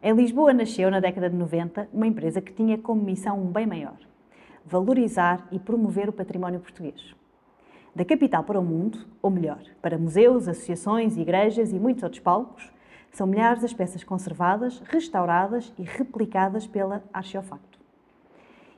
Em 0.00 0.14
Lisboa 0.14 0.52
nasceu, 0.52 0.92
na 0.92 1.00
década 1.00 1.28
de 1.28 1.34
90, 1.34 1.88
uma 1.92 2.06
empresa 2.06 2.40
que 2.40 2.52
tinha 2.52 2.78
como 2.78 3.02
missão 3.02 3.40
um 3.42 3.50
bem 3.50 3.66
maior: 3.66 3.96
valorizar 4.64 5.48
e 5.50 5.58
promover 5.58 6.08
o 6.08 6.12
património 6.12 6.60
português. 6.60 7.16
Da 7.96 8.04
capital 8.04 8.44
para 8.44 8.60
o 8.60 8.64
mundo, 8.64 8.96
ou 9.20 9.28
melhor, 9.28 9.60
para 9.82 9.98
museus, 9.98 10.46
associações, 10.46 11.16
igrejas 11.16 11.72
e 11.72 11.80
muitos 11.80 12.04
outros 12.04 12.22
palcos, 12.22 12.70
são 13.10 13.26
milhares 13.26 13.64
as 13.64 13.72
peças 13.72 14.04
conservadas, 14.04 14.78
restauradas 14.86 15.72
e 15.76 15.82
replicadas 15.82 16.64
pela 16.64 17.02
Archeofacto. 17.12 17.80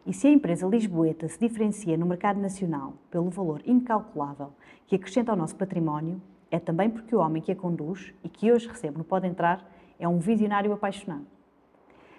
E 0.07 0.15
se 0.15 0.27
a 0.27 0.30
empresa 0.30 0.66
lisboeta 0.66 1.29
se 1.29 1.39
diferencia 1.39 1.98
no 1.98 2.07
mercado 2.07 2.41
nacional 2.41 2.95
pelo 3.11 3.29
valor 3.29 3.61
incalculável 3.66 4.52
que 4.87 4.97
acrescenta 4.97 5.33
ao 5.33 5.37
nosso 5.37 5.55
património, 5.55 6.19
é 6.51 6.59
também 6.59 6.89
porque 6.89 7.15
o 7.15 7.21
homem 7.21 7.43
que 7.43 7.52
a 7.52 7.57
conduz 7.57 8.15
e 8.25 8.29
que 8.30 8.51
hoje 8.51 8.66
recebe 8.66 8.97
no 8.97 9.05
Pode 9.05 9.27
Entrar 9.27 9.62
é 10.01 10.09
um 10.09 10.19
visionário 10.19 10.73
apaixonado. 10.73 11.27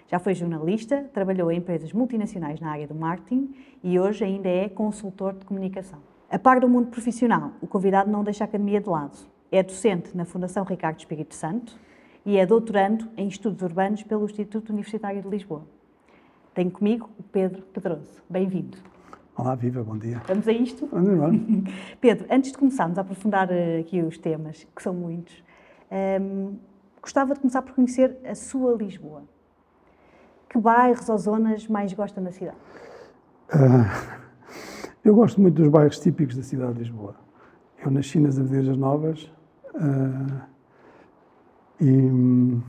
Já 0.06 0.18
foi 0.18 0.34
jornalista, 0.34 1.10
trabalhou 1.12 1.50
em 1.50 1.58
empresas 1.58 1.92
multinacionais 1.92 2.60
na 2.60 2.70
área 2.70 2.86
do 2.86 2.94
marketing 2.94 3.54
e 3.82 3.98
hoje 3.98 4.24
ainda 4.24 4.48
é 4.48 4.68
consultor 4.68 5.34
de 5.34 5.44
comunicação. 5.44 5.98
A 6.30 6.38
par 6.38 6.60
do 6.60 6.68
mundo 6.68 6.88
profissional, 6.88 7.52
o 7.60 7.66
convidado 7.66 8.10
não 8.10 8.22
deixa 8.22 8.44
a 8.44 8.46
academia 8.46 8.80
de 8.80 8.88
lado. 8.88 9.18
É 9.50 9.62
docente 9.62 10.16
na 10.16 10.24
Fundação 10.24 10.64
Ricardo 10.64 10.98
Espírito 10.98 11.34
Santo 11.34 11.78
e 12.24 12.38
é 12.38 12.46
doutorando 12.46 13.08
em 13.16 13.26
Estudos 13.26 13.62
Urbanos 13.62 14.02
pelo 14.02 14.24
Instituto 14.24 14.70
Universitário 14.70 15.20
de 15.20 15.28
Lisboa. 15.28 15.66
Tenho 16.54 16.70
comigo 16.70 17.10
o 17.18 17.22
Pedro 17.22 17.62
Pedroso. 17.62 18.22
Bem-vindo. 18.28 18.78
Olá, 19.34 19.54
viva, 19.54 19.82
bom 19.82 19.96
dia. 19.96 20.20
Vamos 20.28 20.46
a 20.46 20.52
isto? 20.52 20.86
Vamos 20.92 21.08
embora. 21.08 21.32
Pedro, 21.98 22.26
antes 22.30 22.52
de 22.52 22.58
começarmos 22.58 22.98
a 22.98 23.00
aprofundar 23.00 23.50
eh, 23.50 23.78
aqui 23.80 24.02
os 24.02 24.18
temas, 24.18 24.66
que 24.76 24.82
são 24.82 24.92
muitos, 24.92 25.42
um, 25.90 25.94
ehm, 25.96 26.56
gostava 27.02 27.34
de 27.34 27.40
começar 27.40 27.60
por 27.62 27.74
conhecer 27.74 28.16
a 28.24 28.34
sua 28.34 28.74
Lisboa. 28.74 29.24
Que 30.48 30.58
bairros 30.58 31.08
ou 31.08 31.18
zonas 31.18 31.66
mais 31.66 31.92
gosta 31.92 32.20
na 32.20 32.30
cidade? 32.30 32.56
Uh, 33.52 34.22
eu 35.04 35.14
gosto 35.14 35.40
muito 35.40 35.56
dos 35.56 35.68
bairros 35.68 35.98
típicos 35.98 36.36
da 36.36 36.42
cidade 36.42 36.74
de 36.74 36.78
Lisboa. 36.80 37.16
Eu 37.84 37.90
nasci 37.90 38.20
nas 38.20 38.38
Avenidas 38.38 38.76
Novas 38.76 39.24
uh, 39.74 40.40
e, 41.80 42.60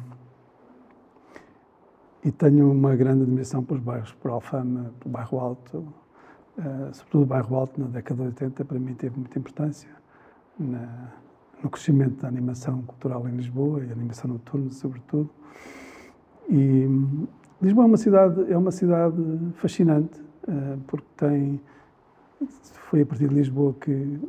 e, 2.25 2.31
tenho 2.31 2.71
uma 2.71 2.95
grande 2.95 3.21
admiração 3.21 3.63
pelos 3.63 3.83
bairros, 3.83 4.11
por 4.13 4.31
Alfama, 4.31 4.91
pelo 4.99 5.11
bairro 5.11 5.39
Alto, 5.39 5.93
uh, 6.57 6.93
sobretudo 6.93 7.23
o 7.23 7.25
bairro 7.27 7.55
Alto 7.55 7.79
na 7.79 7.87
década 7.87 8.23
de 8.23 8.29
80, 8.29 8.65
para 8.65 8.79
mim 8.79 8.95
teve 8.95 9.15
muita 9.19 9.37
importância 9.37 9.89
na, 10.57 11.13
no 11.63 11.69
crescimento 11.69 12.21
da 12.21 12.27
animação 12.27 12.81
cultural 12.81 13.27
em 13.27 13.35
Lisboa 13.37 13.83
e 13.83 13.91
animação 13.91 14.29
noturna, 14.29 14.69
sobretudo. 14.71 15.29
E 16.49 16.87
Lisboa 17.61 17.85
é 17.85 17.87
uma 17.87 17.97
cidade 17.97 18.51
é 18.51 18.57
uma 18.57 18.71
cidade 18.71 19.15
fascinante 19.55 20.19
uh, 20.47 20.77
porque 20.85 21.07
tem 21.15 21.61
foi 22.89 23.01
a 23.01 23.05
partir 23.05 23.29
de 23.29 23.35
Lisboa 23.35 23.73
que 23.79 24.19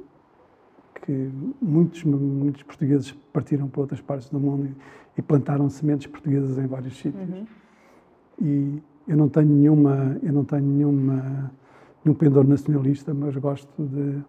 que 1.04 1.30
muitos 1.60 2.04
muitos 2.04 2.62
portugueses 2.62 3.12
partiram 3.32 3.68
para 3.68 3.80
outras 3.80 4.00
partes 4.00 4.30
do 4.30 4.38
mundo 4.38 4.66
e, 4.66 5.18
e 5.18 5.22
plantaram 5.22 5.68
sementes 5.68 6.06
portuguesas 6.06 6.56
em 6.56 6.66
vários 6.66 6.96
sítios. 6.96 7.28
Uhum. 7.28 7.46
E 8.40 8.82
eu 9.08 9.16
não 9.16 9.28
tenho 9.28 9.48
nenhuma 9.48 10.16
eu 10.22 10.32
não 10.32 10.44
tenho 10.44 10.62
nenhuma 10.62 11.50
nenhum 12.04 12.16
pendor 12.16 12.46
nacionalista, 12.46 13.12
mas 13.12 13.36
gosto 13.36 13.82
de 13.82 14.22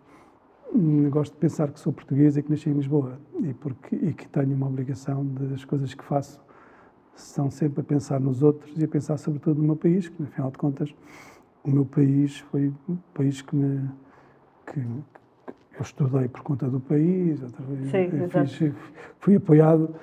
gosto 1.10 1.34
de 1.34 1.40
pensar 1.40 1.72
que 1.72 1.80
sou 1.80 1.94
português 1.94 2.38
e 2.38 2.44
que 2.44 2.50
nasci 2.50 2.70
em 2.70 2.74
Lisboa 2.74 3.20
e 3.42 3.54
porque 3.54 3.96
e 3.96 4.14
que 4.14 4.28
tenho 4.28 4.56
uma 4.56 4.68
obrigação 4.68 5.26
das 5.26 5.64
coisas 5.64 5.94
que 5.94 6.04
faço 6.04 6.40
são 7.16 7.50
sempre 7.50 7.82
a 7.82 7.84
pensar 7.84 8.20
nos 8.20 8.44
outros 8.44 8.78
e 8.78 8.84
a 8.84 8.88
pensar 8.88 9.18
sobretudo 9.18 9.62
no 9.62 9.68
meu 9.68 9.76
país, 9.76 10.10
que, 10.10 10.22
afinal 10.24 10.52
de 10.52 10.58
contas, 10.58 10.94
o 11.64 11.72
meu 11.72 11.86
país 11.86 12.40
foi 12.52 12.74
um 12.90 12.98
país 13.14 13.42
que 13.42 13.56
me. 13.56 13.90
Que, 14.66 14.80
eu 14.80 15.82
estudei 15.82 16.30
por 16.30 16.42
conta 16.42 16.70
do 16.70 16.80
país, 16.80 17.42
Sim, 17.92 18.10
fiz, 18.46 18.74
fui 19.20 19.36
apoiado 19.36 19.94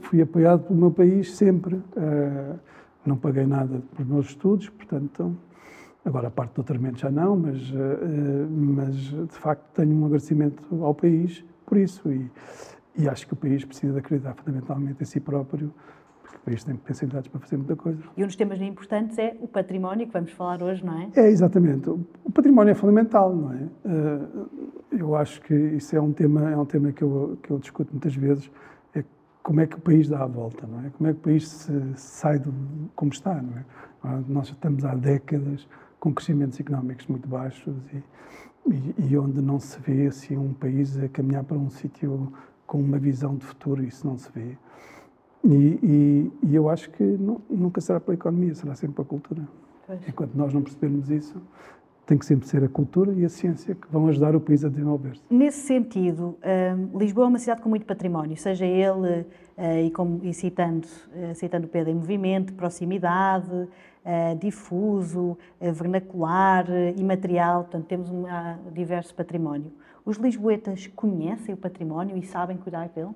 fui 0.00 0.22
apoiado 0.22 0.64
pelo 0.64 0.78
meu 0.78 0.90
país 0.90 1.34
sempre. 1.34 1.76
Uh, 1.76 2.58
não 3.04 3.16
paguei 3.16 3.46
nada 3.46 3.82
pelos 3.96 4.10
meus 4.10 4.26
estudos, 4.26 4.68
portanto, 4.68 5.36
agora 6.04 6.28
a 6.28 6.30
parte 6.30 6.52
do 6.52 6.56
doutoramento 6.56 6.98
já 6.98 7.10
não, 7.10 7.36
mas, 7.36 7.70
uh, 7.70 8.48
mas 8.50 8.96
de 8.96 9.38
facto 9.38 9.64
tenho 9.74 9.94
um 9.94 10.06
agradecimento 10.06 10.84
ao 10.84 10.94
país 10.94 11.44
por 11.64 11.78
isso 11.78 12.10
e, 12.12 12.30
e 12.96 13.08
acho 13.08 13.26
que 13.26 13.32
o 13.32 13.36
país 13.36 13.64
precisa 13.64 13.92
de 13.92 13.98
acreditar 13.98 14.34
fundamentalmente 14.34 15.02
em 15.02 15.06
si 15.06 15.20
próprio 15.20 15.72
o 16.42 16.44
país 16.44 16.64
tem 16.64 16.74
potencialidades 16.74 17.28
para 17.28 17.40
fazer 17.40 17.56
muita 17.56 17.76
coisa. 17.76 18.02
E 18.16 18.22
um 18.22 18.26
dos 18.26 18.34
temas 18.34 18.60
importantes 18.60 19.16
é 19.16 19.36
o 19.40 19.46
património, 19.46 20.06
que 20.06 20.12
vamos 20.12 20.32
falar 20.32 20.62
hoje, 20.62 20.84
não 20.84 20.98
é? 20.98 21.08
É, 21.14 21.28
exatamente. 21.28 21.88
O 21.88 22.32
património 22.32 22.72
é 22.72 22.74
fundamental, 22.74 23.34
não 23.34 23.52
é? 23.52 23.68
Eh, 23.84 24.98
eu 24.98 25.14
acho 25.14 25.40
que 25.42 25.54
isso 25.54 25.94
é 25.94 26.00
um 26.00 26.12
tema, 26.12 26.50
é 26.50 26.56
um 26.56 26.64
tema 26.64 26.90
que 26.90 27.02
eu, 27.02 27.38
que 27.42 27.50
eu 27.50 27.58
discuto 27.58 27.92
muitas 27.92 28.14
vezes, 28.16 28.50
é 28.94 29.04
como 29.42 29.60
é 29.60 29.66
que 29.66 29.76
o 29.76 29.80
país 29.80 30.08
dá 30.08 30.24
a 30.24 30.26
volta, 30.26 30.66
não 30.66 30.80
é? 30.80 30.90
Como 30.90 31.08
é 31.08 31.12
que 31.12 31.18
o 31.18 31.22
país 31.22 31.48
se, 31.48 31.72
sai 31.94 32.38
do, 32.40 32.52
como 32.96 33.12
está, 33.12 33.40
não 33.40 33.58
é? 33.58 33.64
Nós 34.26 34.48
estamos 34.48 34.84
há 34.84 34.96
décadas 34.96 35.68
com 36.02 36.12
crescimentos 36.12 36.58
económicos 36.58 37.06
muito 37.06 37.28
baixos 37.28 37.76
e, 37.94 38.02
e, 38.74 38.94
e 39.10 39.16
onde 39.16 39.40
não 39.40 39.60
se 39.60 39.78
vê 39.78 40.08
assim 40.08 40.36
um 40.36 40.52
país 40.52 40.98
a 40.98 41.08
caminhar 41.08 41.44
para 41.44 41.56
um 41.56 41.70
sítio 41.70 42.32
com 42.66 42.80
uma 42.80 42.98
visão 42.98 43.36
de 43.36 43.46
futuro, 43.46 43.84
isso 43.84 44.04
não 44.04 44.18
se 44.18 44.28
vê. 44.34 44.56
E, 45.44 45.78
e, 45.80 46.32
e 46.42 46.54
eu 46.56 46.68
acho 46.68 46.90
que 46.90 47.04
não, 47.04 47.40
nunca 47.48 47.80
será 47.80 48.00
pela 48.00 48.14
economia, 48.14 48.52
será 48.52 48.74
sempre 48.74 48.96
pela 48.96 49.06
cultura. 49.06 49.46
Pois. 49.86 50.00
Enquanto 50.08 50.34
nós 50.34 50.52
não 50.52 50.60
percebermos 50.60 51.08
isso, 51.08 51.40
tem 52.04 52.18
que 52.18 52.26
sempre 52.26 52.48
ser 52.48 52.64
a 52.64 52.68
cultura 52.68 53.12
e 53.12 53.24
a 53.24 53.28
ciência 53.28 53.72
que 53.72 53.86
vão 53.88 54.08
ajudar 54.08 54.34
o 54.34 54.40
país 54.40 54.64
a 54.64 54.68
desenvolver-se. 54.68 55.22
Nesse 55.30 55.60
sentido, 55.60 56.36
uh, 56.40 56.98
Lisboa 56.98 57.26
é 57.26 57.28
uma 57.28 57.38
cidade 57.38 57.62
com 57.62 57.68
muito 57.68 57.86
património, 57.86 58.36
seja 58.36 58.66
ele, 58.66 59.20
uh, 59.20 59.86
e, 59.86 59.90
como, 59.92 60.18
e 60.24 60.34
citando, 60.34 60.88
uh, 61.14 61.32
citando 61.36 61.68
Pedro 61.68 61.92
em 61.92 61.94
movimento, 61.94 62.52
proximidade, 62.54 63.68
difuso, 64.40 65.38
vernacular, 65.60 66.66
imaterial, 66.96 67.62
portanto 67.62 67.86
temos 67.86 68.10
um 68.10 68.24
diverso 68.72 69.14
património. 69.14 69.72
Os 70.04 70.16
lisboetas 70.16 70.88
conhecem 70.88 71.54
o 71.54 71.56
património 71.56 72.16
e 72.16 72.22
sabem 72.22 72.56
cuidar 72.56 72.88
dele? 72.88 73.14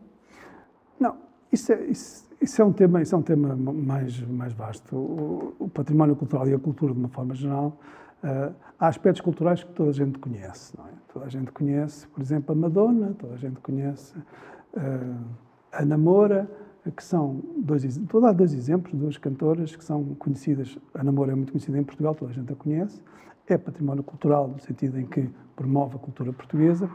Não, 0.98 1.16
isso 1.52 1.72
é, 1.72 1.84
isso, 1.84 2.28
isso 2.40 2.62
é, 2.62 2.64
um 2.64 2.72
tema, 2.72 3.02
isso 3.02 3.14
é 3.14 3.18
um 3.18 3.22
tema 3.22 3.56
mais, 3.56 4.20
mais 4.22 4.52
vasto. 4.52 4.94
O, 4.96 5.54
o, 5.58 5.68
património 5.68 6.14
cultural 6.14 6.48
e 6.48 6.54
a 6.54 6.58
cultura, 6.58 6.92
de 6.92 6.98
uma 6.98 7.08
forma 7.08 7.34
geral, 7.34 7.76
uh, 8.22 8.54
há 8.78 8.86
aspectos 8.86 9.20
culturais 9.20 9.64
que 9.64 9.72
toda 9.72 9.90
a 9.90 9.92
gente 9.92 10.18
conhece. 10.18 10.74
É? 10.78 11.12
Toda 11.12 11.26
a 11.26 11.28
gente 11.28 11.50
conhece, 11.50 12.06
por 12.08 12.20
exemplo, 12.20 12.52
a 12.52 12.54
Madonna, 12.54 13.14
toda 13.18 13.34
a 13.34 13.38
gente 13.38 13.60
conhece 13.60 14.16
uh, 14.16 15.24
a 15.72 15.84
Namora, 15.84 16.48
que 16.90 17.02
são 17.02 17.42
dois, 17.56 17.84
a 17.84 18.20
dar 18.20 18.32
dois 18.32 18.52
exemplos, 18.52 18.94
duas 18.94 19.16
cantoras 19.18 19.74
que 19.74 19.84
são 19.84 20.04
conhecidas. 20.14 20.78
A 20.94 21.02
Namora 21.02 21.32
é 21.32 21.34
muito 21.34 21.52
conhecida 21.52 21.78
em 21.78 21.84
Portugal, 21.84 22.14
toda 22.14 22.30
a 22.30 22.34
gente 22.34 22.52
a 22.52 22.56
conhece. 22.56 23.02
É 23.46 23.56
património 23.56 24.02
cultural, 24.02 24.48
no 24.48 24.58
sentido 24.60 24.98
em 24.98 25.06
que 25.06 25.28
promove 25.54 25.96
a 25.96 25.98
cultura 25.98 26.32
portuguesa. 26.32 26.90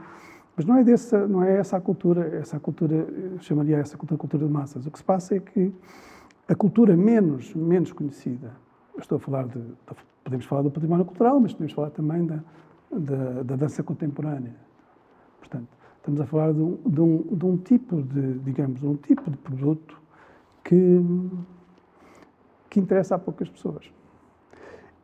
Mas 0.55 0.65
não 0.65 0.77
é, 0.77 0.83
dessa, 0.83 1.27
não 1.27 1.43
é 1.43 1.57
essa 1.57 1.77
a 1.77 1.81
cultura, 1.81 2.27
essa 2.35 2.59
cultura, 2.59 2.95
eu 2.95 3.39
chamaria 3.39 3.77
essa 3.77 3.97
cultura 3.97 4.17
cultura 4.17 4.45
de 4.45 4.51
massas. 4.51 4.85
O 4.85 4.91
que 4.91 4.97
se 4.97 5.03
passa 5.03 5.35
é 5.35 5.39
que 5.39 5.73
a 6.47 6.55
cultura 6.55 6.95
menos, 6.95 7.53
menos 7.55 7.93
conhecida, 7.93 8.51
estou 8.97 9.15
a 9.15 9.19
falar 9.19 9.47
de, 9.47 9.61
podemos 10.23 10.45
falar 10.45 10.61
do 10.61 10.71
património 10.71 11.05
cultural, 11.05 11.39
mas 11.39 11.53
podemos 11.53 11.73
falar 11.73 11.89
também 11.91 12.25
da, 12.25 12.43
da, 12.91 13.43
da 13.43 13.55
dança 13.55 13.81
contemporânea. 13.81 14.55
Portanto, 15.39 15.69
estamos 16.01 16.19
a 16.19 16.25
falar 16.25 16.51
de 16.51 16.59
um, 16.59 16.77
de 16.83 16.99
um, 16.99 17.17
de 17.21 17.45
um 17.45 17.57
tipo 17.57 18.01
de, 18.01 18.39
digamos, 18.39 18.81
um 18.83 18.95
tipo 18.95 19.29
de 19.29 19.37
produto 19.37 20.01
que, 20.63 20.99
que 22.69 22.79
interessa 22.79 23.15
a 23.15 23.19
poucas 23.19 23.47
pessoas. 23.47 23.85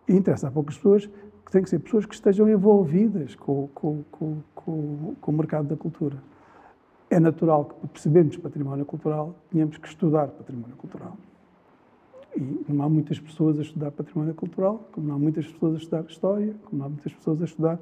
E 0.07 0.13
interessa 0.13 0.47
a 0.47 0.51
poucas 0.51 0.75
pessoas 0.75 1.05
que 1.45 1.51
têm 1.51 1.61
que 1.61 1.69
ser 1.69 1.79
pessoas 1.79 2.05
que 2.05 2.15
estejam 2.15 2.49
envolvidas 2.49 3.35
com, 3.35 3.69
com, 3.75 4.03
com, 4.11 4.41
com, 4.55 5.15
com 5.21 5.31
o 5.31 5.35
mercado 5.35 5.67
da 5.67 5.77
cultura. 5.77 6.17
É 7.09 7.19
natural 7.19 7.65
que, 7.65 7.75
para 7.75 7.89
percebermos 7.89 8.35
património 8.37 8.85
cultural, 8.85 9.35
tenhamos 9.51 9.77
que 9.77 9.87
estudar 9.87 10.27
património 10.29 10.75
cultural. 10.77 11.15
E 12.35 12.65
não 12.67 12.83
há 12.83 12.89
muitas 12.89 13.19
pessoas 13.19 13.59
a 13.59 13.61
estudar 13.61 13.91
património 13.91 14.33
cultural, 14.33 14.87
como 14.91 15.07
não 15.07 15.15
há 15.15 15.19
muitas 15.19 15.45
pessoas 15.45 15.75
a 15.75 15.77
estudar 15.77 16.05
história, 16.05 16.55
como 16.65 16.79
não 16.79 16.87
há 16.87 16.89
muitas 16.89 17.13
pessoas 17.13 17.41
a 17.41 17.45
estudar 17.45 17.79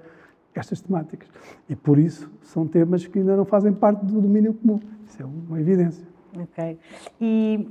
estas 0.59 0.81
temáticas. 0.81 1.29
E 1.69 1.75
por 1.75 1.99
isso 1.99 2.31
são 2.41 2.67
temas 2.67 3.05
que 3.05 3.19
ainda 3.19 3.35
não 3.35 3.45
fazem 3.45 3.73
parte 3.73 4.05
do 4.05 4.21
domínio 4.21 4.53
comum. 4.53 4.79
Isso 5.05 5.21
é 5.21 5.25
uma 5.25 5.59
evidência. 5.59 6.05
Ok. 6.37 6.79
E 7.19 7.69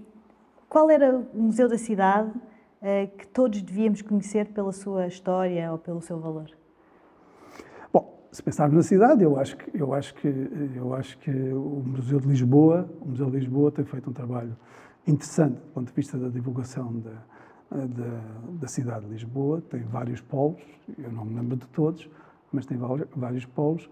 qual 0.69 0.91
era 0.91 1.17
o 1.17 1.43
museu 1.43 1.69
da 1.69 1.79
cidade 1.79 2.33
eh, 2.83 3.07
que 3.07 3.27
todos 3.29 3.63
devíamos 3.63 4.03
conhecer 4.03 4.47
pela 4.49 4.73
sua 4.73 5.07
história 5.07 5.71
ou 5.71 5.79
pelo 5.79 6.01
seu 6.01 6.19
valor? 6.19 6.51
Bom, 7.93 8.27
se 8.33 8.43
pensarmos 8.43 8.77
na 8.77 8.83
cidade, 8.83 9.23
eu 9.23 9.39
acho 9.39 9.57
que 9.57 9.71
eu 9.75 9.95
acho 9.95 10.15
que 10.15 10.29
eu 10.77 10.95
acho 10.95 11.19
que 11.19 11.31
o 11.31 11.83
Museu 11.87 12.19
de 12.19 12.29
Lisboa, 12.29 12.89
o 13.01 13.09
Museu 13.09 13.31
de 13.31 13.39
Lisboa 13.39 13.71
tem 13.71 13.85
feito 13.85 14.11
um 14.11 14.13
trabalho 14.13 14.57
interessante 15.07 15.55
do 15.55 15.73
ponto 15.73 15.89
de 15.89 15.95
vista 15.95 16.19
da 16.19 16.29
divulgação 16.29 16.93
da, 16.99 17.23
da, 17.71 18.21
da 18.61 18.67
cidade 18.67 19.05
de 19.07 19.13
Lisboa. 19.13 19.61
Tem 19.61 19.83
vários 19.83 20.21
polos, 20.21 20.61
eu 20.99 21.13
não 21.13 21.25
me 21.25 21.35
lembro 21.35 21.57
de 21.57 21.67
todos, 21.69 22.09
mas 22.55 22.67
tem 22.67 22.79
vários 23.15 23.45
polos 23.45 23.89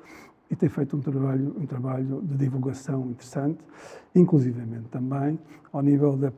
e 0.50 0.56
tem 0.56 0.69
feito 0.69 0.97
um 0.97 1.00
trabalho, 1.00 1.56
um 1.59 1.67
trabalho 1.67 2.20
de 2.23 2.37
divulgação 2.37 3.06
interessante, 3.11 3.59
inclusivamente 4.14 4.88
também 4.91 5.38
ao 5.73 5.81
nível 5.81 6.17
da, 6.17 6.31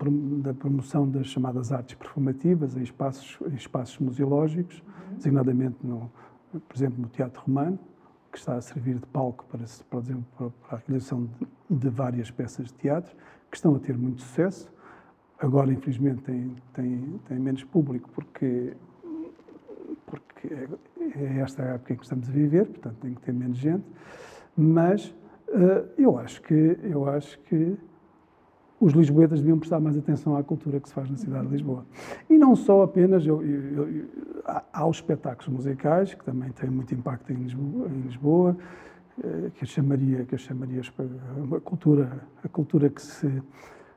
da 0.42 0.54
promoção 0.54 1.08
das 1.08 1.26
chamadas 1.26 1.72
artes 1.72 1.96
performativas 1.96 2.76
em 2.76 2.82
espaços, 2.82 3.38
em 3.50 3.56
espaços 3.56 3.98
museológicos, 3.98 4.78
uhum. 4.78 5.16
designadamente, 5.16 5.76
no, 5.82 6.10
por 6.52 6.76
exemplo, 6.76 7.02
no 7.02 7.08
Teatro 7.08 7.42
Romano, 7.42 7.78
que 8.30 8.38
está 8.38 8.54
a 8.56 8.60
servir 8.60 8.98
de 8.98 9.06
palco 9.06 9.44
para, 9.46 9.64
por 9.90 10.00
exemplo, 10.00 10.52
para 10.68 10.78
a 10.78 10.80
realização 10.86 11.28
de, 11.38 11.78
de, 11.78 11.88
várias 11.88 12.30
peças 12.30 12.66
de 12.66 12.74
teatro, 12.74 13.16
que 13.50 13.56
estão 13.56 13.74
a 13.74 13.78
ter 13.78 13.96
muito 13.96 14.22
sucesso. 14.22 14.72
Agora, 15.38 15.72
infelizmente, 15.72 16.22
tem, 16.22 16.54
tem, 16.72 17.20
tem 17.26 17.38
menos 17.38 17.64
público 17.64 18.08
porque, 18.14 18.76
porque 20.44 20.54
é, 21.18 21.22
é 21.22 21.38
esta 21.38 21.62
a 21.62 21.66
época 21.74 21.94
em 21.94 21.96
que 21.96 22.02
estamos 22.02 22.28
a 22.28 22.32
viver, 22.32 22.66
portanto 22.66 22.96
tem 23.00 23.14
que 23.14 23.22
ter 23.22 23.32
menos 23.32 23.56
gente, 23.56 23.84
mas 24.56 25.08
uh, 25.48 25.88
eu 25.96 26.18
acho 26.18 26.42
que 26.42 26.78
eu 26.82 27.08
acho 27.08 27.38
que 27.40 27.76
os 28.80 28.92
lisboetas 28.92 29.40
deviam 29.40 29.58
prestar 29.58 29.80
mais 29.80 29.96
atenção 29.96 30.36
à 30.36 30.42
cultura 30.42 30.78
que 30.78 30.88
se 30.88 30.94
faz 30.94 31.08
na 31.08 31.16
cidade 31.16 31.46
de 31.46 31.52
Lisboa. 31.52 31.86
E 32.28 32.36
não 32.36 32.54
só 32.54 32.82
apenas, 32.82 33.24
eu, 33.24 33.42
eu, 33.42 33.88
eu, 33.88 34.04
há 34.44 34.86
os 34.86 34.96
espetáculos 34.96 35.48
musicais, 35.48 36.12
que 36.12 36.22
também 36.22 36.50
têm 36.50 36.68
muito 36.68 36.92
impacto 36.92 37.32
em 37.32 37.36
Lisboa, 37.36 37.88
em 37.88 38.00
Lisboa 38.02 38.56
uh, 39.18 39.50
que 39.52 39.62
eu 39.62 39.68
chamaria, 39.68 40.24
que 40.24 40.34
eu 40.34 40.38
chamaria 40.38 40.82
a 40.82 41.60
cultura, 41.60 42.20
a 42.44 42.48
cultura 42.48 42.90
que 42.90 43.00
se 43.00 43.42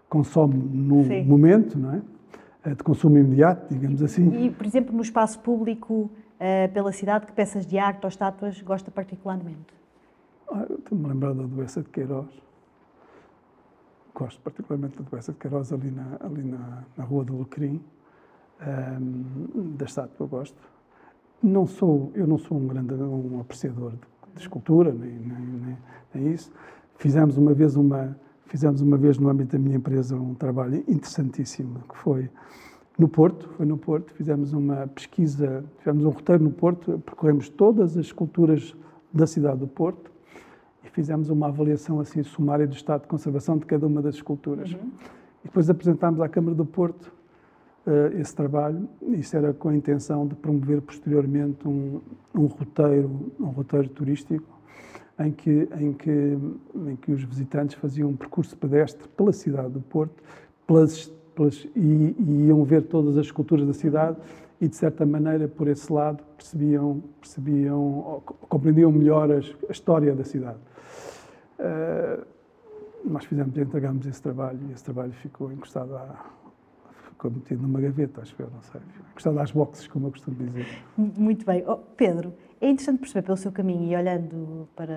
consome 0.07 0.55
no 0.55 1.03
Sim. 1.03 1.25
momento, 1.25 1.77
não 1.77 1.95
é? 1.95 2.01
Eh, 2.63 2.75
de 2.75 2.83
consumo 2.83 3.17
imediato, 3.17 3.73
digamos 3.73 4.01
assim. 4.01 4.45
E, 4.45 4.49
por 4.49 4.65
exemplo, 4.65 4.95
no 4.95 5.01
espaço 5.01 5.39
público, 5.39 6.09
pela 6.73 6.91
cidade, 6.91 7.25
que 7.25 7.31
peças 7.31 7.65
de 7.65 7.77
arte 7.77 8.03
ou 8.03 8.09
estátuas 8.09 8.61
gosta 8.61 8.91
particularmente? 8.91 9.73
Ah, 10.51 10.65
Estou-me 10.69 11.05
a 11.05 11.07
lembrar 11.09 11.33
da 11.33 11.43
doença 11.43 11.81
de 11.81 11.89
Queiroz. 11.89 12.29
Gosto 14.13 14.41
particularmente 14.41 14.97
da 14.97 15.09
doença 15.09 15.31
de 15.31 15.39
Queiroz 15.39 15.73
ali 15.73 15.91
na, 15.91 16.17
ali 16.19 16.43
na, 16.43 16.83
na 16.95 17.03
Rua 17.03 17.23
do 17.23 17.35
Lucrim. 17.35 17.81
Um, 18.59 19.75
da 19.75 19.85
estátua 19.85 20.25
gosto. 20.25 20.57
Não 21.43 21.67
sou, 21.67 22.11
eu 22.15 22.25
não 22.25 22.39
sou 22.39 22.57
um 22.57 22.67
grande 22.67 22.95
um 22.95 23.39
apreciador 23.39 23.91
de, 23.91 23.99
de 24.33 24.41
escultura, 24.41 24.91
nem, 24.91 25.11
nem, 25.11 25.37
nem, 25.37 25.77
nem, 26.13 26.33
isso. 26.33 26.51
Fizemos 26.97 27.37
uma 27.37 27.53
vez 27.53 27.75
uma 27.75 28.17
fizemos 28.47 28.81
uma 28.81 28.97
vez 28.97 29.17
no 29.19 29.29
âmbito 29.29 29.51
da 29.51 29.59
minha 29.61 29.75
empresa 29.75 30.15
um 30.15 30.33
trabalho 30.33 30.83
interessantíssimo 30.87 31.81
que 31.89 31.97
foi 31.97 32.29
no 32.97 33.07
Porto, 33.07 33.47
foi 33.49 33.65
no 33.65 33.77
Porto, 33.77 34.11
fizemos 34.13 34.53
uma 34.53 34.87
pesquisa, 34.87 35.63
fizemos 35.77 36.03
um 36.03 36.09
roteiro 36.09 36.43
no 36.43 36.51
Porto, 36.51 36.99
percorremos 37.05 37.47
todas 37.47 37.95
as 37.95 38.07
esculturas 38.07 38.75
da 39.13 39.27
cidade 39.27 39.59
do 39.59 39.67
Porto 39.67 40.11
e 40.83 40.89
fizemos 40.89 41.29
uma 41.29 41.47
avaliação 41.47 41.99
assim 41.99 42.23
sumária 42.23 42.65
do 42.65 42.73
estado 42.73 43.01
de 43.01 43.07
conservação 43.07 43.57
de 43.57 43.65
cada 43.65 43.85
uma 43.85 44.01
das 44.01 44.15
esculturas. 44.15 44.71
Uhum. 44.71 44.91
E 45.43 45.47
depois 45.47 45.69
apresentámos 45.69 46.19
à 46.21 46.27
Câmara 46.27 46.55
do 46.55 46.65
Porto 46.65 47.13
uh, 47.85 48.19
esse 48.19 48.35
trabalho. 48.35 48.89
Isso 49.01 49.37
era 49.37 49.53
com 49.53 49.69
a 49.69 49.75
intenção 49.75 50.27
de 50.27 50.33
promover 50.35 50.81
posteriormente 50.81 51.67
um, 51.67 52.01
um 52.33 52.45
roteiro, 52.47 53.31
um 53.39 53.45
roteiro 53.45 53.89
turístico 53.89 54.57
em 55.19 55.31
que, 55.31 55.69
em 55.79 55.93
que, 55.93 56.37
em 56.89 56.95
que 56.95 57.11
os 57.11 57.23
visitantes 57.23 57.75
faziam 57.75 58.09
um 58.09 58.15
percurso 58.15 58.57
pedestre 58.57 59.07
pela 59.09 59.31
cidade 59.31 59.69
do 59.69 59.81
Porto, 59.81 60.23
pelas 60.65 61.11
pelas, 61.37 61.67
e, 61.75 62.15
e, 62.19 62.47
iam 62.47 62.63
ver 62.63 62.81
todas 62.81 63.15
as 63.15 63.27
esculturas 63.27 63.67
da 63.67 63.73
cidade 63.73 64.17
e, 64.59 64.67
de 64.67 64.75
certa 64.75 65.05
maneira, 65.05 65.47
por 65.47 65.67
esse 65.67 65.93
lado, 65.93 66.23
percebiam, 66.35 67.03
percebiam 67.21 68.23
compreendiam 68.49 68.91
melhor 68.91 69.31
a, 69.31 69.35
a 69.35 69.71
história 69.71 70.15
da 70.15 70.23
cidade. 70.23 70.57
Uh, 71.59 72.25
nós 73.05 73.23
fizemos, 73.25 73.55
entregamos 73.55 74.05
esse 74.07 74.21
trabalho 74.21 74.59
e 74.67 74.73
esse 74.73 74.83
trabalho 74.83 75.13
ficou 75.13 75.51
encostado 75.51 75.95
a 75.95 76.25
ficou 77.17 77.31
metido 77.31 77.63
numa 77.63 77.81
gaveta, 77.81 78.21
acho 78.21 78.35
eu, 78.39 78.49
não 78.49 78.61
sei. 78.61 78.79
Encostado 79.11 79.39
às 79.39 79.51
boxes, 79.51 79.87
como 79.87 80.07
eu 80.07 80.11
costumo 80.11 80.37
dizer. 80.37 80.67
Muito 80.95 81.45
bem. 81.45 81.63
Oh, 81.67 81.77
Pedro, 81.77 82.33
é 82.61 82.69
interessante 82.69 82.99
perceber 82.99 83.25
pelo 83.25 83.37
seu 83.37 83.51
caminho 83.51 83.91
e 83.91 83.95
olhando 83.95 84.69
para 84.75 84.93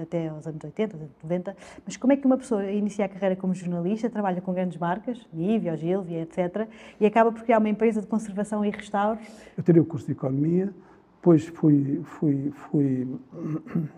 até 0.00 0.28
aos 0.28 0.46
anos 0.46 0.62
80, 0.62 0.96
90, 1.22 1.56
mas 1.84 1.96
como 1.96 2.12
é 2.12 2.16
que 2.16 2.26
uma 2.26 2.36
pessoa 2.36 2.64
inicia 2.70 3.04
a 3.04 3.08
carreira 3.08 3.36
como 3.36 3.54
jornalista, 3.54 4.08
trabalha 4.08 4.40
com 4.40 4.52
grandes 4.52 4.78
marcas, 4.78 5.26
Nivea, 5.32 5.76
Gilvia, 5.76 6.22
etc., 6.22 6.68
e 7.00 7.06
acaba 7.06 7.32
por 7.32 7.42
criar 7.42 7.58
uma 7.58 7.68
empresa 7.68 8.00
de 8.00 8.06
conservação 8.06 8.64
e 8.64 8.70
restauro? 8.70 9.18
Eu 9.56 9.62
tirei 9.62 9.80
o 9.80 9.84
curso 9.84 10.06
de 10.06 10.12
Economia, 10.12 10.72
depois 11.16 11.46
fui, 11.46 12.00
fui, 12.04 12.50
fui 12.52 13.08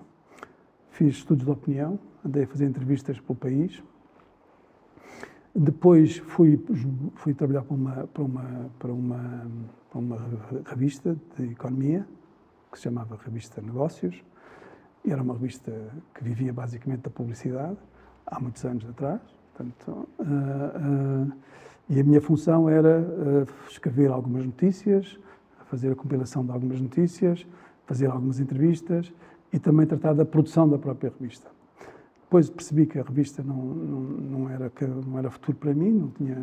fiz 0.91 1.17
estudos 1.17 1.45
de 1.45 1.51
opinião, 1.51 1.99
andei 2.25 2.45
a 2.45 2.47
fazer 2.47 2.67
entrevistas 2.67 3.19
pelo 3.21 3.39
país, 3.39 3.83
depois 5.55 6.19
fui, 6.19 6.63
fui 7.15 7.35
trabalhar 7.35 7.63
para 7.63 7.75
uma, 7.75 8.07
para, 8.07 8.23
uma, 8.23 8.71
para, 8.79 8.93
uma, 8.93 9.47
para 9.91 9.99
uma 9.99 10.19
revista 10.65 11.17
de 11.37 11.51
economia, 11.51 12.07
que 12.71 12.79
se 12.79 12.85
chamava 12.85 13.19
Revista 13.25 13.61
Negócios. 13.61 14.23
Era 15.07 15.23
uma 15.23 15.35
revista 15.35 15.73
que 16.15 16.23
vivia 16.23 16.53
basicamente 16.53 17.01
da 17.01 17.11
publicidade, 17.11 17.79
há 18.27 18.41
muitos 18.41 18.65
anos 18.65 18.87
atrás. 18.89 19.21
Portanto, 19.55 20.09
uh, 20.19 20.23
uh, 20.23 21.33
e 21.89 22.01
a 22.01 22.05
minha 22.05 22.21
função 22.21 22.69
era 22.69 23.01
uh, 23.01 23.47
escrever 23.69 24.11
algumas 24.11 24.45
notícias, 24.45 25.19
fazer 25.67 25.91
a 25.91 25.95
compilação 25.95 26.45
de 26.45 26.53
algumas 26.53 26.81
notícias, 26.81 27.47
fazer 27.85 28.07
algumas 28.07 28.39
entrevistas 28.39 29.13
e 29.53 29.59
também 29.59 29.87
tratar 29.87 30.15
da 30.15 30.25
produção 30.25 30.69
da 30.69 30.79
própria 30.79 31.13
revista. 31.19 31.51
Depois 32.23 32.49
percebi 32.49 32.87
que 32.87 32.97
a 32.97 33.03
revista 33.03 33.43
não, 33.43 33.57
não, 33.57 34.01
não, 34.01 34.51
era, 34.51 34.71
não 35.05 35.19
era 35.19 35.31
futuro 35.33 35.59
para 35.59 35.75
mim, 35.75 35.91
não, 35.91 36.09
tinha, 36.11 36.37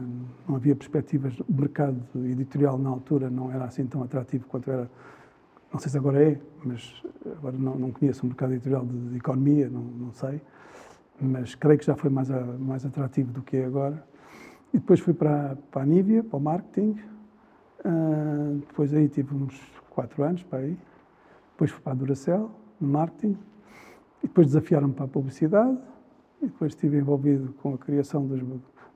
não 0.46 0.58
havia 0.58 0.76
perspectivas. 0.76 1.40
O 1.40 1.46
mercado 1.54 1.98
editorial 2.26 2.78
na 2.78 2.90
altura 2.90 3.30
não 3.30 3.50
era 3.50 3.64
assim 3.64 3.86
tão 3.86 4.04
atrativo 4.04 4.46
quanto 4.48 4.70
era 4.70 4.90
não 5.72 5.80
sei 5.80 5.92
se 5.92 5.98
agora 5.98 6.24
é, 6.24 6.40
mas 6.64 7.04
agora 7.38 7.58
não, 7.58 7.76
não 7.76 7.92
conheço 7.92 8.24
o 8.24 8.28
mercado 8.28 8.54
editorial 8.54 8.86
de, 8.86 9.10
de 9.10 9.18
economia, 9.18 9.70
não, 9.70 9.82
não, 9.82 10.14
sei, 10.14 10.42
mas 11.20 11.56
creio 11.56 11.78
que 11.78 11.86
já 11.86 11.96
foi 11.96 12.10
mais, 12.10 12.32
a, 12.32 12.42
mais 12.42 12.86
atrativo 12.86 13.32
do 13.32 13.42
que 13.42 13.58
é 13.58 13.66
agora. 13.66 14.04
E 14.74 14.78
depois 14.78 15.00
fui 15.00 15.14
para, 15.14 15.58
para 15.72 15.84
a 15.84 15.86
Nívia, 15.86 16.24
para 16.24 16.38
o 16.38 16.42
marketing, 16.42 16.98
uh, 17.86 18.56
depois 18.68 18.94
aí 18.94 19.08
tive 19.08 19.34
uns 19.36 19.60
quatro 19.90 20.24
anos 20.24 20.44
para 20.44 20.60
aí, 20.60 20.78
depois 21.52 21.72
fui 21.72 21.82
para 21.82 21.94
a 21.94 21.96
Duracell, 21.96 22.52
no 22.80 22.88
marketing, 22.88 23.38
e 24.24 24.28
depois 24.28 24.48
desafiaram-me 24.48 24.94
para 24.94 25.06
a 25.06 25.08
publicidade, 25.08 25.78
e 26.42 26.46
depois 26.46 26.74
estive 26.74 26.98
envolvido 26.98 27.54
com 27.62 27.74
a 27.74 27.78
criação 27.78 28.26
dos, 28.26 28.42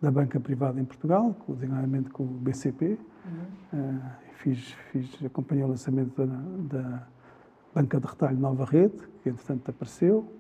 da 0.02 0.12
banca 0.12 0.40
privada 0.40 0.80
em 0.80 0.86
Portugal, 0.86 1.36
designadamente 1.48 2.10
com 2.10 2.24
o 2.24 2.28
BCP, 2.28 2.98
uhum. 3.26 3.98
uh, 3.98 4.02
fiz, 4.36 4.76
fiz, 4.92 5.26
acompanhei 5.26 5.64
o 5.64 5.68
lançamento 5.68 6.26
da, 6.26 6.78
da, 6.78 7.08
banca 7.74 8.00
de 8.00 8.08
retalho 8.08 8.38
Nova 8.38 8.66
Rede, 8.66 8.98
que 9.24 9.30
entretanto 9.30 9.70
apareceu. 9.70 10.32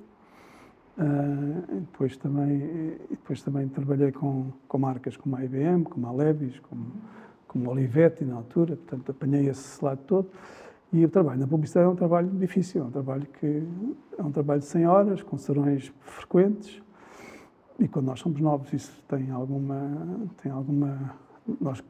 Uh, 0.97 1.79
depois, 1.81 2.17
também, 2.17 2.97
depois 3.09 3.41
também 3.41 3.67
trabalhei 3.69 4.11
com, 4.11 4.51
com 4.67 4.77
marcas 4.77 5.15
como 5.15 5.35
a 5.37 5.45
IBM, 5.45 5.83
como 5.85 6.07
a 6.07 6.11
Levis, 6.11 6.59
como, 6.59 6.91
como 7.47 7.69
a 7.69 7.73
Olivetti 7.73 8.25
na 8.25 8.35
altura, 8.35 8.75
portanto 8.75 9.11
apanhei 9.11 9.47
esse 9.47 9.83
lado 9.83 10.01
todo. 10.05 10.29
E 10.93 11.05
o 11.05 11.09
trabalho 11.09 11.39
na 11.39 11.47
publicidade 11.47 11.87
é 11.87 11.89
um 11.89 11.95
trabalho 11.95 12.29
difícil, 12.31 12.81
é 12.81 12.85
um 12.85 12.91
trabalho 12.91 13.25
que 13.25 13.63
é 14.17 14.21
um 14.21 14.31
trabalho 14.31 14.59
de 14.59 14.65
100 14.65 14.87
horas, 14.87 15.23
com 15.23 15.37
serões 15.37 15.91
frequentes. 16.01 16.81
E 17.79 17.87
quando 17.87 18.07
nós 18.07 18.19
somos 18.19 18.39
novos, 18.41 18.73
isso 18.73 19.01
tem 19.07 19.31
alguma, 19.31 20.29
tem 20.43 20.51
alguma, 20.51 21.15
nós 21.59 21.81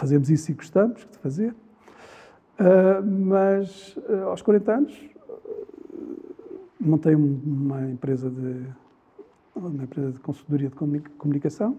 fazemos 0.00 0.30
isso 0.30 0.50
e 0.50 0.54
gostamos 0.54 1.06
de 1.10 1.18
fazer. 1.18 1.54
Uh, 2.58 3.06
mas 3.06 3.96
uh, 3.96 4.28
aos 4.28 4.40
40 4.42 4.72
anos 4.72 5.10
uh, 5.26 6.24
montei 6.80 7.14
uma 7.14 7.90
empresa 7.90 8.30
de 8.30 8.66
uma 9.54 9.84
empresa 9.84 10.12
de 10.12 10.18
consultoria 10.20 10.70
de 10.70 10.74
comunicação. 11.18 11.76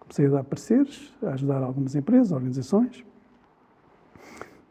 Comecei 0.00 0.26
a 0.26 0.30
dar 0.30 0.44
pareceres, 0.44 1.14
a 1.22 1.30
ajudar 1.30 1.62
algumas 1.62 1.94
empresas, 1.94 2.32
organizações. 2.32 3.04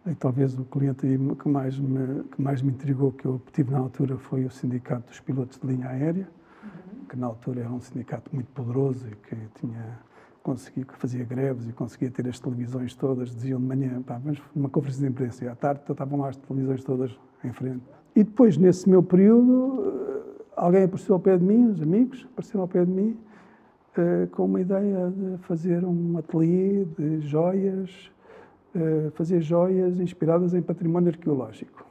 E 0.06 0.14
talvez 0.16 0.58
o 0.58 0.64
cliente 0.66 1.08
que 1.42 1.50
mais 1.50 1.80
me 1.80 2.24
que 2.26 2.42
mais 2.42 2.62
me 2.62 2.72
intrigou 2.72 3.12
que 3.12 3.26
eu 3.26 3.42
tive 3.52 3.72
na 3.72 3.80
altura 3.80 4.18
foi 4.18 4.46
o 4.46 4.52
sindicato 4.52 5.08
dos 5.08 5.20
pilotos 5.20 5.58
de 5.60 5.68
linha 5.68 5.90
aérea, 5.90 6.28
uhum. 6.64 7.06
que 7.06 7.18
na 7.18 7.28
altura 7.28 7.62
era 7.62 7.72
um 7.72 7.82
sindicato 7.82 8.30
muito 8.34 8.52
poderoso 8.52 9.08
e 9.08 9.16
que 9.16 9.36
tinha 9.60 10.00
conseguia, 10.50 10.86
fazia 10.98 11.24
greves 11.24 11.70
e 11.70 11.74
conseguia 11.74 12.10
ter 12.10 12.28
as 12.28 12.40
televisões 12.40 12.96
todas, 12.96 13.30
diziam 13.36 13.60
de 13.60 13.66
manhã, 13.68 14.02
pá, 14.02 14.18
vamos 14.18 14.42
uma 14.56 14.68
conferência 14.68 15.04
de 15.04 15.12
imprensa, 15.12 15.46
e 15.46 15.48
à 15.48 15.56
tarde 15.56 15.82
estavam 15.88 16.20
lá 16.20 16.30
as 16.30 16.38
televisões 16.38 16.84
todas 16.84 17.16
em 17.44 17.54
frente. 17.54 17.84
E 18.16 18.24
depois, 18.24 18.58
nesse 18.58 18.90
meu 18.90 19.04
período, 19.04 19.84
eh, 19.86 20.44
alguém 20.56 20.84
apareceu 20.86 21.14
ao 21.14 21.22
pé 21.22 21.38
de 21.38 21.44
mim, 21.44 21.70
os 21.70 21.82
amigos 21.84 22.28
apareceram 22.32 22.62
ao 22.62 22.68
pé 22.68 22.84
de 22.84 22.92
mim, 22.92 23.16
uh, 23.96 24.28
com 24.32 24.46
uma 24.46 24.60
ideia 24.60 25.12
de 25.12 25.38
fazer 25.44 25.86
um 25.86 26.18
ateliê 26.18 26.84
de 26.86 27.22
joias, 27.22 28.12
uh, 28.74 29.12
fazer 29.12 29.42
joias 29.42 30.00
inspiradas 30.00 30.56
em 30.56 30.64
património 30.64 31.10
arqueológico. 31.10 31.86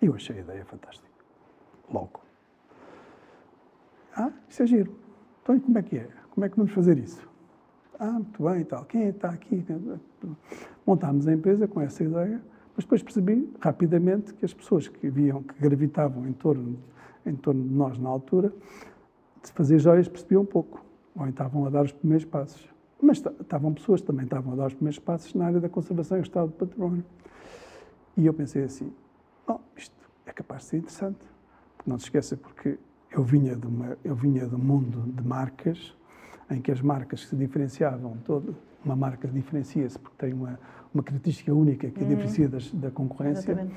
E 0.00 0.06
eu 0.06 0.14
achei 0.14 0.38
a 0.38 0.40
ideia 0.40 0.64
fantástica. 0.64 1.10
Logo. 1.92 2.22
Ah, 4.16 4.32
isso 4.48 4.62
é 4.62 4.66
giro. 4.66 4.96
Então, 5.42 5.60
como 5.60 5.78
é 5.78 5.82
que 5.82 5.98
é? 5.98 6.21
Como 6.32 6.46
é 6.46 6.48
que 6.48 6.56
vamos 6.56 6.72
fazer 6.72 6.96
isso? 6.96 7.28
Ah, 7.98 8.12
muito 8.12 8.42
bem 8.42 8.62
e 8.62 8.64
tal. 8.64 8.86
Quem 8.86 9.02
é 9.04 9.08
está 9.10 9.28
aqui? 9.28 9.62
Montámos 10.86 11.28
a 11.28 11.32
empresa 11.34 11.68
com 11.68 11.78
essa 11.78 12.02
ideia, 12.02 12.40
mas 12.74 12.84
depois 12.86 13.02
percebi 13.02 13.52
rapidamente 13.60 14.32
que 14.32 14.42
as 14.42 14.54
pessoas 14.54 14.88
que 14.88 15.10
viam, 15.10 15.42
que 15.42 15.54
gravitavam 15.60 16.26
em 16.26 16.32
torno, 16.32 16.78
em 17.26 17.36
torno 17.36 17.62
de 17.62 17.74
nós 17.74 17.98
na 17.98 18.08
altura, 18.08 18.50
de 19.44 19.52
fazer 19.52 19.78
joias 19.78 20.08
percebiam 20.08 20.42
pouco, 20.42 20.82
ou 21.14 21.28
estavam 21.28 21.66
a 21.66 21.70
dar 21.70 21.84
os 21.84 21.92
primeiros 21.92 22.24
passos. 22.24 22.66
Mas 23.00 23.18
estavam 23.18 23.74
pessoas 23.74 24.00
que 24.00 24.06
também 24.06 24.24
estavam 24.24 24.54
a 24.54 24.56
dar 24.56 24.66
os 24.68 24.74
primeiros 24.74 24.98
passos 24.98 25.34
na 25.34 25.44
área 25.44 25.60
da 25.60 25.68
conservação 25.68 26.16
e 26.16 26.22
estado 26.22 26.46
do 26.46 26.54
património. 26.54 27.04
E 28.16 28.24
eu 28.24 28.32
pensei 28.32 28.64
assim, 28.64 28.90
oh, 29.46 29.58
isto 29.76 29.94
é 30.24 30.32
capaz 30.32 30.62
de 30.62 30.68
ser 30.68 30.76
interessante. 30.78 31.20
Porque 31.76 31.90
não 31.90 31.98
se 31.98 32.06
esqueça, 32.06 32.38
porque 32.38 32.78
eu 33.10 33.22
vinha 33.22 33.54
de, 33.54 33.66
uma, 33.66 33.98
eu 34.02 34.14
vinha 34.14 34.46
de 34.46 34.54
um 34.54 34.58
mundo 34.58 35.12
de 35.12 35.22
marcas, 35.22 35.94
em 36.52 36.60
que 36.60 36.70
as 36.70 36.80
marcas 36.80 37.26
se 37.26 37.36
diferenciavam, 37.36 38.16
todo, 38.24 38.54
uma 38.84 38.96
marca 38.96 39.28
diferencia-se 39.28 39.98
porque 39.98 40.16
tem 40.18 40.32
uma, 40.32 40.58
uma 40.92 41.02
característica 41.02 41.52
única 41.52 41.88
que 41.90 42.00
a 42.00 42.02
uhum. 42.02 42.08
diferencia 42.08 42.48
das, 42.48 42.70
da 42.72 42.90
concorrência. 42.90 43.52
Exatamente. 43.52 43.74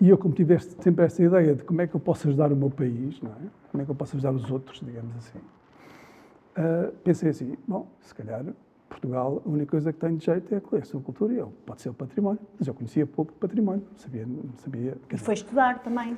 E 0.00 0.08
eu, 0.08 0.18
como 0.18 0.34
tiveste 0.34 0.74
sempre 0.82 1.04
essa 1.04 1.22
ideia 1.22 1.54
de 1.54 1.62
como 1.62 1.80
é 1.80 1.86
que 1.86 1.94
eu 1.94 2.00
posso 2.00 2.26
ajudar 2.26 2.52
o 2.52 2.56
meu 2.56 2.70
país, 2.70 3.20
não 3.20 3.30
é? 3.30 3.62
como 3.70 3.82
é 3.82 3.84
que 3.84 3.90
eu 3.90 3.94
posso 3.94 4.16
ajudar 4.16 4.32
os 4.32 4.50
outros, 4.50 4.80
digamos 4.80 5.16
assim, 5.16 5.38
uh, 5.38 6.92
pensei 7.04 7.30
assim, 7.30 7.56
bom, 7.68 7.88
se 8.00 8.14
calhar 8.14 8.44
Portugal, 8.88 9.42
a 9.44 9.48
única 9.48 9.70
coisa 9.70 9.92
que 9.92 9.98
tem 9.98 10.16
de 10.16 10.26
jeito 10.26 10.54
é 10.54 10.78
a 10.78 10.84
sua 10.84 11.00
cultura, 11.00 11.32
eu, 11.32 11.52
pode 11.64 11.82
ser 11.82 11.88
o 11.88 11.94
património, 11.94 12.40
mas 12.58 12.68
eu 12.68 12.74
conhecia 12.74 13.06
pouco 13.06 13.32
de 13.32 13.38
património, 13.38 13.84
sabia, 13.96 14.26
sabia. 14.56 14.96
E 15.10 15.16
foi 15.16 15.34
estudar 15.34 15.82
também. 15.82 16.16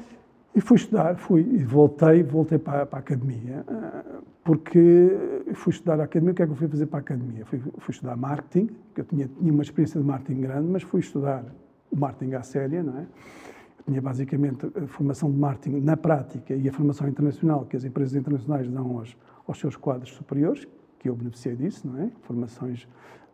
E 0.54 0.60
fui 0.60 0.76
estudar, 0.76 1.16
fui, 1.16 1.40
e 1.40 1.64
voltei, 1.64 2.22
voltei 2.22 2.58
para, 2.58 2.86
para, 2.86 2.98
a 2.98 3.00
academia, 3.00 3.64
ah, 3.66 4.20
porque 4.44 5.44
fui 5.54 5.72
estudar 5.72 5.98
a 5.98 6.04
academia. 6.04 6.32
O 6.32 6.34
que 6.34 6.42
é 6.42 6.46
que 6.46 6.52
eu 6.52 6.56
fui 6.56 6.68
fazer 6.68 6.86
para 6.86 7.00
a 7.00 7.02
academia? 7.02 7.44
Fui, 7.44 7.58
fui 7.58 7.92
estudar 7.92 8.16
marketing, 8.16 8.70
que 8.94 9.00
eu 9.00 9.04
tinha, 9.04 9.26
tinha 9.26 9.52
uma 9.52 9.62
experiência 9.62 10.00
de 10.00 10.06
marketing 10.06 10.42
grande, 10.42 10.68
mas 10.68 10.82
fui 10.84 11.00
estudar 11.00 11.44
o 11.90 11.96
marketing 11.96 12.34
à 12.34 12.42
séria, 12.44 12.84
não 12.84 12.98
é? 12.98 13.02
Eu 13.02 13.84
tinha 13.86 14.00
basicamente 14.00 14.70
a 14.76 14.86
formação 14.86 15.28
de 15.28 15.36
marketing 15.36 15.80
na 15.80 15.96
prática 15.96 16.54
e 16.54 16.68
a 16.68 16.72
formação 16.72 17.08
internacional 17.08 17.64
que 17.64 17.76
as 17.76 17.84
empresas 17.84 18.14
internacionais 18.14 18.68
dão 18.70 18.98
aos, 18.98 19.16
aos 19.48 19.58
seus 19.58 19.74
quadros 19.74 20.12
superiores, 20.12 20.68
que 21.00 21.08
eu 21.08 21.16
beneficiei 21.16 21.56
disso, 21.56 21.88
não 21.88 22.00
é? 22.00 22.10
Formações 22.22 22.86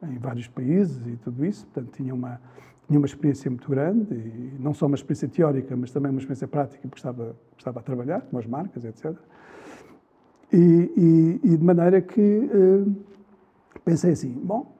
em 0.03 0.19
vários 0.19 0.49
países 0.49 1.07
e 1.07 1.17
tudo 1.17 1.45
isso, 1.45 1.67
portanto 1.67 1.95
tinha 1.95 2.15
uma 2.15 2.41
tinha 2.91 2.99
uma 2.99 3.07
experiência 3.07 3.49
muito 3.49 3.71
grande, 3.71 4.13
e 4.13 4.57
não 4.59 4.75
só 4.75 4.87
uma 4.87 4.97
experiência 4.97 5.29
teórica, 5.29 5.77
mas 5.77 5.93
também 5.93 6.11
uma 6.11 6.19
experiência 6.19 6.49
prática, 6.49 6.81
porque 6.89 6.99
estava, 6.99 7.37
estava 7.57 7.79
a 7.79 7.83
trabalhar 7.85 8.21
com 8.23 8.37
as 8.37 8.47
marcas, 8.47 8.85
etc. 8.85 9.15
E, 10.53 10.59
e, 10.97 11.41
e 11.45 11.57
de 11.57 11.65
maneira 11.65 12.01
que 12.01 12.21
uh, 12.21 12.93
pensei 13.85 14.11
assim, 14.11 14.33
bom, 14.33 14.77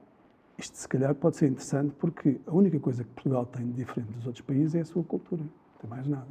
isto 0.57 0.77
se 0.77 0.89
calhar 0.89 1.15
pode 1.15 1.37
ser 1.37 1.47
interessante 1.47 1.95
porque 1.97 2.37
a 2.45 2.53
única 2.53 2.77
coisa 2.81 3.05
que 3.05 3.09
Portugal 3.11 3.45
tem 3.45 3.65
de 3.67 3.71
diferente 3.71 4.11
dos 4.11 4.27
outros 4.27 4.43
países 4.45 4.75
é 4.75 4.81
a 4.81 4.85
sua 4.85 5.05
cultura, 5.05 5.43
não 5.43 5.79
tem 5.79 5.89
mais 5.89 6.05
nada. 6.05 6.27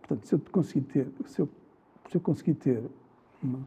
Portanto, 0.00 0.26
se 0.26 0.34
eu 0.34 0.40
conseguir 0.50 0.86
ter, 0.86 1.08
se 1.26 1.40
eu, 1.40 1.48
se 2.10 2.16
eu 2.16 2.20
conseguir 2.20 2.54
ter 2.54 2.82
uma, 3.40 3.60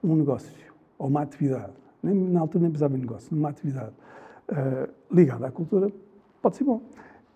um 0.00 0.14
negócio 0.14 0.72
ou 0.96 1.08
uma 1.08 1.22
atividade, 1.22 1.72
nem, 2.00 2.14
na 2.14 2.38
altura 2.38 2.62
nem 2.62 2.70
precisava 2.70 2.94
de 2.94 3.00
negócio, 3.00 3.36
uma 3.36 3.48
atividade 3.48 3.94
uh, 4.50 4.88
ligada 5.12 5.48
à 5.48 5.50
cultura, 5.50 5.90
pode 6.44 6.56
ser 6.56 6.64
bom. 6.64 6.82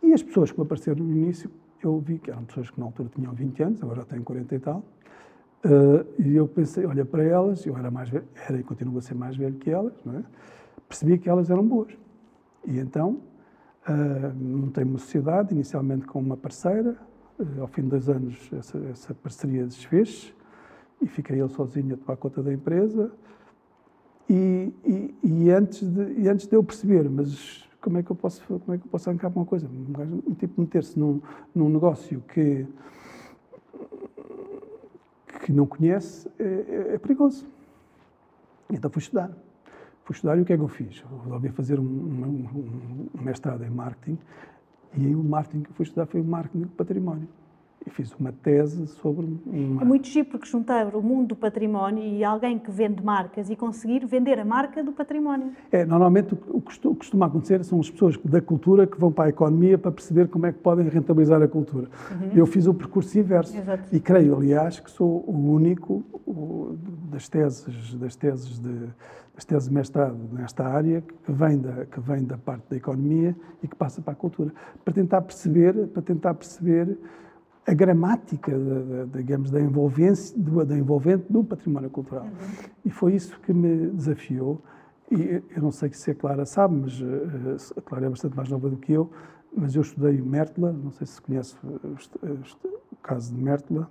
E 0.03 0.13
as 0.13 0.23
pessoas 0.23 0.53
que 0.53 0.61
apareceram 0.61 1.03
no 1.03 1.11
início, 1.11 1.51
eu 1.83 1.99
vi 1.99 2.19
que 2.19 2.31
eram 2.31 2.45
pessoas 2.45 2.71
que 2.71 2.79
na 2.79 2.85
altura 2.85 3.09
tinham 3.15 3.33
20 3.33 3.63
anos, 3.63 3.83
agora 3.83 4.05
têm 4.05 4.23
40 4.23 4.55
e 4.55 4.59
tal, 4.59 4.85
uh, 5.65 6.23
e 6.23 6.37
eu 6.37 6.47
pensei, 6.47 6.85
olha 6.85 7.07
para 7.07 7.25
elas, 7.25 7.65
eu 7.65 7.77
era 7.77 7.91
mais 7.91 8.11
velho, 8.11 8.27
era 8.47 8.59
e 8.59 8.63
continuo 8.63 8.99
a 8.99 9.01
ser 9.01 9.15
mais 9.15 9.35
velho 9.35 9.55
que 9.55 9.71
elas, 9.71 9.95
é? 10.07 10.23
percebi 10.87 11.19
que 11.19 11.29
elas 11.29 11.49
eram 11.49 11.67
boas. 11.67 11.91
E 12.67 12.79
então 12.79 13.23
uh, 13.89 14.35
montei 14.39 14.85
uma 14.85 14.99
sociedade, 14.99 15.55
inicialmente 15.55 16.07
com 16.07 16.21
uma 16.21 16.37
parceira, 16.37 16.95
uh, 17.39 17.63
ao 17.63 17.67
fim 17.69 17.83
de 17.83 17.89
dois 17.89 18.11
anos 18.11 18.51
essa, 18.53 18.79
essa 18.91 19.15
parceria 19.15 19.65
desfez 19.65 20.35
e 21.01 21.07
fiquei 21.07 21.41
eu 21.41 21.49
sozinho 21.49 21.95
a 21.95 21.97
tomar 21.97 22.17
conta 22.19 22.43
da 22.43 22.53
empresa. 22.53 23.11
E, 24.29 24.71
e, 24.85 25.15
e, 25.23 25.51
antes 25.51 25.89
de, 25.89 26.21
e 26.21 26.29
antes 26.29 26.47
de 26.47 26.55
eu 26.55 26.63
perceber, 26.63 27.09
mas 27.09 27.67
como 27.89 27.97
é 27.97 28.03
que 28.03 28.11
eu 28.11 28.17
posso, 28.17 28.43
como 28.47 28.75
é 28.75 28.77
que 28.77 28.85
eu 28.85 28.91
posso 28.91 29.09
arrancar 29.09 29.29
uma 29.35 29.47
coisa? 29.47 29.67
Um 29.67 30.35
tipo 30.35 30.61
meter-se 30.61 30.99
num, 30.99 31.23
num 31.55 31.71
negócio 31.71 32.21
que, 32.21 32.67
que 35.43 35.51
não 35.51 35.65
conhece 35.65 36.31
é, 36.39 36.45
é, 36.45 36.95
é, 36.95 36.99
perigoso. 36.99 37.47
Então 38.71 38.91
fui 38.91 39.01
estudar. 39.01 39.31
Fui 40.05 40.15
estudar 40.15 40.37
e 40.37 40.43
o 40.43 40.45
que 40.45 40.53
é 40.53 40.59
que 40.59 40.63
eu 40.63 40.69
fiz? 40.69 41.03
Eu 41.11 41.19
resolvi 41.21 41.49
fazer 41.49 41.81
um, 41.81 41.83
um, 41.83 43.09
um 43.19 43.23
mestrado 43.23 43.65
em 43.65 43.71
marketing 43.71 44.19
e 44.95 45.15
o 45.15 45.25
marketing 45.25 45.63
que 45.63 45.73
fui 45.73 45.85
estudar 45.85 46.05
foi 46.05 46.21
o 46.21 46.25
marketing 46.25 46.65
do 46.65 46.69
património 46.69 47.27
e 47.89 47.91
fiz 47.91 48.13
uma 48.15 48.33
tese 48.33 48.87
sobre 48.87 49.27
uma... 49.47 49.83
É 49.83 49.85
muito 49.85 50.07
giro 50.07 50.29
porque 50.29 50.47
juntar 50.47 50.95
o 50.95 51.03
mundo 51.03 51.29
do 51.29 51.37
património 51.37 52.05
e 52.05 52.23
alguém 52.23 52.59
que 52.59 52.71
vende 52.71 53.03
marcas 53.03 53.51
e 53.51 53.57
conseguir 53.57 54.07
vender 54.07 54.39
a 54.39 54.45
marca 54.45 54.85
do 54.85 54.93
património. 54.93 55.53
É, 55.73 55.85
normalmente 55.85 56.35
o 56.49 56.61
que 56.61 56.79
costuma 56.81 57.27
acontecer 57.27 57.65
são 57.65 57.81
as 57.81 57.91
pessoas 57.91 58.17
da 58.19 58.41
cultura 58.41 58.87
que 58.87 58.99
vão 58.99 59.11
para 59.11 59.25
a 59.25 59.29
economia 59.31 59.79
para 59.79 59.91
perceber 59.91 60.29
como 60.29 60.47
é 60.47 60.53
que 60.53 60.59
podem 60.59 60.89
rentabilizar 60.89 61.43
a 61.43 61.49
cultura. 61.49 61.89
Uhum. 62.11 62.31
Eu 62.35 62.47
fiz 62.47 62.67
o 62.67 62.75
percurso 62.75 63.19
inverso 63.19 63.57
Exato. 63.57 63.85
e 63.91 63.99
creio, 63.99 64.37
aliás, 64.37 64.79
que 64.79 64.91
sou 64.91 65.25
o 65.27 65.53
único 65.53 66.05
o, 66.27 66.77
das 67.11 67.29
teses, 67.29 67.95
das 67.95 68.15
teses 68.15 68.59
de 68.59 68.89
das 69.39 69.45
teses 69.45 69.69
de 69.69 69.75
mestrado 69.75 70.19
nesta 70.33 70.67
área 70.67 71.01
que 71.01 71.31
vem 71.31 71.61
da 71.61 71.87
que 71.87 72.01
vem 72.01 72.25
da 72.25 72.37
parte 72.37 72.65
da 72.71 72.77
economia 72.77 73.37
e 73.63 73.69
que 73.69 73.77
passa 73.77 74.03
para 74.03 74.13
a 74.13 74.17
cultura 74.17 74.53
para 74.85 74.93
tentar 74.93 75.23
perceber 75.23 75.87
para 75.87 76.03
tentar 76.03 76.35
perceber 76.35 76.99
a 77.69 77.75
gramática, 77.75 78.59
da, 78.59 79.05
da, 79.05 79.19
digamos, 79.19 79.51
da 79.51 79.61
envolvência, 79.61 80.37
do, 80.39 80.65
da 80.65 80.77
envolvente 80.77 81.31
do 81.31 81.45
património 81.45 81.91
cultural. 81.91 82.25
Uhum. 82.25 82.31
E 82.87 82.91
foi 82.91 83.15
isso 83.15 83.39
que 83.41 83.53
me 83.53 83.89
desafiou. 83.89 84.63
E 85.11 85.43
eu 85.55 85.63
não 85.63 85.71
sei 85.71 85.93
se 85.93 86.11
a 86.11 86.15
Clara 86.15 86.47
sabe, 86.47 86.77
mas 86.77 86.99
uh, 87.01 87.75
a 87.77 87.83
Clara 87.83 88.07
é 88.07 88.09
bastante 88.09 88.35
mais 88.35 88.49
nova 88.49 88.71
do 88.71 88.77
que 88.79 88.95
eu, 88.95 89.11
mas 89.55 89.75
eu 89.75 89.83
estudei 89.83 90.19
Mértola, 90.21 90.73
não 90.73 90.91
sei 90.91 91.07
se 91.07 91.21
conhece 91.21 91.57
o 91.63 92.97
caso 93.03 93.35
de 93.35 93.43
Mértola. 93.43 93.91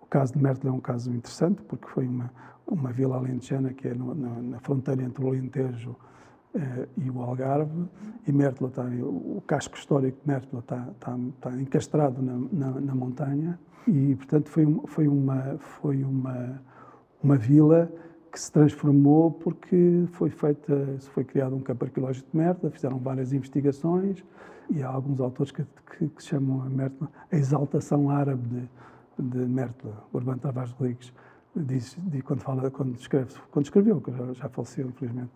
O 0.00 0.06
caso 0.06 0.32
de 0.32 0.42
Mértola 0.42 0.74
é 0.74 0.76
um 0.76 0.80
caso 0.80 1.12
interessante, 1.12 1.62
porque 1.62 1.86
foi 1.88 2.08
uma, 2.08 2.28
uma 2.66 2.90
vila 2.92 3.16
alentejana 3.16 3.72
que 3.72 3.86
é 3.86 3.94
no, 3.94 4.16
na, 4.16 4.42
na 4.42 4.60
fronteira 4.60 5.00
entre 5.00 5.24
o 5.24 5.28
Alentejo 5.28 5.94
e 6.96 7.10
o 7.10 7.22
Algarve, 7.22 7.86
e 8.26 8.32
Mértola 8.32 8.68
está, 8.70 8.84
o 8.84 9.42
casco 9.46 9.76
histórico 9.76 10.18
de 10.20 10.28
Mértola 10.30 10.60
está, 10.60 10.88
está, 10.92 11.18
está 11.18 11.60
encastrado 11.60 12.22
na, 12.22 12.38
na, 12.52 12.80
na, 12.80 12.94
montanha, 12.94 13.58
e 13.86 14.14
portanto 14.16 14.48
foi, 14.48 14.80
foi, 14.86 15.08
uma, 15.08 15.56
foi 15.58 16.04
uma, 16.04 16.62
uma 17.22 17.36
vila 17.36 17.90
que 18.30 18.40
se 18.40 18.52
transformou 18.52 19.30
porque 19.30 20.04
foi 20.12 20.30
feita, 20.30 20.96
foi 21.12 21.24
criado 21.24 21.56
um 21.56 21.60
campo 21.60 21.84
arqueológico 21.84 22.30
de 22.30 22.36
Mértola, 22.36 22.70
fizeram 22.70 22.98
várias 22.98 23.32
investigações, 23.32 24.22
e 24.70 24.82
há 24.82 24.88
alguns 24.88 25.20
autores 25.20 25.52
que, 25.52 25.64
que, 25.98 26.08
que 26.08 26.22
chamam 26.22 26.62
a 26.62 26.68
Mértola 26.68 27.10
a 27.30 27.36
exaltação 27.36 28.10
árabe 28.10 28.68
de, 29.18 29.28
de 29.28 29.46
Mértola, 29.46 30.04
Urbano 30.12 30.38
Tavares 30.38 30.70
Rodrigues, 30.72 31.12
diz, 31.54 31.96
quando, 32.24 32.40
fala, 32.40 32.70
quando, 32.70 32.94
escreve, 32.96 33.34
quando 33.50 33.66
escreveu, 33.66 34.00
que 34.00 34.10
já, 34.10 34.32
já 34.32 34.48
faleceu, 34.48 34.88
infelizmente, 34.88 35.30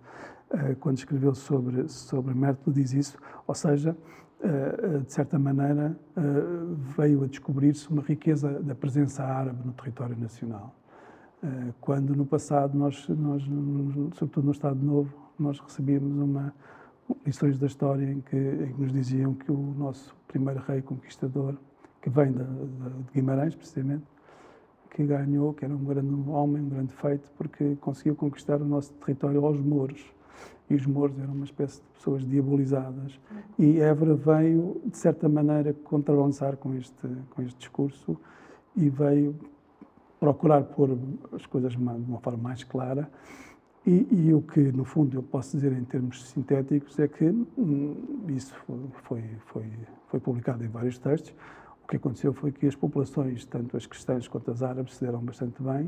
eh, 0.50 0.76
quando 0.80 0.98
escreveu 0.98 1.34
sobre, 1.34 1.88
sobre 1.88 2.34
Mértola, 2.34 2.74
diz 2.74 2.92
isso, 2.92 3.18
ou 3.46 3.54
seja, 3.54 3.96
eh, 4.40 4.80
eh, 4.82 4.98
de 4.98 5.12
certa 5.12 5.38
maneira, 5.38 5.98
veio 6.96 7.24
a 7.24 7.26
descobrir-se 7.26 7.88
uma 7.90 8.02
riqueza 8.02 8.60
da 8.62 8.74
presença 8.74 9.24
árabe 9.24 9.58
no 9.64 9.72
território 9.72 10.16
nacional. 10.18 10.74
Quando 11.80 12.16
no 12.16 12.24
passado, 12.24 12.76
nós, 12.76 13.06
nós, 13.08 13.42
sobretudo 14.14 14.46
no 14.46 14.52
Estado 14.52 14.82
Novo, 14.82 15.14
nós 15.38 15.60
recebíamos 15.60 16.10
uma, 16.18 16.52
lições 17.24 17.58
da 17.58 17.66
história 17.66 18.10
em 18.10 18.20
que, 18.20 18.36
em 18.36 18.72
que 18.72 18.80
nos 18.80 18.92
diziam 18.92 19.34
que 19.34 19.52
o 19.52 19.74
nosso 19.78 20.16
primeiro 20.26 20.60
rei 20.60 20.82
conquistador, 20.82 21.54
que 22.00 22.10
vem 22.10 22.32
de, 22.32 22.38
de 22.38 23.12
Guimarães, 23.14 23.54
precisamente, 23.54 24.04
que 24.96 25.04
ganhou, 25.04 25.52
que 25.52 25.62
era 25.62 25.74
um 25.74 25.84
grande 25.84 26.30
homem, 26.30 26.62
um 26.62 26.68
grande 26.70 26.94
feito, 26.94 27.30
porque 27.36 27.76
conseguiu 27.82 28.16
conquistar 28.16 28.62
o 28.62 28.64
nosso 28.64 28.94
território 28.94 29.44
aos 29.44 29.60
mouros 29.60 30.02
e 30.70 30.74
os 30.74 30.86
mouros 30.86 31.18
eram 31.18 31.34
uma 31.34 31.44
espécie 31.44 31.82
de 31.82 31.88
pessoas 31.90 32.26
diabolizadas. 32.26 33.20
E 33.58 33.78
Évora 33.78 34.14
veio, 34.14 34.80
de 34.86 34.96
certa 34.96 35.28
maneira, 35.28 35.74
contrabalançar 35.74 36.56
com 36.56 36.74
este, 36.74 37.08
com 37.30 37.42
este 37.42 37.58
discurso 37.58 38.16
e 38.74 38.88
veio 38.88 39.36
procurar 40.18 40.62
pôr 40.62 40.98
as 41.32 41.44
coisas 41.44 41.72
de 41.72 41.78
uma, 41.78 42.18
forma 42.20 42.42
mais 42.42 42.64
clara. 42.64 43.10
E, 43.86 44.08
e, 44.10 44.32
o 44.32 44.40
que, 44.40 44.72
no 44.72 44.86
fundo, 44.86 45.18
eu 45.18 45.22
posso 45.22 45.54
dizer 45.58 45.72
em 45.72 45.84
termos 45.84 46.26
sintéticos 46.26 46.98
é 46.98 47.06
que 47.06 47.26
hum, 47.26 47.94
isso 48.28 48.56
foi, 49.04 49.22
foi, 49.44 49.70
foi 50.08 50.20
publicado 50.20 50.64
em 50.64 50.68
vários 50.68 50.98
textos. 50.98 51.34
O 51.86 51.88
que 51.88 51.98
aconteceu 51.98 52.32
foi 52.32 52.50
que 52.50 52.66
as 52.66 52.74
populações, 52.74 53.44
tanto 53.44 53.76
as 53.76 53.86
cristãs 53.86 54.26
quanto 54.26 54.50
as 54.50 54.60
árabes, 54.60 54.96
se 54.96 55.04
deram 55.04 55.20
bastante 55.20 55.62
bem. 55.62 55.84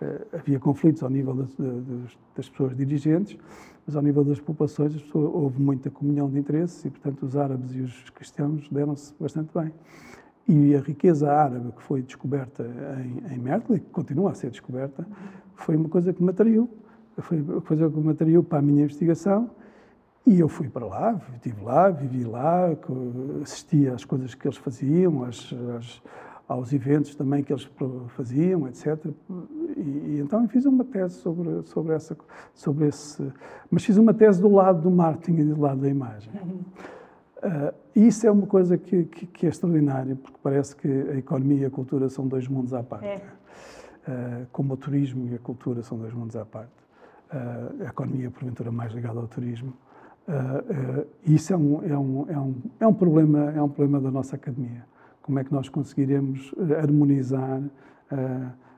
Uh, 0.00 0.38
havia 0.38 0.58
conflitos 0.58 1.02
ao 1.02 1.10
nível 1.10 1.34
das, 1.34 1.54
das, 2.34 2.48
pessoas 2.48 2.74
dirigentes, 2.74 3.36
mas 3.86 3.94
ao 3.94 4.02
nível 4.02 4.24
das 4.24 4.40
populações 4.40 4.94
pessoas, 4.94 5.30
houve 5.34 5.60
muita 5.60 5.90
comunhão 5.90 6.30
de 6.30 6.38
interesses 6.38 6.82
e, 6.86 6.90
portanto, 6.90 7.26
os 7.26 7.36
árabes 7.36 7.74
e 7.74 7.80
os 7.82 8.08
cristãos 8.08 8.66
deram-se 8.70 9.14
bastante 9.20 9.50
bem. 9.54 9.70
E 10.48 10.74
a 10.74 10.80
riqueza 10.80 11.30
árabe 11.30 11.72
que 11.72 11.82
foi 11.82 12.00
descoberta 12.00 12.64
em, 13.04 13.34
em 13.34 13.38
Merkel, 13.38 13.76
e 13.76 13.80
que 13.80 13.90
continua 13.90 14.30
a 14.30 14.34
ser 14.34 14.48
descoberta, 14.48 15.06
foi 15.56 15.76
uma 15.76 15.90
coisa 15.90 16.10
que 16.14 16.22
me 16.22 16.30
atraiu. 16.30 16.70
Foi 17.18 17.42
uma 17.42 17.60
coisa 17.60 17.90
que 17.90 17.98
me 17.98 18.10
atraiu 18.12 18.42
para 18.42 18.60
a 18.60 18.62
minha 18.62 18.84
investigação. 18.84 19.50
E 20.26 20.40
eu 20.40 20.48
fui 20.48 20.68
para 20.68 20.86
lá, 20.86 21.20
estive 21.34 21.62
lá, 21.62 21.90
vivi 21.90 22.24
lá, 22.24 22.70
assisti 23.42 23.88
às 23.88 24.04
coisas 24.06 24.34
que 24.34 24.46
eles 24.46 24.56
faziam, 24.56 25.22
às, 25.22 25.52
às, 25.76 26.02
aos 26.48 26.72
eventos 26.72 27.14
também 27.14 27.42
que 27.42 27.52
eles 27.52 27.68
faziam, 28.08 28.66
etc. 28.66 29.04
E, 29.76 29.80
e 29.80 30.20
então 30.20 30.48
fiz 30.48 30.64
uma 30.64 30.82
tese 30.82 31.16
sobre, 31.16 31.62
sobre, 31.64 31.94
essa, 31.94 32.16
sobre 32.54 32.88
esse. 32.88 33.30
Mas 33.70 33.84
fiz 33.84 33.98
uma 33.98 34.14
tese 34.14 34.40
do 34.40 34.48
lado 34.48 34.80
do 34.80 34.90
marketing 34.90 35.40
e 35.40 35.44
do 35.44 35.60
lado 35.60 35.82
da 35.82 35.88
imagem. 35.88 36.32
Uhum. 36.42 36.60
Uh, 37.44 37.74
isso 37.94 38.26
é 38.26 38.30
uma 38.30 38.46
coisa 38.46 38.78
que, 38.78 39.04
que, 39.04 39.26
que, 39.26 39.44
é 39.44 39.50
extraordinária, 39.50 40.16
porque 40.16 40.38
parece 40.42 40.74
que 40.74 40.88
a 40.88 41.16
economia 41.16 41.64
e 41.64 41.64
a 41.66 41.70
cultura 41.70 42.08
são 42.08 42.26
dois 42.26 42.48
mundos 42.48 42.72
à 42.72 42.82
parte. 42.82 43.06
É. 43.06 43.22
Uh, 44.08 44.46
como 44.50 44.72
o 44.72 44.76
turismo 44.78 45.28
e 45.28 45.34
a 45.34 45.38
cultura 45.38 45.82
são 45.82 45.98
dois 45.98 46.14
mundos 46.14 46.34
à 46.34 46.46
parte. 46.46 46.72
Uh, 47.30 47.82
a 47.82 47.88
economia, 47.88 48.30
porventura, 48.30 48.72
mais 48.72 48.92
ligada 48.92 49.20
ao 49.20 49.28
turismo. 49.28 49.74
Isso 51.24 51.52
é 51.52 51.56
um, 51.56 51.84
é, 51.84 51.98
um, 51.98 52.26
é, 52.28 52.38
um, 52.38 52.54
é, 52.80 52.86
um 52.86 52.94
problema, 52.94 53.50
é 53.52 53.62
um 53.62 53.68
problema 53.68 54.00
da 54.00 54.10
nossa 54.10 54.36
academia. 54.36 54.84
Como 55.22 55.38
é 55.38 55.44
que 55.44 55.52
nós 55.52 55.68
conseguiremos 55.68 56.54
harmonizar, 56.82 57.62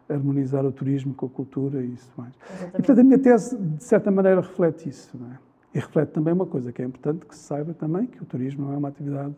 harmonizar 0.09 0.65
o 0.65 0.73
turismo 0.73 1.15
com 1.15 1.27
a 1.27 1.29
cultura 1.29 1.83
e 1.83 1.95
isso 1.95 2.13
mais. 2.17 2.35
E, 2.69 2.73
portanto, 2.73 3.01
a 3.01 3.05
minha 3.05 3.19
tese, 3.19 3.57
de 3.57 3.85
certa 3.85 4.11
maneira, 4.11 4.41
reflete 4.41 4.89
isso. 4.89 5.17
É? 5.17 5.39
E 5.77 5.81
reflete 5.81 6.11
também 6.11 6.33
uma 6.33 6.47
coisa 6.47 6.73
que 6.73 6.81
é 6.81 6.85
importante 6.85 7.27
que 7.27 7.35
se 7.35 7.43
saiba 7.43 7.75
também, 7.75 8.07
que 8.07 8.23
o 8.23 8.27
turismo 8.27 8.67
não 8.67 8.73
é 8.73 8.77
uma 8.77 8.89
atividade 8.89 9.35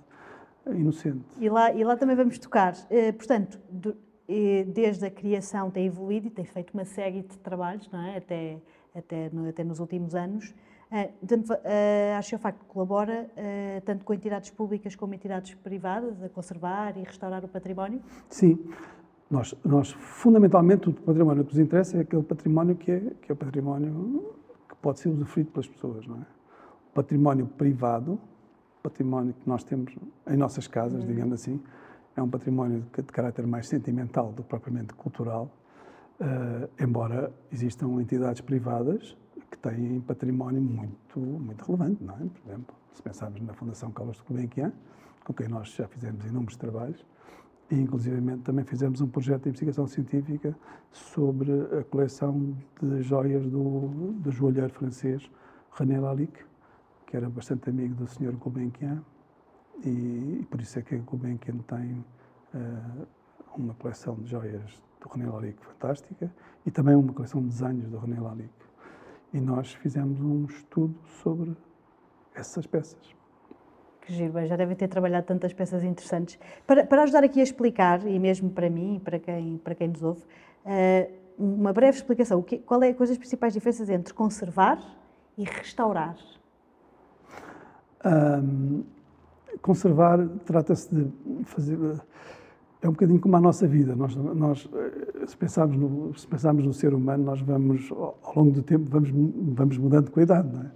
inocente. 0.67 1.25
E 1.39 1.49
lá, 1.49 1.73
e 1.73 1.83
lá 1.85 1.97
também 1.97 2.15
vamos 2.15 2.39
tocar. 2.39 2.75
Eh, 2.91 3.13
portanto, 3.13 3.59
do, 3.71 3.97
eh, 4.29 4.65
desde 4.65 5.07
a 5.07 5.11
criação 5.11 5.71
tem 5.71 5.87
evoluído 5.87 6.27
e 6.27 6.31
tem 6.31 6.45
feito 6.45 6.73
uma 6.75 6.85
série 6.85 7.23
de 7.23 7.39
trabalhos, 7.39 7.91
não 7.91 8.01
é? 8.01 8.19
até, 8.19 8.59
até, 8.95 9.31
no, 9.33 9.49
até 9.49 9.65
nos 9.65 9.81
últimos 9.81 10.15
anos. 10.15 10.55
Uh, 10.91 11.27
tanto, 11.27 11.53
uh, 11.53 11.59
a 12.15 12.17
Archeofacto 12.17 12.65
colabora 12.65 13.29
uh, 13.37 13.81
tanto 13.85 14.05
com 14.07 14.15
entidades 14.15 14.49
públicas 14.51 14.97
como 14.97 15.15
entidades 15.15 15.55
privadas 15.55 16.23
a 16.23 16.31
conservar 16.31 16.97
e 16.97 17.03
restaurar 17.03 17.45
o 17.45 17.49
património? 17.49 18.01
Sim. 18.29 18.59
Nós, 19.31 19.55
nós 19.63 19.91
fundamentalmente, 19.93 20.89
o 20.89 20.93
património 20.95 21.45
que 21.45 21.51
nos 21.51 21.59
interessa 21.59 21.99
é 21.99 22.01
aquele 22.01 22.23
património 22.23 22.75
que 22.75 22.91
é, 22.91 23.01
que 23.21 23.31
é 23.31 23.35
o 23.35 23.37
património 23.37 24.35
pode 24.81 25.01
ser 25.01 25.11
usufruído 25.11 25.51
pelas 25.51 25.69
pessoas. 25.69 26.07
Não 26.07 26.17
é? 26.17 26.21
O 26.91 26.95
património 26.95 27.47
privado, 27.47 28.19
património 28.83 29.35
que 29.35 29.47
nós 29.47 29.63
temos 29.65 29.95
em 30.27 30.37
nossas 30.37 30.67
casas, 30.67 31.03
uhum. 31.03 31.07
digamos 31.07 31.35
assim, 31.35 31.61
é 32.17 32.23
um 32.23 32.29
património 32.31 32.85
de, 32.95 33.03
de, 33.03 33.13
caráter 33.13 33.47
mais 33.47 33.69
sentimental 33.69 34.33
do 34.33 34.43
que 34.43 34.49
propriamente 34.49 34.95
cultural, 34.95 35.51
uh, 36.21 36.69
embora 36.83 37.31
existam 37.53 38.01
entidades 38.01 38.41
privadas 38.41 39.17
que 39.51 39.59
têm 39.59 40.01
património 40.01 40.61
muito, 40.61 41.19
muito 41.19 41.65
relevante, 41.65 42.03
não 42.03 42.15
é? 42.15 42.19
Por 42.19 42.51
exemplo, 42.51 42.75
se 42.93 43.03
pensarmos 43.03 43.41
na 43.41 43.55
Fundação 43.55 43.91
Carlos 43.91 44.17
de 44.17 44.23
Gulbenkian, 44.25 44.73
com 45.25 45.33
quem 45.33 45.49
nós 45.49 45.69
já 45.71 45.87
fizemos 45.89 46.25
inúmeros 46.25 46.57
trabalhos, 46.57 47.05
e, 47.71 47.75
inclusivamente, 47.75 48.43
também 48.43 48.65
fizemos 48.65 49.01
um 49.01 49.09
projeto 49.09 49.43
de 49.43 49.49
investigação 49.51 49.87
científica 49.87 50.57
sobre 50.91 51.53
a 51.79 51.85
coleção 51.85 52.57
de 52.81 53.03
joias 53.03 53.45
do, 53.47 54.13
do 54.13 54.31
joalheiro 54.31 54.73
francês 54.73 55.31
René 55.73 56.01
Lalique, 56.01 56.45
que 57.07 57.17
era 57.17 57.29
bastante 57.29 57.69
amigo 57.69 57.95
do 57.95 58.07
Sr. 58.07 58.33
Gulbenkian, 58.33 59.03
e, 59.85 60.41
e, 60.41 60.47
por 60.51 60.61
isso 60.61 60.79
é 60.79 60.83
que 60.83 60.97
Gulbenkian 60.97 61.59
tem 61.59 62.05
uh, 62.55 63.07
uma 63.57 63.75
coleção 63.75 64.17
de 64.17 64.31
joias 64.31 64.83
do 65.01 65.09
René 65.09 65.31
Lalique 65.31 65.65
fantástica 65.65 66.33
e 66.67 66.71
também 66.71 66.95
uma 66.95 67.13
coleção 67.13 67.41
de 67.41 67.49
desenhos 67.49 67.89
do 67.89 67.99
René 67.99 68.21
Lalique. 68.21 68.68
E 69.33 69.41
nós 69.41 69.73
fizemos 69.75 70.21
um 70.21 70.45
estudo 70.47 70.99
sobre 71.23 71.57
essas 72.35 72.67
peças. 72.67 73.15
Que 74.01 74.13
giro, 74.15 74.47
já 74.47 74.57
devem 74.57 74.75
ter 74.75 74.89
trabalhado 74.89 75.27
tantas 75.27 75.53
peças 75.53 75.85
interessantes. 75.85 76.39
Para, 76.67 76.87
para 76.87 77.03
ajudar 77.03 77.25
aqui 77.25 77.41
a 77.41 77.43
explicar, 77.43 78.07
e 78.07 78.19
mesmo 78.19 78.49
para 78.51 78.71
mim 78.71 78.97
e 78.97 79.01
para 79.01 79.19
quem, 79.19 79.59
para 79.59 79.75
quem 79.75 79.89
nos 79.89 80.03
ouve, 80.03 80.23
uh, 80.65 81.13
uma 81.39 81.73
breve 81.73 81.99
explicação. 81.99 82.43
Que, 82.43 82.59
qual 82.59 82.83
é 82.83 82.93
quais 82.95 83.11
as 83.11 83.19
principais 83.19 83.53
diferenças 83.53 83.89
entre 83.91 84.15
conservar 84.15 84.79
e 85.37 85.45
restaurar? 85.45 86.17
Um, 88.05 88.85
conservar 89.61 90.27
trata-se 90.45 90.95
de 90.95 91.45
fazer. 91.45 91.79
É 92.81 92.89
um 92.89 92.93
bocadinho 92.93 93.19
como 93.19 93.37
a 93.37 93.41
nossa 93.41 93.67
vida. 93.67 93.97
Nós, 93.97 94.15
nós 94.15 94.69
se, 95.27 95.37
pensarmos 95.37 95.77
no, 95.77 96.17
se 96.17 96.27
pensarmos 96.27 96.65
no 96.65 96.73
ser 96.73 96.95
humano, 96.95 97.25
nós 97.25 97.41
vamos, 97.41 97.91
ao 97.91 98.33
longo 98.37 98.53
do 98.53 98.63
tempo, 98.63 98.87
vamos, 98.89 99.11
vamos 99.11 99.79
mudando 99.79 100.13
a 100.15 100.23
idade, 100.23 100.49
não 100.53 100.63
é? 100.63 100.71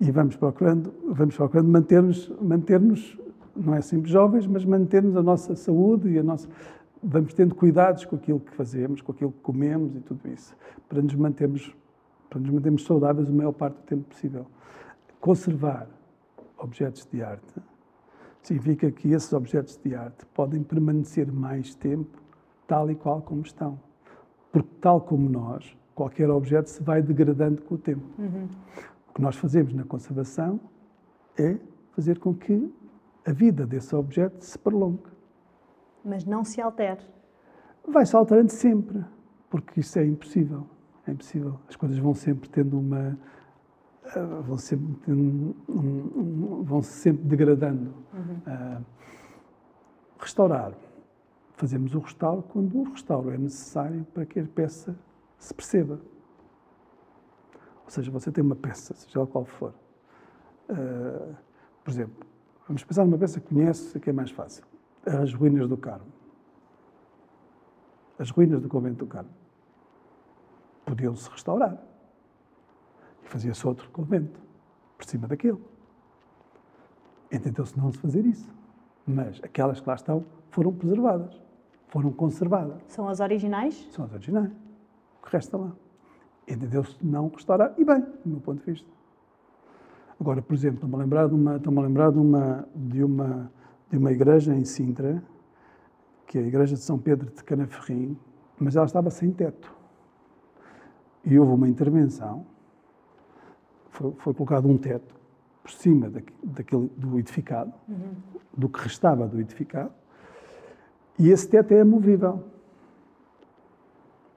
e 0.00 0.10
vamos 0.10 0.36
procurando, 0.36 0.92
vamos 1.06 1.36
procurando 1.36 1.68
manter-nos, 1.68 2.32
manter-nos, 2.40 3.18
não 3.56 3.74
é 3.74 3.80
sempre 3.80 4.10
jovens, 4.10 4.46
mas 4.46 4.64
mantermos 4.64 5.16
a 5.16 5.22
nossa 5.22 5.54
saúde 5.54 6.10
e 6.10 6.18
a 6.18 6.22
nossa 6.22 6.48
vamos 7.02 7.34
tendo 7.34 7.54
cuidados 7.54 8.04
com 8.04 8.16
aquilo 8.16 8.40
que 8.40 8.52
fazemos, 8.52 9.02
com 9.02 9.12
aquilo 9.12 9.30
que 9.30 9.40
comemos 9.40 9.94
e 9.94 10.00
tudo 10.00 10.26
isso, 10.28 10.56
para 10.88 11.02
nos 11.02 11.14
mantermos 11.14 11.74
para 12.30 12.40
nos 12.40 12.50
mantermos 12.50 12.84
saudáveis 12.84 13.28
a 13.28 13.32
maior 13.32 13.52
parte 13.52 13.76
do 13.76 13.82
tempo 13.82 14.02
possível. 14.08 14.46
Conservar 15.20 15.86
objetos 16.58 17.06
de 17.06 17.22
arte 17.22 17.60
significa 18.46 18.90
que 18.90 19.10
esses 19.10 19.32
objetos 19.32 19.76
de 19.82 19.94
arte 19.94 20.24
podem 20.26 20.62
permanecer 20.62 21.30
mais 21.32 21.74
tempo 21.74 22.22
tal 22.66 22.90
e 22.90 22.94
qual 22.94 23.20
como 23.22 23.42
estão. 23.42 23.78
Porque, 24.52 24.70
tal 24.80 25.00
como 25.00 25.28
nós, 25.28 25.76
qualquer 25.94 26.30
objeto 26.30 26.68
se 26.68 26.82
vai 26.82 27.02
degradando 27.02 27.62
com 27.62 27.74
o 27.74 27.78
tempo. 27.78 28.04
Uhum. 28.18 28.48
O 29.08 29.14
que 29.14 29.22
nós 29.22 29.36
fazemos 29.36 29.72
na 29.72 29.84
conservação 29.84 30.60
é 31.38 31.56
fazer 31.92 32.18
com 32.18 32.34
que 32.34 32.72
a 33.26 33.32
vida 33.32 33.66
desse 33.66 33.94
objeto 33.94 34.44
se 34.44 34.58
prolongue. 34.58 35.10
Mas 36.04 36.24
não 36.24 36.44
se 36.44 36.60
altere. 36.60 37.02
Vai 37.86 38.04
se 38.04 38.14
alterando 38.14 38.52
sempre, 38.52 39.04
porque 39.48 39.80
isso 39.80 39.98
é 39.98 40.06
impossível. 40.06 40.66
É 41.06 41.12
impossível. 41.12 41.58
As 41.68 41.76
coisas 41.76 41.98
vão 41.98 42.14
sempre 42.14 42.48
tendo 42.48 42.78
uma. 42.78 43.18
Vão 44.42 44.58
sempre, 44.58 45.12
um, 45.12 45.54
um, 45.68 46.62
vão 46.62 46.82
-se 46.82 46.92
sempre 46.92 47.24
degradando. 47.24 47.94
Uhum. 48.12 48.40
Uh, 48.46 48.84
restaurar. 50.18 50.72
Fazemos 51.56 51.94
o 51.94 52.00
restauro 52.00 52.42
quando 52.42 52.76
o 52.76 52.82
restauro 52.90 53.30
é 53.30 53.38
necessário 53.38 54.04
para 54.12 54.26
que 54.26 54.40
a 54.40 54.44
peça 54.44 54.94
se 55.38 55.54
perceba. 55.54 56.00
Ou 57.84 57.90
seja, 57.90 58.10
você 58.10 58.30
tem 58.30 58.44
uma 58.44 58.56
peça, 58.56 58.94
seja 58.94 59.18
ela 59.18 59.26
qual 59.26 59.44
for. 59.44 59.72
Uh, 60.68 61.34
por 61.82 61.90
exemplo, 61.90 62.26
vamos 62.66 62.84
pensar 62.84 63.04
numa 63.04 63.18
peça 63.18 63.40
que 63.40 63.48
conhece, 63.48 63.98
que 63.98 64.10
é 64.10 64.12
mais 64.12 64.30
fácil. 64.30 64.64
As 65.06 65.32
ruínas 65.32 65.68
do 65.68 65.76
Carmo. 65.76 66.12
As 68.18 68.30
ruínas 68.30 68.60
do 68.60 68.68
convento 68.68 68.98
do 68.98 69.06
Carmo. 69.06 69.30
Podiam-se 70.84 71.28
restaurar. 71.30 71.78
E 73.24 73.28
fazia-se 73.28 73.66
outro 73.66 73.88
convento 73.90 74.40
por 74.96 75.04
cima 75.04 75.26
daquele. 75.26 75.58
Entendeu-se 77.30 77.76
não 77.78 77.90
se 77.90 77.98
fazer 77.98 78.24
isso. 78.24 78.52
Mas 79.06 79.40
aquelas 79.42 79.80
que 79.80 79.88
lá 79.88 79.94
estão 79.94 80.24
foram 80.50 80.72
preservadas, 80.72 81.42
foram 81.88 82.12
conservadas. 82.12 82.82
São 82.88 83.08
as 83.08 83.20
originais? 83.20 83.88
São 83.90 84.04
as 84.04 84.12
originais. 84.12 84.52
O 85.20 85.26
que 85.26 85.32
resta 85.32 85.56
lá 85.56 85.72
entendeu-se 86.48 86.96
não 87.04 87.28
restaurar, 87.28 87.74
e 87.78 87.84
bem, 87.84 88.00
do 88.00 88.30
meu 88.30 88.40
ponto 88.40 88.64
de 88.64 88.72
vista. 88.72 88.88
Agora, 90.20 90.40
por 90.40 90.54
exemplo, 90.54 90.76
estou-me 90.76 90.94
a 90.94 90.98
lembrar, 90.98 91.28
de 91.28 91.34
uma, 91.34 91.56
estou 91.56 91.78
a 91.78 91.82
lembrar 91.82 92.12
de, 92.12 92.18
uma, 92.18 92.68
de, 92.74 93.02
uma, 93.02 93.50
de 93.90 93.98
uma 93.98 94.12
igreja 94.12 94.54
em 94.54 94.64
Sintra, 94.64 95.22
que 96.26 96.38
é 96.38 96.42
a 96.42 96.46
igreja 96.46 96.74
de 96.74 96.80
São 96.80 96.98
Pedro 96.98 97.30
de 97.30 97.42
Canaferrim, 97.42 98.16
mas 98.58 98.76
ela 98.76 98.86
estava 98.86 99.10
sem 99.10 99.32
teto. 99.32 99.74
E 101.24 101.38
houve 101.38 101.52
uma 101.52 101.68
intervenção, 101.68 102.46
foi, 103.94 104.12
foi 104.18 104.34
colocado 104.34 104.68
um 104.68 104.76
teto 104.76 105.14
por 105.62 105.70
cima 105.70 106.10
daquele, 106.42 106.90
do 106.96 107.18
edificado, 107.18 107.72
uhum. 107.88 108.12
do 108.54 108.68
que 108.68 108.80
restava 108.80 109.26
do 109.26 109.40
edificado, 109.40 109.92
e 111.18 111.30
esse 111.30 111.48
teto 111.48 111.72
é 111.72 111.80
amovível. 111.80 112.44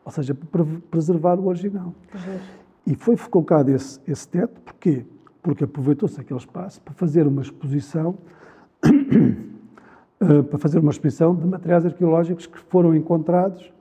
ou 0.05 0.11
seja, 0.11 0.33
para 0.33 0.63
preservar 0.89 1.37
o 1.39 1.47
original. 1.47 1.93
E 2.85 2.95
foi 2.95 3.17
colocado 3.17 3.69
esse, 3.69 3.99
esse 4.07 4.27
teto, 4.27 4.61
porquê? 4.61 5.05
Porque 5.41 5.63
aproveitou-se 5.63 6.19
aquele 6.21 6.39
espaço 6.39 6.79
para 6.81 6.93
fazer 6.93 7.27
uma 7.27 7.41
exposição 7.41 8.17
uh, 10.21 10.43
para 10.49 10.57
fazer 10.59 10.79
uma 10.79 10.91
exposição 10.91 11.35
de 11.35 11.45
materiais 11.45 11.85
arqueológicos 11.85 12.45
que 12.45 12.57
foram 12.57 12.95
encontrados 12.95 13.73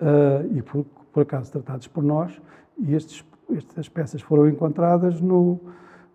uh, 0.00 0.56
e 0.56 0.62
por, 0.62 0.84
por, 1.12 1.22
acaso 1.22 1.52
tratados 1.52 1.86
por 1.86 2.02
nós 2.02 2.40
e 2.78 2.94
estes, 2.94 3.24
estas 3.50 3.88
peças 3.88 4.22
foram 4.22 4.48
encontradas 4.48 5.20
no, 5.20 5.60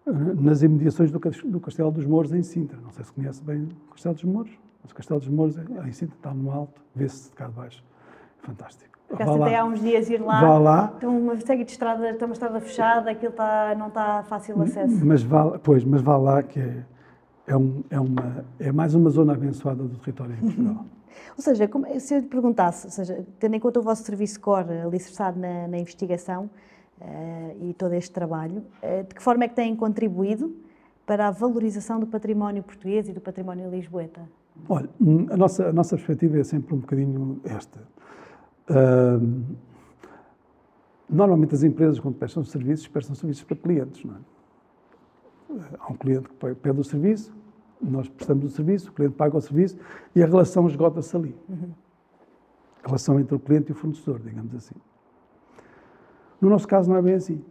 uh, 0.06 0.42
nas 0.42 0.64
imediações 0.64 1.12
do, 1.12 1.20
Castelo 1.20 1.92
dos 1.92 2.06
Mouros 2.06 2.34
em 2.34 2.44
Sintra. 2.44 2.78
Não 2.82 2.92
sei 2.92 3.04
se 3.04 3.12
conhece 3.12 3.44
bem 3.44 3.68
o 3.88 3.92
Castelo 3.92 4.16
dos 4.16 4.24
Mouros, 4.24 4.52
mas 4.82 4.92
o 4.92 4.96
Castelo 4.96 5.20
dos 5.20 5.30
Mouros 5.30 5.58
é, 5.58 5.62
em 5.88 5.92
Sintra 5.92 6.16
está 6.16 6.34
no 6.34 6.52
alto, 6.52 6.82
vê-se 6.96 7.30
de 7.30 7.36
cá 7.36 7.48
de 7.48 7.54
baixo. 7.54 7.84
Fantástico. 8.40 8.98
Ficaste 9.10 9.42
até 9.42 9.56
há 9.56 9.66
uns 9.66 9.80
dias 9.80 10.10
ir 10.10 10.22
lá. 10.22 10.42
Vá 10.42 10.58
lá. 10.58 10.88
Tem 11.00 11.08
uma 11.08 11.38
segue 11.40 11.64
de 11.64 11.72
estrada, 11.72 12.14
tem 12.14 12.26
uma 12.26 12.34
estrada 12.34 12.60
fechada, 12.60 13.12
aquilo 13.12 13.32
está, 13.32 13.74
não 13.76 13.88
está 13.88 14.24
fácil 14.24 14.62
acesso. 14.62 15.06
Mas 15.06 15.24
vá, 15.24 15.58
pois, 15.60 15.84
mas 15.84 16.02
vá 16.02 16.18
lá 16.18 16.44
que 16.44 16.60
é, 16.60 16.84
é, 17.48 17.56
um, 17.56 17.84
é, 17.90 18.00
uma, 18.00 18.46
é 18.60 18.72
mais 18.72 18.94
uma 18.94 19.10
zona 19.10 19.34
abençoada 19.34 19.82
do 19.82 19.98
território 19.98 20.34
em 20.36 20.40
Portugal. 20.40 20.86
ou 21.38 21.44
seja, 21.44 21.68
como, 21.70 21.88
se 22.00 22.16
eu 22.16 22.20
lhe 22.20 22.28
perguntasse, 22.28 22.92
seja, 22.92 23.26
tendo 23.40 23.56
em 23.56 23.60
conta 23.60 23.80
o 23.80 23.84
vosso 23.84 24.04
serviço 24.04 24.42
core 24.42 24.74
alicerçado 24.82 25.40
na, 25.40 25.70
na 25.70 25.78
investigação 25.78 26.50
e 27.62 27.74
todo 27.74 27.94
este 27.94 28.12
trabalho, 28.12 28.64
uh, 28.82 29.04
de 29.08 29.16
que 29.16 29.22
forma 29.22 29.44
é 29.44 29.48
que 29.48 29.56
têm 29.56 29.76
contribuído 29.76 30.56
para 31.06 31.28
a 31.28 31.32
valorização 31.32 32.00
do 32.00 32.08
património 32.08 32.64
português 32.64 33.08
e 33.08 33.14
do 33.14 33.22
património 33.22 33.70
lisboeta? 33.70 34.22
Olha, 34.68 34.90
a 35.30 35.38
nossa, 35.38 35.70
a 35.70 35.74
nossa 35.74 35.96
perspectiva 35.96 36.40
é 36.40 36.44
sempre 36.44 36.74
um 36.74 36.80
bocadinho 36.80 37.40
esta. 37.44 37.80
Uh, 38.70 39.56
normalmente 41.10 41.56
as 41.56 41.64
empresas, 41.64 42.00
quando 42.00 42.16
prestam 42.16 42.44
serviços, 42.44 42.88
prestam 42.88 43.16
serviços 43.16 43.44
para 43.44 43.56
clientes, 43.56 44.04
não 44.04 44.16
é? 44.16 44.20
Há 45.80 45.92
um 45.92 45.96
cliente 45.96 46.28
que 46.28 46.56
pede 46.56 46.80
o 46.80 46.84
serviço, 46.84 47.34
nós 47.82 48.10
prestamos 48.10 48.46
o 48.46 48.50
serviço, 48.50 48.90
o 48.90 48.94
cliente 48.94 49.16
paga 49.16 49.38
o 49.38 49.42
serviço 49.42 49.78
e 50.14 50.22
a 50.22 50.26
relação 50.26 50.68
esgota-se 50.68 51.16
ali. 51.16 51.36
Uhum. 51.48 51.72
A 52.84 52.88
relação 52.88 53.20
entre 53.20 53.36
o 53.36 53.40
cliente 53.40 53.70
e 53.70 53.72
o 53.72 53.76
fornecedor, 53.76 54.20
digamos 54.20 54.54
assim. 54.54 54.76
No 56.40 56.50
nosso 56.50 56.68
caso 56.68 56.90
não 56.90 56.98
é 56.98 57.02
bem 57.02 57.16
assim. 57.16 57.44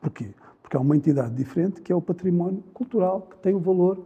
Porquê? 0.00 0.34
Porque 0.62 0.76
há 0.76 0.80
uma 0.80 0.96
entidade 0.96 1.34
diferente 1.34 1.80
que 1.80 1.92
é 1.92 1.94
o 1.94 2.00
património 2.00 2.62
cultural, 2.72 3.22
que 3.22 3.36
tem 3.38 3.54
o 3.54 3.58
um 3.58 3.60
valor 3.60 4.04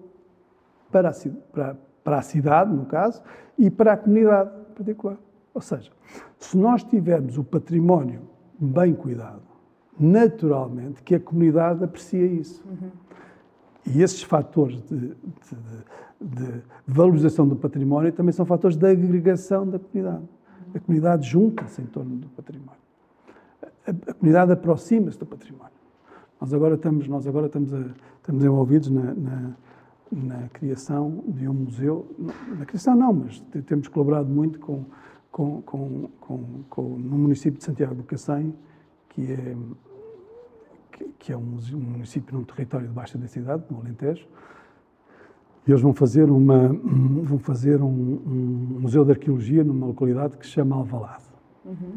para 0.90 1.10
a, 1.10 1.12
para, 1.52 1.76
para 2.02 2.18
a 2.18 2.22
cidade, 2.22 2.72
no 2.72 2.86
caso, 2.86 3.22
e 3.58 3.70
para 3.70 3.92
a 3.92 3.96
comunidade 3.96 4.50
em 4.70 4.74
particular. 4.74 5.18
Ou 5.54 5.60
seja, 5.60 5.90
se 6.38 6.56
nós 6.56 6.84
tivermos 6.84 7.36
o 7.36 7.44
património 7.44 8.22
bem 8.58 8.94
cuidado, 8.94 9.42
naturalmente 9.98 11.02
que 11.02 11.14
a 11.14 11.20
comunidade 11.20 11.82
aprecia 11.82 12.24
isso. 12.24 12.64
Uhum. 12.66 12.90
E 13.86 14.02
esses 14.02 14.22
fatores 14.22 14.80
de, 14.82 14.98
de, 14.98 15.14
de, 16.20 16.62
valorização 16.86 17.48
do 17.48 17.56
património 17.56 18.12
também 18.12 18.32
são 18.32 18.44
fatores 18.44 18.76
de 18.76 18.86
agregação 18.86 19.66
da 19.66 19.78
comunidade. 19.78 20.28
A 20.74 20.80
comunidade 20.80 21.28
junta-se 21.28 21.80
em 21.80 21.86
torno 21.86 22.16
do 22.16 22.28
património. 22.28 22.87
A, 23.88 24.10
a 24.10 24.14
comunidade 24.14 24.52
aproxima-se 24.52 25.18
do 25.18 25.26
património. 25.26 25.72
Nós 26.40 26.52
agora 26.52 26.74
estamos, 26.74 27.08
nós 27.08 27.26
agora 27.26 27.46
estamos, 27.46 27.72
a, 27.72 27.84
estamos 28.16 28.44
envolvidos 28.44 28.90
na, 28.90 29.14
na, 29.14 29.52
na, 30.12 30.48
criação 30.50 31.24
de 31.26 31.48
um 31.48 31.54
museu. 31.54 32.06
Na 32.58 32.64
criação 32.66 32.94
não, 32.94 33.12
mas 33.12 33.40
temos 33.66 33.88
colaborado 33.88 34.28
muito 34.28 34.60
com, 34.60 34.84
com, 35.32 35.62
com, 35.62 36.08
com, 36.20 36.44
com 36.68 36.82
no 36.82 37.18
município 37.18 37.58
de 37.58 37.64
Santiago 37.64 37.94
do 37.94 38.04
Cacém, 38.04 38.54
que 39.08 39.32
é 39.32 39.56
que 41.18 41.32
é 41.32 41.36
um 41.36 41.58
município 41.72 42.36
num 42.36 42.44
território 42.44 42.88
de 42.88 42.92
baixa 42.92 43.18
densidade, 43.18 43.64
no 43.70 43.80
Alentejo, 43.80 44.26
e 45.66 45.70
eles 45.70 45.82
vão 45.82 45.92
fazer, 45.92 46.30
uma, 46.30 46.68
vão 46.68 47.38
fazer 47.38 47.82
um, 47.82 47.88
um 48.26 48.80
museu 48.80 49.04
de 49.04 49.12
arqueologia 49.12 49.62
numa 49.62 49.86
localidade 49.86 50.36
que 50.36 50.46
se 50.46 50.52
chama 50.52 50.76
Alvalade. 50.76 51.24
Uhum. 51.64 51.92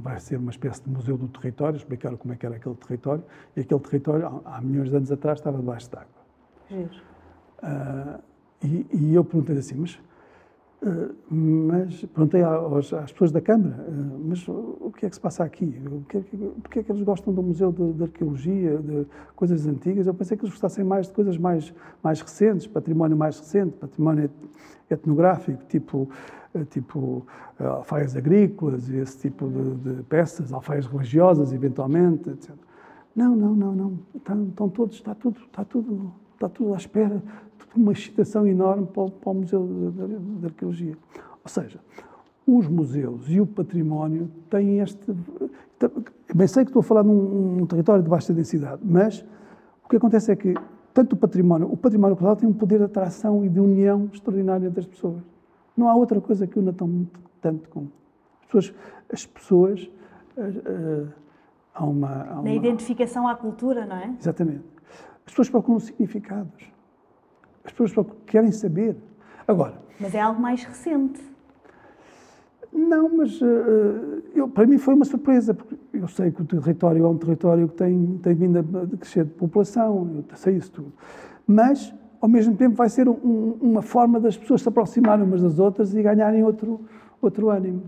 Vai 0.00 0.18
ser 0.18 0.36
uma 0.36 0.50
espécie 0.50 0.82
de 0.82 0.90
museu 0.90 1.16
do 1.16 1.28
território, 1.28 1.76
explicar 1.76 2.16
como 2.16 2.32
é 2.32 2.36
que 2.36 2.46
era 2.46 2.56
aquele 2.56 2.74
território, 2.74 3.22
e 3.56 3.60
aquele 3.60 3.80
território, 3.80 4.42
há 4.44 4.60
milhões 4.60 4.90
de 4.90 4.96
anos 4.96 5.12
atrás, 5.12 5.38
estava 5.38 5.58
debaixo 5.58 5.90
d'água. 5.90 6.08
Uh, 7.62 8.22
e, 8.62 8.86
e 8.92 9.14
eu 9.14 9.24
perguntei 9.24 9.58
assim, 9.58 9.74
mas 9.74 9.98
mas 11.30 12.04
perguntei 12.06 12.42
às, 12.42 13.12
pessoas 13.12 13.30
da 13.30 13.40
Câmara, 13.40 13.84
uh, 13.86 14.20
mas 14.24 14.48
o 14.48 14.90
que 14.96 15.04
é 15.04 15.10
que 15.10 15.14
se 15.14 15.20
passa 15.20 15.44
aqui? 15.44 15.78
Porquê, 16.06 16.22
porquê 16.62 16.78
é 16.78 16.82
que 16.82 16.90
eles 16.90 17.02
gostam 17.02 17.34
do 17.34 17.42
Museu 17.42 17.70
de, 17.70 17.92
de, 17.92 18.02
Arqueologia, 18.02 18.78
de 18.78 19.06
coisas 19.36 19.66
antigas? 19.66 20.06
Eu 20.06 20.14
pensei 20.14 20.38
que 20.38 20.42
eles 20.42 20.52
gostassem 20.52 20.82
mais 20.82 21.06
de 21.06 21.12
coisas 21.12 21.36
mais, 21.36 21.74
mais 22.02 22.22
recentes, 22.22 22.66
património 22.66 23.14
mais 23.14 23.38
recente, 23.38 23.76
património 23.76 24.30
etnográfico, 24.88 25.62
tipo, 25.66 26.08
uh, 26.54 26.64
tipo 26.64 27.26
alfaias 27.58 28.16
agrícolas 28.16 28.88
e 28.88 28.96
esse 28.96 29.18
tipo 29.18 29.48
de, 29.48 29.96
de, 29.96 30.02
peças, 30.04 30.50
alfaias 30.50 30.86
religiosas, 30.86 31.52
eventualmente, 31.52 32.30
etc. 32.30 32.54
Não, 33.14 33.36
não, 33.36 33.54
não, 33.54 33.74
não. 33.74 33.98
Estão, 34.14 34.44
estão 34.48 34.68
todos, 34.70 34.96
está 34.96 35.14
tudo, 35.14 35.40
está 35.40 35.62
tudo, 35.62 36.10
está 36.34 36.48
tudo 36.48 36.72
à 36.72 36.76
espera 36.78 37.22
uma 37.76 37.92
excitação 37.92 38.46
enorme 38.46 38.86
para 38.86 39.02
o, 39.02 39.10
para 39.10 39.30
o 39.30 39.34
Museu 39.34 39.92
de, 40.38 40.46
Arqueologia. 40.46 40.96
Ou 41.42 41.48
seja, 41.48 41.78
os 42.46 42.66
museus 42.66 43.28
e 43.28 43.40
o 43.40 43.46
património 43.46 44.30
têm 44.48 44.80
este. 44.80 45.14
Bem 46.34 46.46
sei 46.46 46.64
que 46.64 46.70
estou 46.70 46.80
a 46.80 46.82
falar 46.82 47.02
num, 47.02 47.56
num 47.56 47.66
território 47.66 48.02
de 48.02 48.08
baixa 48.08 48.32
densidade, 48.32 48.82
mas 48.84 49.24
o 49.84 49.88
que 49.88 49.96
acontece 49.96 50.32
é 50.32 50.36
que 50.36 50.54
tanto 50.92 51.14
o 51.14 51.16
património, 51.16 51.72
o 51.72 51.76
património 51.76 52.16
cultural 52.16 52.36
tem 52.36 52.48
um 52.48 52.52
poder 52.52 52.78
de 52.78 52.84
atração 52.84 53.44
e 53.44 53.48
de 53.48 53.60
união 53.60 54.10
extraordinário 54.12 54.66
entre 54.66 54.80
as 54.80 54.86
pessoas. 54.86 55.22
Não 55.76 55.88
há 55.88 55.94
outra 55.94 56.20
coisa 56.20 56.46
que 56.46 56.58
una 56.58 56.72
tão, 56.72 57.06
tanto 57.40 57.68
como 57.68 57.90
as 58.40 58.46
pessoas. 58.46 58.74
As 59.12 59.26
pessoas 59.26 59.90
uh, 60.36 61.08
há 61.74 61.84
uma, 61.84 62.22
há 62.24 62.32
uma... 62.34 62.42
Na 62.42 62.54
identificação 62.54 63.26
à 63.26 63.34
cultura, 63.34 63.86
não 63.86 63.96
é? 63.96 64.14
Exatamente. 64.18 64.64
As 65.26 65.32
pessoas 65.32 65.48
procuram 65.48 65.80
significados. 65.80 66.70
As 67.64 67.72
pessoas 67.72 68.06
querem 68.26 68.52
saber. 68.52 68.96
Agora. 69.46 69.74
Mas 69.98 70.14
é 70.14 70.20
algo 70.20 70.40
mais 70.40 70.62
recente. 70.64 71.20
Não, 72.72 73.16
mas 73.16 73.40
uh, 73.42 74.22
eu, 74.34 74.48
para 74.48 74.66
mim 74.66 74.78
foi 74.78 74.94
uma 74.94 75.04
surpresa, 75.04 75.52
porque 75.52 75.76
eu 75.92 76.06
sei 76.06 76.30
que 76.30 76.40
o 76.40 76.44
território 76.44 77.04
é 77.04 77.08
um 77.08 77.16
território 77.16 77.68
que 77.68 77.74
tem, 77.74 78.18
tem 78.22 78.34
vindo 78.34 78.58
a 78.58 78.96
crescer 78.96 79.24
de 79.24 79.32
população, 79.32 80.24
eu 80.30 80.36
sei 80.36 80.56
isso 80.56 80.70
tudo. 80.70 80.92
Mas, 81.46 81.92
ao 82.20 82.28
mesmo 82.28 82.54
tempo, 82.54 82.76
vai 82.76 82.88
ser 82.88 83.08
um, 83.08 83.56
uma 83.60 83.82
forma 83.82 84.20
das 84.20 84.36
pessoas 84.36 84.62
se 84.62 84.68
aproximarem 84.68 85.24
umas 85.24 85.42
das 85.42 85.58
outras 85.58 85.94
e 85.94 86.02
ganharem 86.02 86.44
outro, 86.44 86.80
outro 87.20 87.50
ânimo. 87.50 87.82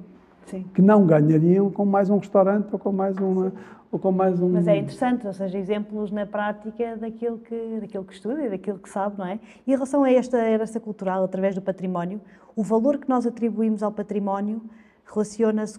Sim. 0.46 0.66
Que 0.74 0.82
não 0.82 1.06
ganhariam 1.06 1.70
com 1.70 1.86
mais 1.86 2.10
um 2.10 2.18
restaurante 2.18 2.68
ou 2.72 2.78
com 2.78 2.90
mais 2.90 3.16
uma, 3.18 3.52
ou 3.92 4.10
mais 4.10 4.40
um... 4.40 4.48
Mas 4.48 4.66
é 4.66 4.78
interessante, 4.78 5.26
ou 5.26 5.34
seja, 5.34 5.58
exemplos 5.58 6.10
na 6.10 6.24
prática 6.24 6.96
daquilo 6.96 7.38
que, 7.38 7.78
daquilo 7.78 8.04
que 8.04 8.14
estuda 8.14 8.42
e 8.42 8.48
daquilo 8.48 8.78
que 8.78 8.88
sabe, 8.88 9.18
não 9.18 9.26
é? 9.26 9.38
E 9.66 9.70
em 9.70 9.74
relação 9.74 10.02
a 10.02 10.10
esta 10.10 10.38
herança 10.38 10.80
cultural, 10.80 11.22
através 11.22 11.54
do 11.54 11.60
património, 11.60 12.18
o 12.56 12.62
valor 12.62 12.96
que 12.96 13.08
nós 13.08 13.26
atribuímos 13.26 13.82
ao 13.82 13.92
património 13.92 14.62
relaciona-se 15.04 15.78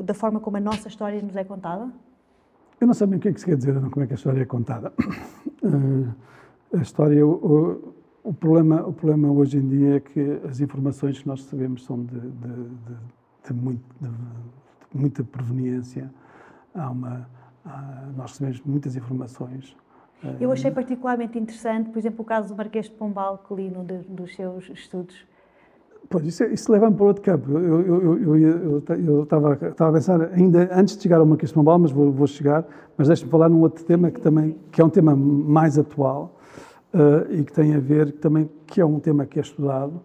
da 0.00 0.14
forma 0.14 0.38
como 0.38 0.58
a 0.58 0.60
nossa 0.60 0.86
história 0.86 1.20
nos 1.20 1.34
é 1.34 1.42
contada? 1.42 1.90
Eu 2.80 2.86
não 2.86 2.94
sei 2.94 3.06
bem 3.08 3.18
o 3.18 3.20
que 3.20 3.28
é 3.28 3.32
que 3.32 3.40
se 3.40 3.46
quer 3.46 3.56
dizer, 3.56 3.74
não, 3.74 3.90
como 3.90 4.04
é 4.04 4.06
que 4.06 4.14
a 4.14 4.16
história 4.16 4.40
é 4.40 4.44
contada. 4.44 4.92
Uh, 5.62 6.14
a 6.78 6.82
história, 6.82 7.26
o, 7.26 7.94
o, 8.22 8.32
problema, 8.32 8.86
o 8.86 8.92
problema 8.92 9.30
hoje 9.32 9.58
em 9.58 9.68
dia 9.68 9.96
é 9.96 10.00
que 10.00 10.40
as 10.48 10.60
informações 10.60 11.20
que 11.20 11.26
nós 11.26 11.40
recebemos 11.40 11.84
são 11.84 12.04
de, 12.04 12.20
de, 12.20 12.28
de, 12.30 13.48
de, 13.48 13.52
muito, 13.52 13.82
de 14.00 15.00
muita 15.00 15.24
proveniência 15.24 16.08
há 16.74 16.90
uma, 16.90 17.28
há, 17.64 18.08
nós 18.16 18.32
recebemos 18.32 18.60
muitas 18.62 18.96
informações. 18.96 19.76
Eu 20.40 20.50
achei 20.50 20.70
particularmente 20.70 21.38
interessante, 21.38 21.90
por 21.90 21.98
exemplo, 21.98 22.22
o 22.22 22.24
caso 22.24 22.48
do 22.48 22.56
Marquês 22.56 22.86
de 22.86 22.92
Pombal, 22.92 23.38
que 23.46 23.54
li 23.54 23.68
num 23.68 23.84
dos 23.84 24.34
seus 24.34 24.70
estudos. 24.70 25.26
Pois, 26.08 26.24
isso, 26.26 26.44
isso 26.44 26.70
leva-me 26.72 26.96
para 26.96 27.04
outro 27.04 27.22
campo. 27.22 27.50
Eu, 27.50 27.80
eu, 27.82 28.18
eu, 28.18 28.36
eu, 28.38 28.82
eu 29.06 29.22
estava, 29.22 29.54
estava 29.54 29.90
a 29.90 29.92
pensar, 29.92 30.20
ainda 30.32 30.68
antes 30.72 30.96
de 30.96 31.02
chegar 31.02 31.18
ao 31.18 31.26
Marquês 31.26 31.50
de 31.50 31.54
Pombal, 31.54 31.78
mas 31.78 31.90
vou, 31.90 32.12
vou 32.12 32.26
chegar, 32.26 32.64
mas 32.96 33.08
deixe-me 33.08 33.30
falar 33.30 33.48
num 33.48 33.60
outro 33.60 33.84
tema 33.84 34.10
que 34.10 34.20
também, 34.20 34.56
que 34.70 34.80
é 34.80 34.84
um 34.84 34.90
tema 34.90 35.14
mais 35.16 35.78
atual 35.78 36.38
uh, 36.92 37.32
e 37.32 37.44
que 37.44 37.52
tem 37.52 37.74
a 37.74 37.80
ver 37.80 38.12
também, 38.12 38.48
que 38.66 38.80
é 38.80 38.84
um 38.84 39.00
tema 39.00 39.26
que 39.26 39.38
é 39.38 39.42
estudado 39.42 40.00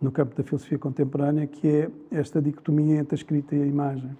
no 0.00 0.10
campo 0.10 0.36
da 0.36 0.42
filosofia 0.42 0.78
contemporânea, 0.78 1.46
que 1.46 1.66
é 1.68 1.90
esta 2.10 2.40
dicotomia 2.42 3.00
entre 3.00 3.14
a 3.14 3.18
escrita 3.18 3.54
e 3.54 3.62
a 3.62 3.66
imagem. 3.66 4.16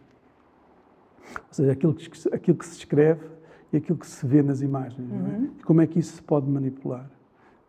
Ou 1.34 1.52
seja, 1.52 1.72
aquilo 1.72 1.94
que, 1.94 2.34
aquilo 2.34 2.56
que 2.56 2.66
se 2.66 2.78
escreve 2.78 3.26
e 3.72 3.76
aquilo 3.76 3.98
que 3.98 4.06
se 4.06 4.26
vê 4.26 4.42
nas 4.42 4.62
imagens. 4.62 5.10
É? 5.10 5.14
Uhum. 5.14 5.50
É? 5.60 5.64
Como 5.64 5.80
é 5.80 5.86
que 5.86 5.98
isso 5.98 6.16
se 6.16 6.22
pode 6.22 6.48
manipular? 6.48 7.10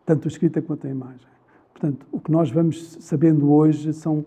Tanto 0.06 0.26
a 0.26 0.30
escrita 0.30 0.62
quanto 0.62 0.86
a 0.86 0.90
imagem. 0.90 1.28
Portanto, 1.72 2.06
o 2.10 2.20
que 2.20 2.30
nós 2.30 2.50
vamos 2.50 2.96
sabendo 3.00 3.52
hoje 3.52 3.92
são 3.92 4.24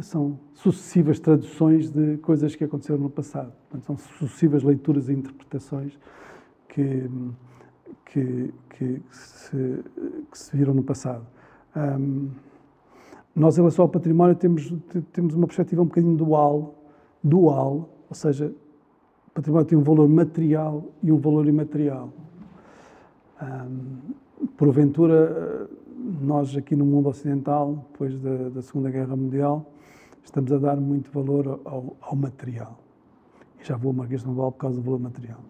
são 0.00 0.38
sucessivas 0.54 1.20
traduções 1.20 1.90
de 1.90 2.16
coisas 2.18 2.54
que 2.54 2.64
aconteceram 2.64 2.98
no 2.98 3.10
passado. 3.10 3.52
Portanto, 3.68 3.84
são 3.84 3.96
sucessivas 3.98 4.62
leituras 4.62 5.08
e 5.08 5.12
interpretações 5.12 5.98
que, 6.68 7.10
que, 8.06 8.54
que, 8.70 9.02
se, 9.10 9.84
que 10.30 10.38
se 10.38 10.56
viram 10.56 10.72
no 10.72 10.82
passado. 10.82 11.26
Um, 11.76 12.30
nós, 13.34 13.56
em 13.56 13.60
relação 13.60 13.82
ao 13.82 13.88
património, 13.88 14.34
temos, 14.34 14.72
temos 15.12 15.34
uma 15.34 15.46
perspectiva 15.46 15.82
um 15.82 15.86
bocadinho 15.86 16.16
dual, 16.16 16.74
dual, 17.22 17.90
ou 18.08 18.14
seja, 18.14 18.52
o 19.32 19.34
património 19.34 19.66
tem 19.66 19.78
um 19.78 19.82
valor 19.82 20.06
material 20.08 20.84
e 21.02 21.10
um 21.10 21.18
valor 21.18 21.46
imaterial. 21.46 22.12
Porventura, 24.58 25.70
nós 26.20 26.54
aqui 26.54 26.76
no 26.76 26.84
mundo 26.84 27.08
ocidental, 27.08 27.86
depois 27.90 28.18
da, 28.20 28.50
da 28.50 28.60
Segunda 28.60 28.90
Guerra 28.90 29.16
Mundial, 29.16 29.72
estamos 30.22 30.52
a 30.52 30.58
dar 30.58 30.76
muito 30.76 31.10
valor 31.10 31.60
ao, 31.64 31.96
ao 32.02 32.14
material. 32.14 32.78
E 33.58 33.66
já 33.66 33.74
vou 33.74 33.92
a 33.92 33.94
Marquês 33.94 34.20
de 34.20 34.26
Pombal 34.26 34.52
por 34.52 34.58
causa 34.58 34.76
do 34.76 34.82
valor 34.82 35.00
material. 35.00 35.40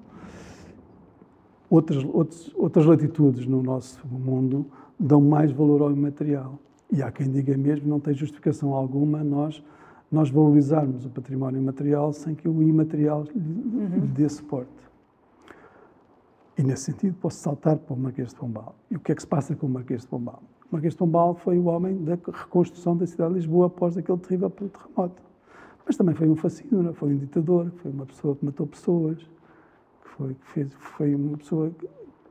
Outras, 1.68 2.04
outras, 2.04 2.52
outras 2.54 2.86
latitudes 2.86 3.46
no 3.46 3.64
nosso 3.64 4.06
mundo 4.06 4.64
dão 4.96 5.20
mais 5.20 5.50
valor 5.50 5.82
ao 5.82 5.90
imaterial. 5.90 6.56
E 6.92 7.02
há 7.02 7.10
quem 7.10 7.28
diga 7.28 7.56
mesmo, 7.56 7.88
não 7.88 7.98
tem 7.98 8.14
justificação 8.14 8.74
alguma 8.74 9.24
nós, 9.24 9.60
nós 10.12 10.30
valorizarmos 10.30 11.06
o 11.06 11.10
património 11.10 11.60
imaterial 11.60 12.12
sem 12.12 12.34
que 12.34 12.46
o 12.46 12.62
imaterial 12.62 13.24
lhe, 13.24 13.98
lhe 13.98 14.06
dê 14.08 14.28
suporte. 14.28 14.70
E 16.56 16.62
nesse 16.62 16.84
sentido 16.84 17.14
posso 17.14 17.38
saltar 17.38 17.78
para 17.78 17.94
o 17.94 17.98
Marquês 17.98 18.28
de 18.28 18.36
Pombal. 18.36 18.74
E 18.90 18.96
o 18.96 19.00
que 19.00 19.10
é 19.10 19.14
que 19.14 19.22
se 19.22 19.26
passa 19.26 19.56
com 19.56 19.66
o 19.66 19.70
Marquês 19.70 20.02
de 20.02 20.06
Pombal? 20.06 20.42
Marquês 20.70 20.92
de 20.92 20.98
Pombal 20.98 21.34
foi 21.34 21.58
o 21.58 21.64
homem 21.64 22.04
da 22.04 22.14
reconstrução 22.14 22.96
da 22.96 23.06
cidade 23.06 23.30
de 23.30 23.40
Lisboa 23.40 23.66
após 23.66 23.96
aquele 23.96 24.18
terrível 24.18 24.50
terremoto. 24.50 25.22
Mas 25.86 25.96
também 25.96 26.14
foi 26.14 26.28
um 26.28 26.36
fascínio, 26.36 26.92
foi 26.94 27.14
um 27.14 27.16
ditador, 27.16 27.70
foi 27.76 27.90
uma 27.90 28.06
pessoa 28.06 28.36
que 28.36 28.44
matou 28.44 28.66
pessoas, 28.66 29.18
que 29.18 30.08
foi, 30.10 30.34
que 30.34 30.46
fez, 30.46 30.72
foi 30.74 31.14
uma 31.14 31.38
pessoa 31.38 31.72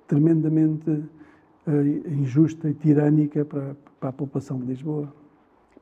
tremendamente 0.08 0.90
uh, 0.90 2.08
injusta 2.08 2.70
e 2.70 2.74
tirânica 2.74 3.44
para, 3.44 3.76
para 4.00 4.10
a 4.10 4.14
população 4.14 4.60
de 4.60 4.66
Lisboa. 4.66 5.12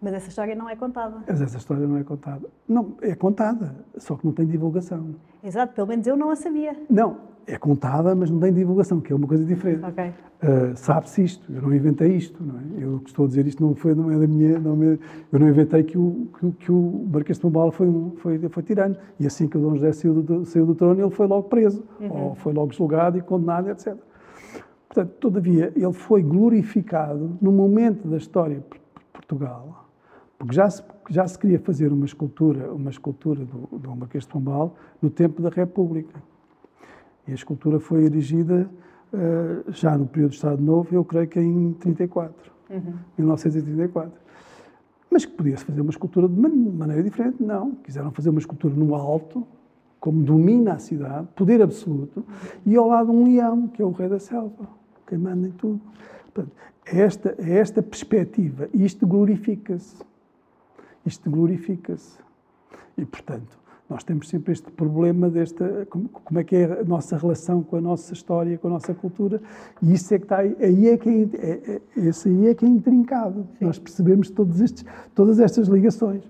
Mas 0.01 0.13
essa 0.13 0.29
história 0.29 0.55
não 0.55 0.69
é 0.69 0.75
contada. 0.75 1.17
Mas 1.27 1.41
essa 1.41 1.57
história 1.57 1.85
não 1.85 1.97
é 1.97 2.03
contada. 2.03 2.47
Não, 2.67 2.93
é 3.01 3.13
contada, 3.15 3.75
só 3.97 4.15
que 4.15 4.25
não 4.25 4.31
tem 4.31 4.45
divulgação. 4.45 5.15
Exato, 5.43 5.73
pelo 5.73 5.88
menos 5.88 6.07
eu 6.07 6.15
não 6.15 6.29
a 6.29 6.35
sabia. 6.35 6.75
Não, 6.89 7.17
é 7.45 7.57
contada, 7.57 8.15
mas 8.15 8.29
não 8.29 8.39
tem 8.39 8.53
divulgação, 8.53 9.01
que 9.01 9.12
é 9.12 9.15
uma 9.15 9.27
coisa 9.27 9.43
diferente. 9.43 9.83
Ok. 9.83 10.05
Uh, 10.05 10.75
Sabe-se 10.75 11.23
isto, 11.23 11.51
eu 11.51 11.62
não 11.62 11.73
inventei 11.73 12.15
isto, 12.15 12.41
não 12.41 12.59
é? 12.59 12.83
Eu 12.83 13.01
estou 13.05 13.25
a 13.25 13.27
dizer 13.27 13.45
isto 13.45 13.62
não 13.62 13.75
foi 13.75 13.93
não 13.93 14.09
é 14.09 14.17
da 14.17 14.27
minha, 14.27 14.57
não 14.57 14.81
é, 14.83 14.97
eu 15.33 15.39
não 15.39 15.49
inventei 15.49 15.83
que 15.83 15.97
o, 15.97 16.29
que, 16.39 16.51
que 16.51 16.71
o 16.71 17.07
Marquês 17.12 17.38
de 17.38 17.41
Pombal 17.41 17.71
foi, 17.71 17.88
um, 17.88 18.12
foi, 18.17 18.38
foi 18.47 18.63
tirano. 18.63 18.95
E 19.19 19.27
assim 19.27 19.47
que 19.47 19.57
o 19.57 19.62
Dom 19.62 19.75
José 19.75 19.91
saiu 19.91 20.21
do, 20.21 20.45
saiu 20.45 20.65
do 20.65 20.75
trono, 20.75 21.01
ele 21.01 21.12
foi 21.12 21.27
logo 21.27 21.49
preso, 21.49 21.83
uhum. 21.99 22.12
ou 22.12 22.35
foi 22.35 22.53
logo 22.53 22.71
julgado 22.71 23.17
e 23.17 23.21
condenado, 23.21 23.69
etc. 23.69 23.97
Portanto, 24.88 25.12
todavia, 25.19 25.73
ele 25.75 25.93
foi 25.93 26.23
glorificado 26.23 27.38
no 27.41 27.51
momento 27.51 28.07
da 28.07 28.17
história 28.17 28.57
de 28.57 28.79
Portugal, 29.12 29.88
porque 30.39 30.56
já 30.56 30.69
se, 30.69 30.82
já 31.10 31.28
se 31.28 31.38
queria 31.38 31.60
fazer 31.60 31.91
uma 31.91 32.06
escultura, 32.06 32.73
uma 32.73 32.89
escultura 32.89 33.45
do, 33.45 33.78
do 33.78 33.95
Marquês 33.95 34.23
de 34.23 34.32
Pombal 34.32 34.75
no 35.02 35.10
tempo 35.10 35.41
da 35.41 35.49
República. 35.49 36.23
E 37.28 37.32
a 37.32 37.36
escultura 37.36 37.80
foi 37.80 38.06
erigida 38.06 38.67
uh, 39.13 39.71
já 39.71 39.95
no 39.97 40.08
período 40.08 40.32
do 40.32 40.36
Estado 40.36 40.62
Novo, 40.63 40.95
eu 40.95 41.06
creio 41.06 41.28
que 41.28 41.39
em 41.39 41.73
34, 41.73 42.52
uhum. 42.69 42.93
1934. 43.17 44.12
Mas 45.12 45.25
que 45.25 45.34
podia-se 45.34 45.65
fazer 45.65 45.82
uma 45.82 45.91
escultura 45.91 46.28
de 46.28 46.39
maneira 46.39 47.04
diferente? 47.04 47.43
Não. 47.43 47.75
Quiseram 47.75 48.12
fazer 48.12 48.30
uma 48.30 48.39
escultura 48.39 48.73
no 48.73 48.95
alto, 48.95 49.45
como 49.99 50.23
domina 50.23 50.73
a 50.73 50.80
cidade, 50.80 51.28
poder 51.36 51.62
absoluto, 51.62 52.25
e 52.65 52.75
ao 52.78 52.88
lado 52.88 53.12
um 53.12 53.25
leão, 53.25 53.67
que 53.67 53.82
é 53.82 53.86
o 53.86 53.91
rei 53.91 54.08
da 54.08 54.19
selva 54.19 54.80
quem 55.10 55.17
manda 55.17 55.47
em 55.47 55.52
tudo. 55.52 55.82
Portanto, 56.32 56.56
é 56.86 56.99
esta, 56.99 57.36
é 57.39 57.58
esta 57.58 57.82
perspectiva, 57.82 58.69
e 58.73 58.86
isto 58.86 59.06
glorifica-se. 59.06 59.97
Isto 61.05 61.29
glorifica-se. 61.29 62.19
E, 62.97 63.05
portanto, 63.05 63.59
nós 63.89 64.03
temos 64.03 64.29
sempre 64.29 64.53
este 64.53 64.69
problema 64.71 65.29
desta, 65.29 65.88
como, 65.89 66.07
como, 66.09 66.39
é 66.39 66.43
que 66.43 66.55
é 66.55 66.81
a 66.81 66.83
nossa 66.83 67.17
relação 67.17 67.63
com 67.63 67.77
a 67.77 67.81
nossa 67.81 68.13
história, 68.13 68.55
com 68.57 68.67
a 68.67 68.71
nossa 68.71 68.93
cultura, 68.93 69.41
e 69.81 69.93
isso 69.93 70.13
é 70.13 70.19
que 70.19 70.25
está 70.25 70.38
aí, 70.38 70.55
aí 70.59 70.89
é 70.89 70.97
que 70.97 71.09
é, 71.09 71.49
é, 71.49 71.81
é, 71.97 72.07
esse 72.07 72.29
aí 72.29 72.47
é 72.49 72.53
que 72.53 72.65
é 72.65 72.67
intrincado. 72.67 73.47
Sim. 73.57 73.65
Nós 73.65 73.79
percebemos 73.79 74.29
todos 74.29 74.62
estes, 74.62 74.85
todas 75.15 75.39
estas 75.39 75.67
ligações. 75.67 76.23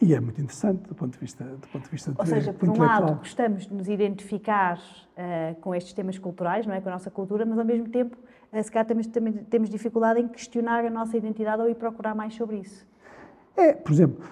E 0.00 0.12
é 0.12 0.18
muito 0.18 0.40
interessante 0.40 0.82
do 0.88 0.94
ponto 0.96 1.12
de 1.12 1.18
vista 1.20 1.44
do 1.44 1.68
ponto 1.68 1.84
de 1.84 1.90
vista 1.90 2.12
Ou 2.18 2.26
seja, 2.26 2.52
por 2.52 2.68
um 2.68 2.76
lado, 2.76 3.14
gostamos 3.18 3.68
de 3.68 3.72
nos 3.72 3.88
identificar 3.88 4.76
uh, 4.76 5.54
com 5.60 5.72
estes 5.72 5.92
temas 5.92 6.18
culturais, 6.18 6.66
não 6.66 6.74
é, 6.74 6.80
com 6.80 6.88
a 6.88 6.92
nossa 6.92 7.08
cultura, 7.08 7.46
mas 7.46 7.56
ao 7.56 7.64
mesmo 7.64 7.88
tempo, 7.88 8.16
uh, 8.52 8.60
se 8.60 8.68
calhar 8.68 8.84
temos, 8.84 9.06
também 9.06 9.32
temos 9.32 9.70
dificuldade 9.70 10.20
em 10.20 10.26
questionar 10.26 10.84
a 10.84 10.90
nossa 10.90 11.16
identidade 11.16 11.62
ou 11.62 11.70
ir 11.70 11.76
procurar 11.76 12.16
mais 12.16 12.34
sobre 12.34 12.56
isso. 12.56 12.84
É, 13.56 13.72
por 13.72 13.92
exemplo, 13.92 14.24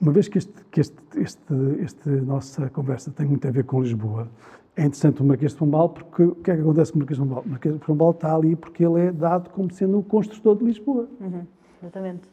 uma 0.00 0.12
vez 0.12 0.28
que, 0.28 0.38
este, 0.38 0.52
que 0.70 0.80
este, 0.80 0.96
este, 1.16 1.54
este 1.80 2.08
nossa 2.08 2.70
conversa 2.70 3.10
tem 3.10 3.26
muito 3.26 3.46
a 3.46 3.50
ver 3.50 3.64
com 3.64 3.82
Lisboa, 3.82 4.28
é 4.76 4.82
interessante 4.82 5.20
o 5.20 5.24
Marquês 5.24 5.52
de 5.52 5.58
Pombal, 5.58 5.90
porque 5.90 6.22
o 6.22 6.34
que 6.36 6.50
é 6.50 6.54
que 6.54 6.62
acontece 6.62 6.92
com 6.92 6.98
o 6.98 7.00
Marquês 7.00 7.18
de 7.18 7.24
Pombal? 7.24 7.42
O 7.44 7.48
Marquês 7.48 7.74
de 7.74 7.80
Pombal 7.80 8.10
está 8.12 8.34
ali 8.34 8.56
porque 8.56 8.84
ele 8.84 9.00
é 9.00 9.12
dado 9.12 9.50
como 9.50 9.70
sendo 9.72 9.98
o 9.98 10.02
construtor 10.02 10.56
de 10.56 10.64
Lisboa. 10.64 11.08
Uhum, 11.20 11.46
exatamente. 11.82 12.28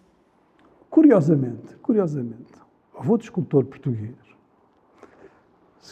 Curiosamente, 0.90 1.76
curiosamente, 1.82 2.54
avô 2.98 3.18
de 3.18 3.26
escultor 3.26 3.66
português, 3.66 4.16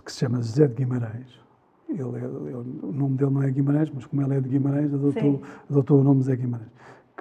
que 0.04 0.12
se 0.12 0.20
chama 0.20 0.38
José 0.38 0.68
de 0.68 0.74
Guimarães. 0.74 1.40
Ele 1.88 2.02
é, 2.02 2.24
ele, 2.24 2.54
o 2.84 2.92
nome 2.92 3.16
dele 3.16 3.32
não 3.32 3.44
é 3.44 3.50
Guimarães, 3.50 3.92
mas 3.94 4.06
como 4.06 4.22
ele 4.22 4.36
é 4.36 4.42
de 4.42 4.50
Guimarães, 4.50 4.94
adotou, 4.94 5.42
adotou 5.70 6.00
o 6.00 6.04
nome 6.04 6.22
José 6.22 6.36
Guimarães, 6.36 6.72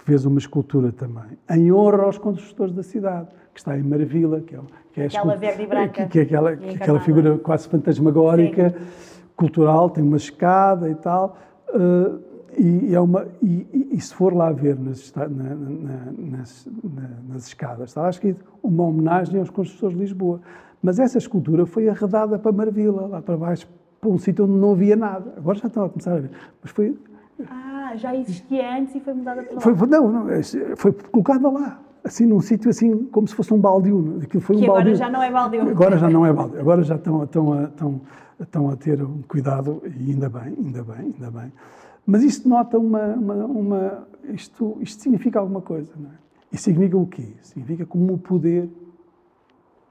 que 0.05 0.11
fez 0.11 0.27
uma 0.27 0.39
escultura 0.39 0.93
também, 0.93 1.39
em 1.51 1.73
honra 1.73 2.03
aos 2.03 2.19
construtores 2.19 2.75
da 2.75 2.83
cidade, 2.83 3.29
que 3.55 3.61
está 3.61 3.77
em 3.79 3.83
Marvila, 3.83 4.43
que 4.43 4.55
é, 4.55 4.61
que 4.93 5.01
é 5.01 5.07
aquela 5.07 5.37
branca. 5.37 6.07
Que, 6.07 6.19
é 6.19 6.23
aquela, 6.23 6.57
que 6.57 6.67
é 6.67 6.75
aquela 6.75 7.01
figura 7.01 7.39
quase 7.39 7.67
fantasmagórica, 7.69 8.71
Sim. 8.71 9.25
cultural, 9.35 9.89
tem 9.89 10.05
uma 10.05 10.19
escada 10.19 10.91
e 10.91 10.95
tal. 10.95 11.39
Uh, 11.71 12.21
e, 12.57 12.95
é 12.95 13.01
uma, 13.01 13.27
e, 13.43 13.89
e, 13.93 14.01
se 14.01 14.15
for 14.15 14.33
lá 14.33 14.53
ver 14.53 14.79
nas, 14.79 15.13
na, 15.15 15.27
na, 15.27 16.13
nas, 16.17 16.69
nas 17.29 17.47
escadas, 17.49 17.89
está 17.89 18.03
lá 18.03 18.11
escrito 18.11 18.45
uma 18.63 18.85
homenagem 18.85 19.41
aos 19.41 19.51
construtores 19.51 19.97
de 19.97 20.03
Lisboa. 20.03 20.41
Mas 20.83 20.99
essa 20.99 21.17
escultura 21.17 21.65
foi 21.65 21.89
arredada 21.89 22.39
para 22.39 22.53
Marvila, 22.53 23.07
lá 23.07 23.23
para 23.23 23.37
baixo, 23.37 23.67
para 24.01 24.11
um 24.11 24.19
sítio 24.19 24.45
onde 24.45 24.53
não 24.53 24.73
havia 24.73 24.95
nada. 24.95 25.33
Agora 25.37 25.59
já 25.59 25.67
estão 25.67 25.85
a 25.87 25.89
começar 25.89 26.13
a 26.13 26.21
ver. 26.21 26.31
Mas 26.63 26.71
foi. 26.71 26.97
Ah, 27.49 27.74
já 27.97 28.15
existia 28.15 28.77
antes 28.77 28.95
e 28.95 29.01
foi 29.01 29.15
mudada 29.15 29.43
para 29.43 29.55
lá. 29.55 29.61
Foi, 29.61 29.89
não, 29.89 30.11
não, 30.11 30.27
foi 30.77 30.93
colocada 30.93 31.49
lá. 31.51 31.81
Assim, 32.03 32.27
num 32.27 32.41
sítio 32.41 32.69
assim, 32.71 33.05
como 33.07 33.27
se 33.27 33.35
fosse 33.35 33.53
um 33.55 33.59
baldio. 33.59 34.19
Aquilo 34.23 34.43
foi 34.43 34.57
que 34.57 34.63
um 34.63 34.65
agora 34.65 34.81
baldio. 34.81 34.97
já 34.97 35.11
não 35.11 35.23
é 35.23 35.31
baldio. 35.31 35.69
Agora 35.71 35.99
já 35.99 36.11
não 36.11 36.27
é 36.27 36.33
baldio. 36.33 36.61
Agora 36.61 36.83
já 36.83 36.97
estão, 36.97 37.25
estão, 37.25 37.53
a, 37.53 37.65
estão, 37.65 38.01
estão 38.41 38.71
a 38.71 38.77
ter 38.77 39.03
um 39.03 39.23
cuidado, 39.23 39.83
e 39.85 40.11
ainda 40.11 40.29
bem, 40.29 40.55
ainda 40.59 40.85
bem, 40.85 41.15
ainda 41.15 41.31
bem. 41.31 41.53
Mas 42.07 42.23
isto 42.23 42.49
nota 42.49 42.79
uma, 42.79 43.15
uma, 43.15 43.35
uma 43.47 44.09
isto, 44.25 44.77
isto 44.81 45.03
significa 45.03 45.39
alguma 45.39 45.63
coisa, 45.63 45.93
não 45.97 46.11
é? 46.11 46.15
E 46.53 46.59
significa 46.59 46.97
o 46.97 47.07
quê? 47.07 47.33
Significa 47.41 47.87
como 47.87 48.15
o 48.15 48.19
poder 48.19 48.69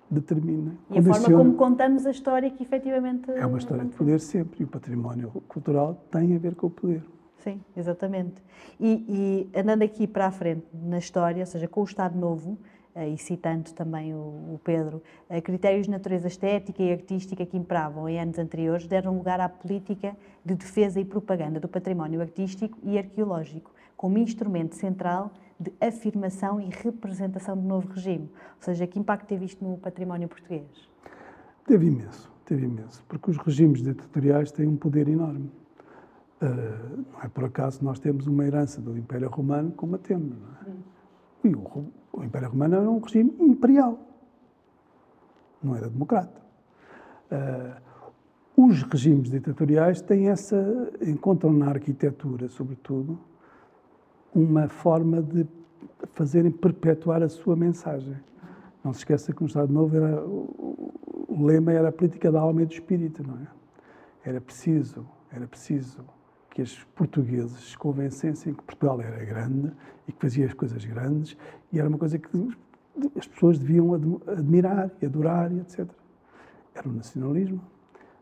determina. 0.09 0.75
E 0.89 0.99
a 0.99 1.03
forma 1.03 1.37
como 1.37 1.53
contamos 1.55 2.05
a 2.05 2.11
história 2.11 2.49
que 2.49 2.63
efetivamente. 2.63 3.29
É 3.31 3.45
uma 3.45 3.57
história 3.57 3.83
de 3.83 3.91
poder 3.91 4.19
sempre. 4.19 4.61
E 4.61 4.63
o 4.63 4.67
património 4.67 5.29
cultural 5.47 6.05
tem 6.11 6.35
a 6.35 6.39
ver 6.39 6.55
com 6.55 6.67
o 6.67 6.69
poder. 6.69 7.03
Sim, 7.43 7.60
exatamente. 7.75 8.41
E, 8.79 9.49
e 9.53 9.60
andando 9.60 9.82
aqui 9.82 10.08
para 10.08 10.27
a 10.27 10.32
frente 10.32 10.65
na 10.73 10.97
história, 10.97 11.41
ou 11.41 11.45
seja, 11.45 11.67
com 11.67 11.82
o 11.82 11.84
Estado 11.84 12.17
Novo, 12.17 12.58
eh, 12.95 13.10
e 13.10 13.17
citando 13.17 13.71
também 13.73 14.13
o, 14.13 14.60
Pedro, 14.63 15.03
eh, 15.29 15.41
critérios 15.41 15.86
de 15.86 15.91
natureza 15.91 16.27
estética 16.27 16.82
e 16.82 16.91
artística 16.91 17.45
que 17.45 17.58
imperavam 17.58 18.08
em 18.08 18.17
anos 18.17 18.39
anteriores 18.39 18.88
deram 18.88 19.17
lugar 19.17 19.41
à 19.41 19.49
política 19.49 20.15
de 20.45 20.56
defesa 20.56 21.01
e 21.01 21.06
propaganda 21.06 21.60
do 21.60 21.67
património 21.67 22.21
artístico 22.21 22.77
e 22.82 22.97
arqueológico, 22.97 23.71
como 23.97 24.17
instrumento 24.17 24.75
central 24.75 25.34
de 25.60 25.73
afirmação 25.82 26.62
e 26.62 26.69
representação 26.69 27.58
do 27.58 27.67
novo 27.67 27.89
regime. 27.89 28.29
Ou 28.56 28.62
seja, 28.62 28.88
que 28.88 28.97
impacto 28.97 29.27
teve 29.27 29.45
isto 29.45 29.65
no 29.65 29.77
património 29.77 30.29
português? 30.29 30.89
Teve 31.65 31.88
imenso, 31.88 32.32
teve 32.45 32.65
imenso, 32.65 33.03
porque 33.08 33.32
os 33.32 33.38
regimes 33.38 33.82
ditatoriais 33.82 34.49
têm 34.51 34.67
um 34.67 34.77
poder 34.77 35.10
enorme. 35.10 35.51
Uh, 36.43 37.06
não 37.13 37.21
é 37.23 37.29
por 37.29 37.45
acaso 37.45 37.82
nós 37.86 37.99
temos 37.99 38.27
uma 38.27 38.43
herança 38.45 38.82
do 38.82 38.97
Império 38.97 39.29
Romano 39.29 39.71
como 39.71 39.95
a 39.95 39.97
temos. 39.97 40.38
É? 40.67 40.69
Hum. 40.69 40.82
E 41.45 41.56
o, 41.56 41.86
o 42.12 42.23
Império 42.23 42.49
Romano 42.49 42.75
era 42.75 42.89
um 42.89 42.99
regime 42.99 43.34
imperial, 43.39 43.97
não 45.63 45.73
era 45.73 45.89
democrata. 45.89 46.41
Uh, 47.32 47.82
os 48.58 48.84
regimes 48.84 49.32
ditatoriais 49.32 50.01
têm 50.01 50.27
essa, 50.27 50.91
encontram 51.01 51.53
na 51.53 51.69
arquitetura, 51.69 52.49
sobretudo, 52.49 53.17
uma 54.36 54.67
forma 54.67 55.21
de 55.21 55.47
fazerem 56.12 56.51
perpetuar 56.51 57.23
a 57.23 57.29
sua 57.29 57.56
mensagem. 57.56 58.17
Não 58.84 58.91
se 58.91 58.99
esqueça 58.99 59.32
que 59.32 59.41
no 59.41 59.47
Estado 59.47 59.71
Novo 59.71 59.95
era, 59.95 60.21
o, 60.21 60.93
o 61.29 61.45
lema 61.45 61.71
era 61.71 61.88
a 61.88 61.91
política 61.91 62.29
da 62.29 62.41
alma 62.41 62.63
e 62.63 62.65
do 62.65 62.73
espírito, 62.73 63.25
não 63.25 63.36
é? 63.36 63.47
Era 64.25 64.41
preciso, 64.41 65.06
era 65.32 65.47
preciso 65.47 66.03
que 66.53 66.61
os 66.61 66.83
portugueses 66.95 67.71
se 67.71 67.77
convencessem 67.77 68.53
que 68.53 68.61
Portugal 68.61 69.01
era 69.01 69.25
grande 69.25 69.71
e 70.07 70.11
que 70.11 70.21
fazia 70.21 70.45
as 70.45 70.53
coisas 70.53 70.85
grandes 70.85 71.35
e 71.71 71.79
era 71.79 71.89
uma 71.89 71.97
coisa 71.97 72.19
que 72.19 72.29
as 73.17 73.25
pessoas 73.25 73.57
deviam 73.57 74.21
admirar 74.27 74.91
e 75.01 75.05
adorar 75.07 75.51
e 75.51 75.59
etc. 75.61 75.89
Era 76.75 76.87
o 76.87 76.93
nacionalismo 76.93 77.59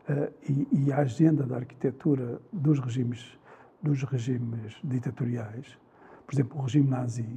uh, 0.08 0.32
e, 0.48 0.86
e, 0.86 0.92
a 0.92 1.00
agenda 1.00 1.44
da 1.44 1.56
arquitetura 1.56 2.40
dos 2.50 2.80
regimes, 2.80 3.38
dos 3.82 4.02
regimes 4.02 4.80
ditatoriais. 4.82 5.78
Por 6.26 6.34
exemplo, 6.34 6.58
o 6.58 6.62
regime 6.62 6.88
nazi 6.88 7.28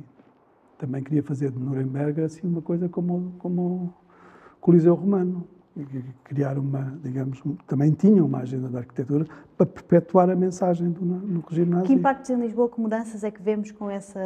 também 0.77 1.03
queria 1.03 1.23
fazer 1.23 1.51
de 1.51 1.60
Nuremberg 1.60 2.21
assim 2.21 2.47
uma 2.47 2.62
coisa 2.62 2.88
como, 2.88 3.34
como 3.38 3.62
o 3.62 3.93
Coliseu 4.62 4.95
Romano 4.95 5.45
criar 6.23 6.57
uma, 6.57 6.97
digamos, 7.03 7.41
também 7.67 7.91
tinha 7.91 8.23
uma 8.23 8.39
agenda 8.39 8.69
da 8.69 8.79
arquitetura 8.79 9.25
para 9.57 9.65
perpetuar 9.65 10.29
a 10.29 10.35
mensagem 10.35 10.89
do, 10.89 11.03
no 11.03 11.41
regime 11.41 11.71
nazi. 11.71 11.88
Que 11.88 11.93
impactos 11.93 12.29
em 12.29 12.39
Lisboa, 12.39 12.69
que 12.69 12.79
mudanças 12.79 13.23
é 13.23 13.31
que 13.31 13.41
vemos 13.41 13.71
com 13.71 13.89
essa, 13.89 14.19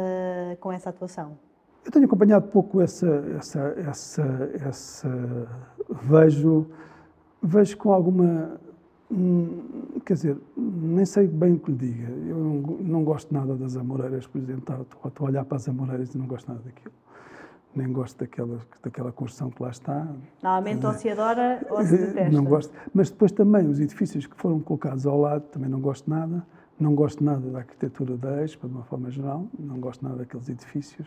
com 0.60 0.70
essa 0.70 0.90
atuação? 0.90 1.36
Eu 1.84 1.90
tenho 1.90 2.04
acompanhado 2.04 2.46
pouco 2.48 2.80
essa, 2.80 3.08
essa, 3.36 3.74
essa, 3.78 4.50
essa 4.60 5.48
vejo, 5.88 6.66
vejo 7.42 7.76
com 7.78 7.92
alguma, 7.92 8.60
hum, 9.10 9.98
quer 10.04 10.12
dizer, 10.12 10.36
nem 10.56 11.04
sei 11.04 11.26
bem 11.26 11.54
o 11.54 11.58
que 11.58 11.72
lhe 11.72 11.78
diga. 11.78 12.10
Eu 12.28 12.36
não, 12.36 12.54
não 12.80 13.04
gosto 13.04 13.32
nada 13.34 13.56
das 13.56 13.76
Amoreiras, 13.76 14.26
por 14.26 14.38
exemplo, 14.38 14.82
estou, 14.82 15.08
estou 15.08 15.26
a 15.26 15.30
olhar 15.30 15.44
para 15.44 15.56
as 15.56 15.68
Amoreiras 15.68 16.14
e 16.14 16.18
não 16.18 16.26
gosto 16.26 16.48
nada 16.48 16.60
daquilo 16.64 16.94
nem 17.74 17.92
gosto 17.92 18.18
daquela, 18.18 18.58
daquela 18.82 19.12
construção 19.12 19.50
que 19.50 19.62
lá 19.62 19.70
está. 19.70 20.08
Normalmente 20.42 20.86
ou 20.86 20.92
se 20.94 21.08
adora 21.08 21.64
ou 21.70 21.82
se 21.84 21.96
detesta. 21.96 22.30
Não 22.30 22.44
gosto. 22.44 22.72
Mas 22.92 23.10
depois 23.10 23.32
também 23.32 23.66
os 23.68 23.80
edifícios 23.80 24.26
que 24.26 24.36
foram 24.36 24.60
colocados 24.60 25.06
ao 25.06 25.18
lado, 25.18 25.42
também 25.48 25.68
não 25.68 25.80
gosto 25.80 26.08
nada. 26.08 26.44
Não 26.78 26.94
gosto 26.94 27.22
nada 27.22 27.48
da 27.50 27.58
arquitetura 27.58 28.16
da 28.16 28.42
Expo, 28.42 28.66
de 28.66 28.74
uma 28.74 28.84
forma 28.84 29.10
geral. 29.10 29.46
Não 29.58 29.78
gosto 29.78 30.02
nada 30.02 30.16
daqueles 30.16 30.48
edifícios. 30.48 31.06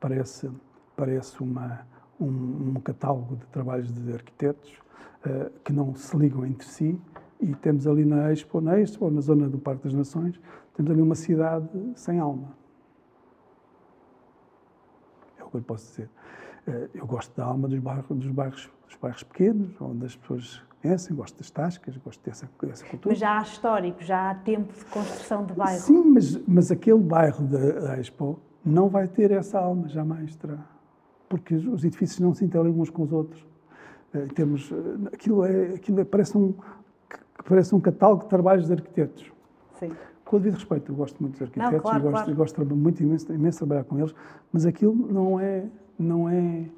Parece, 0.00 0.50
parece 0.96 1.40
uma, 1.40 1.86
um, 2.20 2.72
um 2.74 2.80
catálogo 2.80 3.36
de 3.36 3.46
trabalhos 3.46 3.92
de 3.92 4.12
arquitetos 4.12 4.72
uh, 5.24 5.50
que 5.64 5.72
não 5.72 5.94
se 5.94 6.16
ligam 6.16 6.44
entre 6.44 6.66
si. 6.66 7.00
E 7.40 7.54
temos 7.54 7.86
ali 7.86 8.04
na 8.04 8.32
Expo, 8.32 8.60
na 8.60 8.78
Expo, 8.80 9.10
na 9.10 9.20
zona 9.20 9.48
do 9.48 9.58
Parque 9.58 9.84
das 9.84 9.94
Nações, 9.94 10.40
temos 10.74 10.90
ali 10.90 11.02
uma 11.02 11.16
cidade 11.16 11.68
sem 11.96 12.20
alma 12.20 12.61
que 15.52 15.58
eu 15.58 15.62
posso 15.62 15.86
dizer. 15.90 16.08
Eh, 16.66 16.88
eu 16.94 17.06
gosto 17.06 17.36
da 17.36 17.44
alma 17.44 17.68
dos 17.68 17.78
bairros, 17.78 18.06
dos 18.08 18.30
bairros, 18.30 18.70
dos 18.86 18.96
bairros 18.96 19.22
pequenos, 19.22 19.80
onde 19.80 20.06
as 20.06 20.16
pessoas 20.16 20.62
conhecem, 20.80 21.14
gosto 21.14 21.36
das 21.38 21.50
tascas, 21.50 21.96
gosto 21.98 22.24
dessa, 22.24 22.48
dessa 22.62 22.84
cultura. 22.86 23.12
Mas 23.12 23.18
já 23.18 23.38
há 23.38 23.42
histórico, 23.42 24.02
já 24.02 24.30
há 24.30 24.34
tempo 24.34 24.72
de 24.72 24.84
construção 24.86 25.44
de 25.44 25.52
bairro. 25.54 25.80
Sim, 25.80 26.04
mas, 26.04 26.36
mas 26.46 26.70
aquele 26.70 26.98
bairro 26.98 27.44
da 27.44 27.98
Expo 27.98 28.38
não 28.64 28.88
vai 28.88 29.06
ter 29.08 29.30
essa 29.30 29.58
alma, 29.58 29.88
jamais 29.88 30.34
terá. 30.36 30.58
Porque 31.28 31.54
os 31.54 31.84
edifícios 31.84 32.20
não 32.20 32.34
se 32.34 32.44
interligam 32.44 32.80
uns 32.80 32.90
com 32.90 33.02
os 33.02 33.12
outros. 33.12 33.44
Eh, 34.12 34.24
em 34.24 34.28
termos, 34.28 34.70
eh, 34.72 35.08
aquilo, 35.12 35.44
é, 35.44 35.74
aquilo 35.74 36.00
é, 36.00 36.04
parece, 36.04 36.36
um, 36.36 36.54
parece 37.48 37.74
um 37.74 37.80
catálogo 37.80 38.24
de 38.24 38.28
trabalhos 38.28 38.66
de 38.66 38.72
arquitetos. 38.72 39.32
Sim 39.78 39.90
com 40.32 40.38
o 40.38 40.40
devido 40.40 40.54
respeito, 40.54 40.90
eu 40.90 40.96
gosto 40.96 41.20
muito 41.20 41.34
dos 41.34 41.42
arquitetos, 41.42 41.72
não, 41.72 41.80
claro, 41.80 42.02
gosto, 42.04 42.24
claro. 42.24 42.34
gosto 42.34 42.64
muito 42.74 43.02
imenso, 43.02 43.30
imenso 43.34 43.58
trabalhar 43.58 43.84
com 43.84 43.98
eles, 43.98 44.14
mas 44.50 44.64
aquilo 44.64 44.94
não 44.94 45.38
é, 45.38 45.66
não 45.98 46.26
é, 46.26 46.70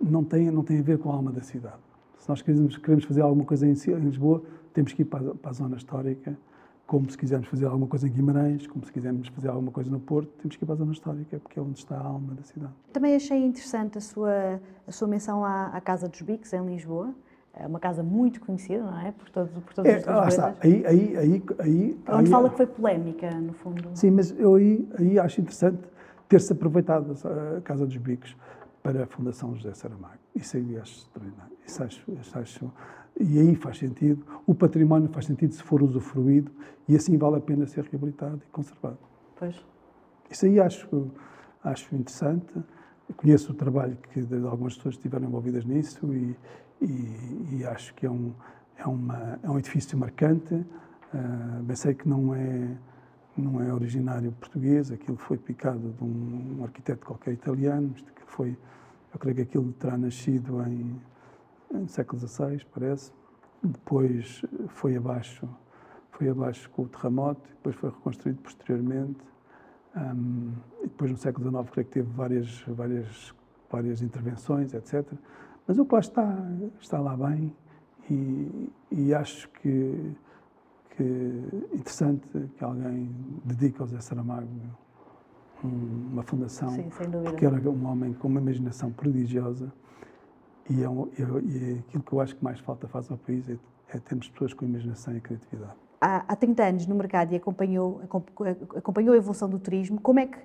não 0.00 0.24
tem, 0.24 0.50
não 0.50 0.64
tem 0.64 0.78
a 0.78 0.82
ver 0.82 0.96
com 0.96 1.10
a 1.10 1.14
alma 1.14 1.30
da 1.30 1.42
cidade. 1.42 1.76
Se 2.16 2.26
nós 2.26 2.40
queremos, 2.40 2.78
queremos 2.78 3.04
fazer 3.04 3.20
alguma 3.20 3.44
coisa 3.44 3.66
em, 3.66 3.72
em 3.72 3.98
Lisboa, 3.98 4.42
temos 4.72 4.94
que 4.94 5.02
ir 5.02 5.04
para, 5.04 5.34
para, 5.34 5.50
a 5.50 5.52
zona 5.52 5.76
histórica, 5.76 6.38
como 6.86 7.10
se 7.10 7.18
quisermos 7.18 7.48
fazer 7.48 7.66
alguma 7.66 7.86
coisa 7.86 8.08
em 8.08 8.10
Guimarães, 8.10 8.66
como 8.66 8.82
se 8.86 8.90
quisermos 8.90 9.28
fazer 9.28 9.48
alguma 9.48 9.70
coisa 9.70 9.90
no 9.90 10.00
Porto, 10.00 10.30
temos 10.38 10.56
que 10.56 10.64
ir 10.64 10.66
para 10.66 10.74
a 10.76 10.78
zona 10.78 10.92
histórica, 10.92 11.38
porque 11.38 11.58
é 11.58 11.62
onde 11.62 11.78
está 11.78 11.98
a 11.98 12.02
alma 12.02 12.32
da 12.32 12.42
cidade. 12.44 12.72
Também 12.94 13.14
achei 13.14 13.44
interessante 13.44 13.98
a 13.98 14.00
sua, 14.00 14.58
a 14.86 14.92
sua 14.92 15.06
menção 15.06 15.44
à, 15.44 15.66
à 15.66 15.80
Casa 15.82 16.08
dos 16.08 16.22
Bicos, 16.22 16.50
em 16.54 16.64
Lisboa. 16.64 17.14
É 17.54 17.66
uma 17.66 17.80
casa 17.80 18.02
muito 18.02 18.40
conhecida, 18.40 18.82
não 18.82 19.00
é? 19.00 19.12
Por 19.12 19.28
todos, 19.30 19.52
por 19.52 19.74
todos 19.74 19.90
é, 19.90 19.98
os 19.98 20.06
lá 20.06 20.28
está. 20.28 20.54
Aí, 20.60 20.86
aí, 20.86 21.16
aí, 21.16 21.42
aí, 21.58 21.98
Onde 22.08 22.26
aí, 22.26 22.26
fala 22.26 22.50
que 22.50 22.56
foi 22.56 22.66
polémica, 22.66 23.30
no 23.32 23.52
fundo. 23.52 23.90
Sim, 23.94 24.12
mas 24.12 24.30
eu 24.38 24.54
aí, 24.54 24.88
aí 24.98 25.18
acho 25.18 25.40
interessante 25.40 25.78
ter-se 26.28 26.52
aproveitado 26.52 27.12
a 27.56 27.60
Casa 27.60 27.84
dos 27.84 27.96
Bicos 27.96 28.36
para 28.82 29.02
a 29.02 29.06
Fundação 29.06 29.54
José 29.54 29.74
Saramago. 29.74 30.14
Isso 30.34 30.56
aí 30.56 30.78
acho 30.78 31.00
extraordinário. 31.00 31.56
Isso 31.66 31.82
acho, 31.82 32.12
isso 32.12 32.38
acho, 32.38 32.72
e 33.18 33.38
aí 33.38 33.54
faz 33.54 33.78
sentido. 33.78 34.24
O 34.46 34.54
património 34.54 35.08
faz 35.08 35.26
sentido 35.26 35.52
se 35.52 35.62
for 35.62 35.82
usufruído 35.82 36.50
e 36.88 36.96
assim 36.96 37.18
vale 37.18 37.36
a 37.36 37.40
pena 37.40 37.66
ser 37.66 37.84
reabilitado 37.84 38.40
e 38.46 38.50
conservado. 38.50 38.98
Pois. 39.36 39.56
Isso 40.30 40.46
aí 40.46 40.60
acho, 40.60 41.10
acho 41.62 41.94
interessante. 41.94 42.46
conheço 43.16 43.52
o 43.52 43.54
trabalho 43.54 43.96
que 44.12 44.22
de 44.22 44.46
algumas 44.46 44.76
pessoas 44.76 44.94
estiveram 44.94 45.26
envolvidas 45.26 45.64
nisso 45.64 46.12
e, 46.14 46.36
e, 46.80 47.58
e 47.58 47.64
acho 47.66 47.94
que 47.94 48.06
é 48.06 48.10
um, 48.10 48.32
é, 48.76 48.86
uma, 48.86 49.38
é 49.42 49.50
um 49.50 49.58
edifício 49.58 49.96
marcante. 49.96 50.54
Uh, 50.54 51.62
bem 51.62 51.76
sei 51.76 51.94
que 51.94 52.08
não 52.08 52.34
é, 52.34 52.76
não 53.36 53.60
é 53.60 53.72
originário 53.72 54.32
português, 54.32 54.90
aquilo 54.90 55.16
foi 55.16 55.36
picado 55.36 55.92
de 55.92 56.04
um, 56.04 56.58
um 56.58 56.64
arquiteto 56.64 57.04
qualquer 57.04 57.32
italiano, 57.32 57.92
que 57.92 58.22
foi, 58.26 58.56
eu 59.12 59.18
creio 59.18 59.36
que 59.36 59.42
aquilo 59.42 59.72
terá 59.72 59.98
nascido 59.98 60.62
em, 60.62 61.00
em 61.74 61.88
século 61.88 62.20
XVI, 62.20 62.64
parece. 62.72 63.12
Depois 63.62 64.42
foi 64.68 64.96
abaixo, 64.96 65.48
foi 66.12 66.28
abaixo 66.28 66.70
com 66.70 66.82
o 66.82 66.88
terremoto, 66.88 67.42
depois 67.50 67.76
foi 67.76 67.90
reconstruído 67.90 68.40
posteriormente. 68.40 69.20
Um, 69.96 70.52
e 70.78 70.84
depois 70.84 71.10
no 71.10 71.16
século 71.16 71.50
XIX 71.50 71.70
creio 71.70 71.86
que 71.86 71.92
teve 71.92 72.10
várias, 72.12 72.62
várias, 72.68 73.34
várias 73.68 74.02
intervenções, 74.02 74.72
etc. 74.72 75.12
Mas 75.70 75.78
o 75.78 75.84
que 75.84 75.94
lá 75.94 76.00
está, 76.00 76.36
está 76.80 76.98
lá 76.98 77.16
bem 77.16 77.54
e, 78.10 78.72
e 78.90 79.14
acho 79.14 79.48
que, 79.50 80.16
que 80.96 81.04
interessante 81.72 82.26
que 82.56 82.64
alguém 82.64 83.08
dedique 83.44 83.80
ao 83.80 83.86
Zé 83.86 84.00
Saramago 84.00 84.48
uma 85.62 86.24
fundação, 86.24 86.70
Sim, 86.70 86.90
porque 87.22 87.46
era 87.46 87.70
um 87.70 87.86
homem 87.86 88.12
com 88.14 88.26
uma 88.26 88.40
imaginação 88.40 88.90
prodigiosa 88.90 89.72
e 90.68 90.82
é, 90.82 90.90
um, 90.90 91.08
e 91.14 91.22
é 91.22 91.78
aquilo 91.78 92.02
que 92.02 92.12
eu 92.14 92.20
acho 92.20 92.34
que 92.34 92.42
mais 92.42 92.58
falta 92.58 92.88
faz 92.88 93.08
ao 93.08 93.16
país 93.16 93.48
é, 93.48 93.56
é 93.94 93.98
termos 94.00 94.28
pessoas 94.28 94.52
com 94.52 94.64
imaginação 94.64 95.16
e 95.16 95.20
criatividade. 95.20 95.74
Há, 96.00 96.24
há 96.26 96.34
30 96.34 96.64
anos 96.64 96.86
no 96.88 96.96
mercado 96.96 97.32
e 97.32 97.36
acompanhou, 97.36 98.02
acompanhou 98.74 99.14
a 99.14 99.16
evolução 99.16 99.48
do 99.48 99.60
turismo, 99.60 100.00
como 100.00 100.18
é 100.18 100.26
que, 100.26 100.38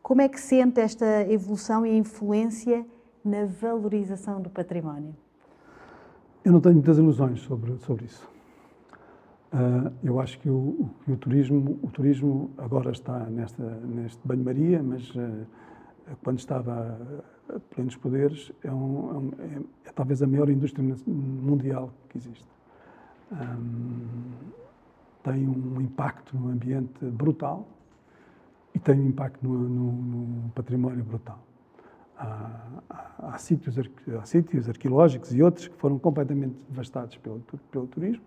como 0.00 0.20
é 0.20 0.28
que 0.28 0.40
sente 0.40 0.80
esta 0.80 1.28
evolução 1.28 1.84
e 1.84 1.90
a 1.90 1.96
influência 1.96 2.86
na 3.24 3.44
valorização 3.46 4.40
do 4.40 4.50
património? 4.50 5.14
Eu 6.44 6.52
não 6.52 6.60
tenho 6.60 6.74
muitas 6.74 6.98
ilusões 6.98 7.40
sobre, 7.40 7.78
sobre 7.78 8.06
isso. 8.06 8.28
Uh, 9.52 9.92
eu 10.02 10.18
acho 10.18 10.38
que 10.40 10.48
o, 10.48 10.90
o, 11.06 11.16
turismo, 11.16 11.78
o 11.82 11.88
turismo 11.88 12.50
agora 12.56 12.90
está 12.90 13.18
nesta, 13.26 13.62
neste 13.62 14.18
banho-maria, 14.26 14.82
mas 14.82 15.14
uh, 15.14 15.46
quando 16.24 16.38
estava 16.38 16.98
a 17.48 17.60
plenos 17.74 17.94
poderes, 17.96 18.50
é, 18.64 18.72
um, 18.72 19.30
é, 19.38 19.44
é, 19.44 19.60
é, 19.88 19.92
talvez 19.94 20.22
a 20.22 20.26
maior 20.26 20.48
indústria 20.48 20.82
mundial 21.06 21.92
que 22.08 22.18
existe. 22.18 22.48
Um, 23.30 24.30
tem 25.22 25.46
um 25.46 25.80
impacto 25.80 26.36
no 26.36 26.48
ambiente 26.48 27.04
brutal 27.04 27.68
e 28.74 28.78
tem 28.78 28.98
um 28.98 29.06
impacto 29.06 29.46
no, 29.46 29.56
no, 29.68 29.92
no 29.92 30.50
património 30.50 31.04
brutal 31.04 31.38
há, 33.18 33.38
sítios, 33.38 33.76
há 33.78 34.24
sítios 34.24 34.68
arqueológicos 34.68 35.34
e 35.34 35.42
outros 35.42 35.68
que 35.68 35.76
foram 35.76 35.98
completamente 35.98 36.54
devastados 36.68 37.16
pelo, 37.18 37.40
pelo 37.70 37.86
turismo. 37.86 38.24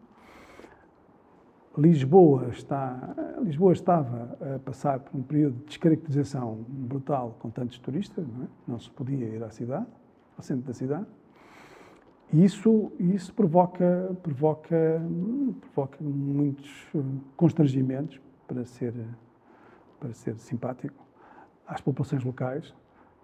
Lisboa, 1.77 2.47
está, 2.51 3.15
Lisboa 3.41 3.73
estava 3.73 4.37
a 4.55 4.59
passar 4.59 4.99
por 4.99 5.17
um 5.19 5.21
período 5.21 5.57
de 5.57 5.65
descaracterização 5.65 6.65
brutal 6.69 7.35
com 7.39 7.49
tantos 7.49 7.77
turistas, 7.79 8.25
não, 8.25 8.43
é? 8.43 8.47
não 8.65 8.79
se 8.79 8.89
podia 8.89 9.25
ir 9.25 9.43
à 9.43 9.49
cidade, 9.49 9.85
ao 10.37 10.43
centro 10.43 10.63
da 10.65 10.73
cidade. 10.73 11.05
E 12.31 12.43
isso, 12.43 12.91
isso 12.97 13.33
provoca, 13.33 14.15
provoca, 14.23 15.01
provoca 15.61 15.97
muitos 16.01 16.87
constrangimentos, 17.35 18.21
para 18.47 18.63
ser, 18.63 18.93
para 19.99 20.13
ser 20.13 20.37
simpático, 20.37 21.03
às 21.67 21.81
populações 21.81 22.23
locais, 22.23 22.73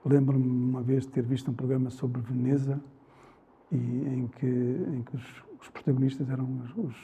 Lembro-me 0.03 0.47
uma 0.47 0.81
vez 0.81 1.05
de 1.05 1.09
ter 1.09 1.23
visto 1.23 1.51
um 1.51 1.53
programa 1.53 1.89
sobre 1.89 2.21
Veneza 2.21 2.81
e 3.71 3.75
em 3.75 4.27
que, 4.27 4.47
em 4.47 5.03
que 5.03 5.15
os, 5.15 5.43
os 5.61 5.69
protagonistas 5.69 6.29
eram 6.29 6.45
os, 6.59 6.71
os, 6.77 6.95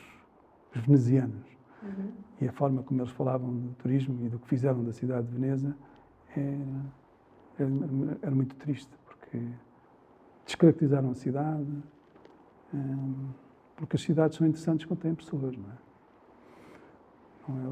os 0.75 0.81
venezianos. 0.81 1.45
Uhum. 1.83 2.11
E 2.41 2.47
a 2.47 2.51
forma 2.51 2.81
como 2.81 3.01
eles 3.01 3.11
falavam 3.11 3.53
do 3.53 3.73
turismo 3.75 4.25
e 4.25 4.29
do 4.29 4.39
que 4.39 4.47
fizeram 4.47 4.83
da 4.83 4.91
cidade 4.91 5.27
de 5.27 5.33
Veneza 5.33 5.75
era, 6.35 6.49
era, 7.59 8.17
era 8.23 8.35
muito 8.35 8.55
triste, 8.55 8.91
porque 9.05 9.39
descaracterizaram 10.45 11.11
a 11.11 11.15
cidade, 11.15 11.83
um, 12.73 13.29
porque 13.75 13.95
as 13.95 14.01
cidades 14.01 14.37
são 14.37 14.47
interessantes 14.47 14.85
quando 14.85 15.01
têm 15.01 15.13
pessoas, 15.13 15.55
não 15.55 15.69
é? 15.69 15.86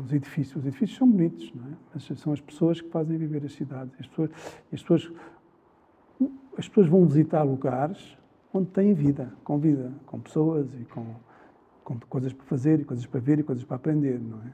Os 0.04 0.14
edifícios, 0.14 0.56
os 0.56 0.66
edifícios 0.66 0.98
são 0.98 1.10
bonitos, 1.10 1.52
não 1.54 1.66
é? 1.66 1.74
Mas 1.94 2.04
são 2.20 2.32
as 2.32 2.40
pessoas 2.40 2.80
que 2.80 2.90
fazem 2.90 3.18
viver 3.18 3.44
as 3.44 3.54
cidades. 3.54 3.94
As 4.00 4.08
pessoas, 4.08 4.30
as 4.72 4.82
pessoas, 4.82 5.12
as 6.58 6.68
pessoas 6.68 6.88
vão 6.88 7.06
visitar 7.06 7.44
lugares 7.44 8.18
onde 8.54 8.70
têm 8.70 8.94
vida, 8.94 9.34
com 9.44 9.60
vida, 9.60 9.92
com 10.06 10.20
pessoas 10.20 10.68
e 10.80 10.86
com, 10.86 11.06
com 11.84 12.00
coisas 12.08 12.32
para 12.32 12.46
fazer, 12.46 12.80
e 12.80 12.86
coisas 12.86 13.06
para 13.06 13.20
ver, 13.20 13.40
e 13.40 13.44
coisas 13.44 13.66
para 13.66 13.76
aprender, 13.76 14.20
não 14.20 14.40
é? 14.40 14.54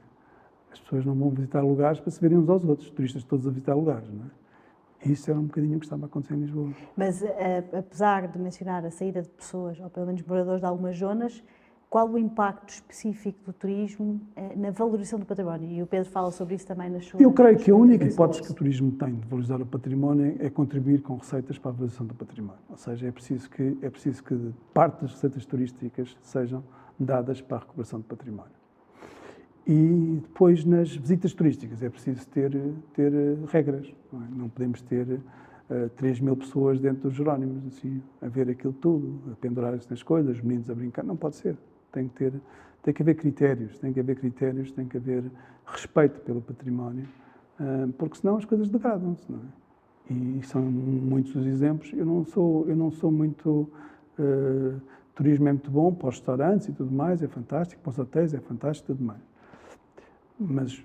As 0.72 0.80
pessoas 0.80 1.04
não 1.04 1.14
vão 1.14 1.30
visitar 1.30 1.60
lugares 1.60 2.00
para 2.00 2.10
se 2.10 2.20
verem 2.20 2.38
uns 2.38 2.48
aos 2.48 2.64
outros, 2.64 2.90
turistas 2.90 3.22
todos 3.22 3.46
a 3.46 3.50
visitar 3.50 3.74
lugares, 3.74 4.08
não 4.10 4.24
é? 4.24 5.10
Isso 5.10 5.30
era 5.30 5.38
um 5.38 5.44
bocadinho 5.44 5.76
o 5.76 5.80
que 5.80 5.86
estava 5.86 6.04
a 6.04 6.06
acontecer 6.06 6.34
em 6.34 6.40
Lisboa. 6.40 6.72
Mas, 6.96 7.22
eh, 7.22 7.64
apesar 7.72 8.28
de 8.28 8.38
mencionar 8.38 8.84
a 8.84 8.90
saída 8.90 9.20
de 9.20 9.28
pessoas, 9.28 9.78
ou 9.80 9.90
pelo 9.90 10.06
menos 10.06 10.22
moradores 10.22 10.60
de 10.60 10.66
algumas 10.66 10.96
zonas, 10.96 11.42
qual 11.92 12.08
o 12.08 12.18
impacto 12.18 12.70
específico 12.70 13.38
do 13.44 13.52
turismo 13.52 14.18
eh, 14.34 14.56
na 14.56 14.70
valorização 14.70 15.18
do 15.18 15.26
património? 15.26 15.70
E 15.70 15.82
o 15.82 15.86
Pedro 15.86 16.08
fala 16.08 16.30
sobre 16.30 16.54
isso 16.54 16.66
também 16.66 16.88
nas 16.88 17.04
suas... 17.04 17.22
Eu 17.22 17.30
creio 17.30 17.58
que 17.58 17.70
a 17.70 17.76
única 17.76 18.06
hipótese 18.06 18.40
que 18.40 18.50
o 18.50 18.54
turismo 18.54 18.92
tem 18.92 19.16
de 19.16 19.28
valorizar 19.28 19.60
o 19.60 19.66
património 19.66 20.34
é 20.38 20.48
contribuir 20.48 21.02
com 21.02 21.16
receitas 21.16 21.58
para 21.58 21.70
a 21.70 21.74
valorização 21.74 22.06
do 22.06 22.14
património. 22.14 22.62
Ou 22.70 22.78
seja, 22.78 23.06
é 23.06 23.12
preciso 23.12 23.50
que, 23.50 23.76
é 23.82 23.90
preciso 23.90 24.24
que 24.24 24.34
parte 24.72 25.02
das 25.02 25.12
receitas 25.12 25.44
turísticas 25.44 26.16
sejam 26.22 26.64
dadas 26.98 27.42
para 27.42 27.58
a 27.58 27.60
recuperação 27.60 28.00
do 28.00 28.06
património. 28.06 28.54
E 29.66 30.18
depois, 30.22 30.64
nas 30.64 30.96
visitas 30.96 31.34
turísticas, 31.34 31.82
é 31.82 31.90
preciso 31.90 32.26
ter, 32.28 32.58
ter 32.94 33.12
eh, 33.12 33.36
regras. 33.48 33.92
Não, 34.10 34.22
é? 34.22 34.24
não 34.30 34.48
podemos 34.48 34.80
ter 34.80 35.06
uh, 35.06 35.20
eh, 35.68 35.90
3 35.94 36.20
mil 36.20 36.38
pessoas 36.38 36.80
dentro 36.80 37.10
dos 37.10 37.14
Jerónimos, 37.14 37.66
assim, 37.66 38.00
a 38.22 38.28
ver 38.28 38.48
aquilo 38.48 38.72
tudo, 38.72 39.30
a 39.30 39.36
pendurar-se 39.36 39.90
nas 39.90 40.02
coisas, 40.02 40.38
os 40.38 40.42
meninos 40.42 40.70
a 40.70 40.74
brincar. 40.74 41.04
Não 41.04 41.18
pode 41.18 41.36
ser. 41.36 41.54
Tem 41.92 42.08
que, 42.08 42.14
ter, 42.14 42.32
tem 42.82 42.94
que 42.94 43.02
haver 43.02 43.14
critérios, 43.14 43.78
tem 43.78 43.92
que 43.92 44.00
haver 44.00 44.16
critérios, 44.16 44.72
tem 44.72 44.86
que 44.86 44.96
haver 44.96 45.24
respeito 45.66 46.20
pelo 46.20 46.40
património, 46.40 47.06
uh, 47.60 47.92
porque 47.92 48.16
senão 48.16 48.36
as 48.36 48.44
coisas 48.44 48.70
degradam-se, 48.70 49.30
não 49.30 49.38
é? 49.38 49.62
E 50.10 50.42
são 50.42 50.60
muitos 50.62 51.34
os 51.36 51.46
exemplos. 51.46 51.92
Eu 51.92 52.04
não 52.04 52.24
sou, 52.24 52.68
eu 52.68 52.74
não 52.74 52.90
sou 52.90 53.10
muito. 53.10 53.70
Uh, 54.18 54.80
turismo 55.14 55.48
é 55.48 55.52
muito 55.52 55.70
bom 55.70 55.92
para 55.94 56.08
os 56.08 56.16
restaurantes 56.16 56.68
e 56.68 56.72
tudo 56.72 56.90
mais, 56.90 57.22
é 57.22 57.28
fantástico, 57.28 57.80
para 57.82 57.90
os 57.90 57.98
hotéis 57.98 58.34
é 58.34 58.40
fantástico 58.40 58.88
tudo 58.88 59.04
mais 59.04 59.20
mas 60.42 60.84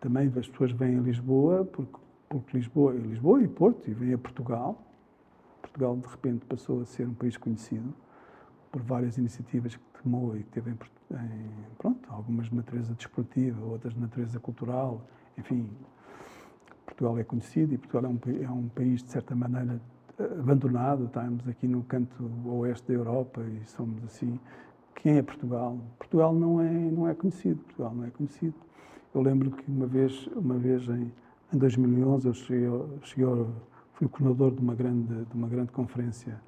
também 0.00 0.26
as 0.36 0.48
pessoas 0.48 0.72
vêm 0.72 0.98
a 0.98 1.00
Lisboa, 1.00 1.64
porque, 1.64 1.98
porque 2.28 2.56
Lisboa, 2.56 2.92
Lisboa 2.92 3.42
e 3.42 3.48
Porto, 3.48 3.88
e 3.88 3.94
vêm 3.94 4.14
a 4.14 4.18
Portugal. 4.18 4.82
Portugal, 5.62 5.96
de 5.96 6.08
repente, 6.08 6.44
passou 6.46 6.82
a 6.82 6.84
ser 6.84 7.06
um 7.06 7.14
país 7.14 7.36
conhecido 7.36 7.94
por 8.70 8.82
várias 8.82 9.18
iniciativas 9.18 9.76
que 9.76 9.82
e 10.36 10.42
que 10.42 10.50
teve 10.50 10.70
em, 10.70 10.74
em 11.14 11.50
pronto, 11.78 12.08
algumas 12.10 12.48
de 12.48 12.54
natureza 12.54 12.94
desportiva, 12.94 13.64
outras 13.64 13.94
de 13.94 14.00
natureza 14.00 14.38
cultural, 14.40 15.02
enfim. 15.36 15.68
Portugal 16.84 17.18
é 17.18 17.24
conhecido 17.24 17.74
e 17.74 17.78
Portugal 17.78 18.10
é 18.10 18.14
um, 18.14 18.44
é 18.44 18.50
um 18.50 18.68
país, 18.68 19.02
de 19.02 19.10
certa 19.10 19.34
maneira, 19.34 19.80
abandonado. 20.18 21.04
Estamos 21.04 21.46
aqui 21.46 21.66
no 21.66 21.82
canto 21.82 22.30
oeste 22.46 22.88
da 22.88 22.94
Europa 22.94 23.42
e 23.42 23.64
somos 23.66 24.02
assim. 24.04 24.38
Quem 24.94 25.18
é 25.18 25.22
Portugal? 25.22 25.78
Portugal 25.98 26.34
não 26.34 26.60
é, 26.60 26.70
não 26.70 27.06
é 27.06 27.14
conhecido. 27.14 27.62
Portugal 27.64 27.94
não 27.94 28.04
é 28.04 28.10
conhecido. 28.10 28.54
Eu 29.14 29.20
lembro 29.20 29.50
que 29.50 29.70
uma 29.70 29.86
vez, 29.86 30.26
uma 30.28 30.56
vez 30.58 30.88
em, 30.88 31.12
em 31.52 31.58
2011, 31.58 32.28
eu 32.28 32.34
cheguei, 32.34 32.68
cheguei, 33.02 33.26
fui 33.92 34.06
o 34.06 34.10
coordenador 34.10 34.52
de 34.52 34.60
uma 34.60 34.74
grande, 34.74 35.24
de 35.24 35.34
uma 35.34 35.48
grande 35.48 35.72
conferência, 35.72 36.40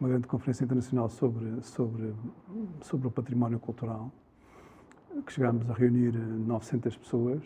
uma 0.00 0.08
grande 0.08 0.26
conferência 0.26 0.64
internacional 0.64 1.08
sobre, 1.08 1.62
sobre, 1.62 2.14
sobre 2.80 3.08
o 3.08 3.10
património 3.10 3.58
cultural, 3.58 4.10
que 5.26 5.32
chegámos 5.32 5.68
a 5.70 5.74
reunir 5.74 6.12
900 6.12 6.96
pessoas 6.96 7.42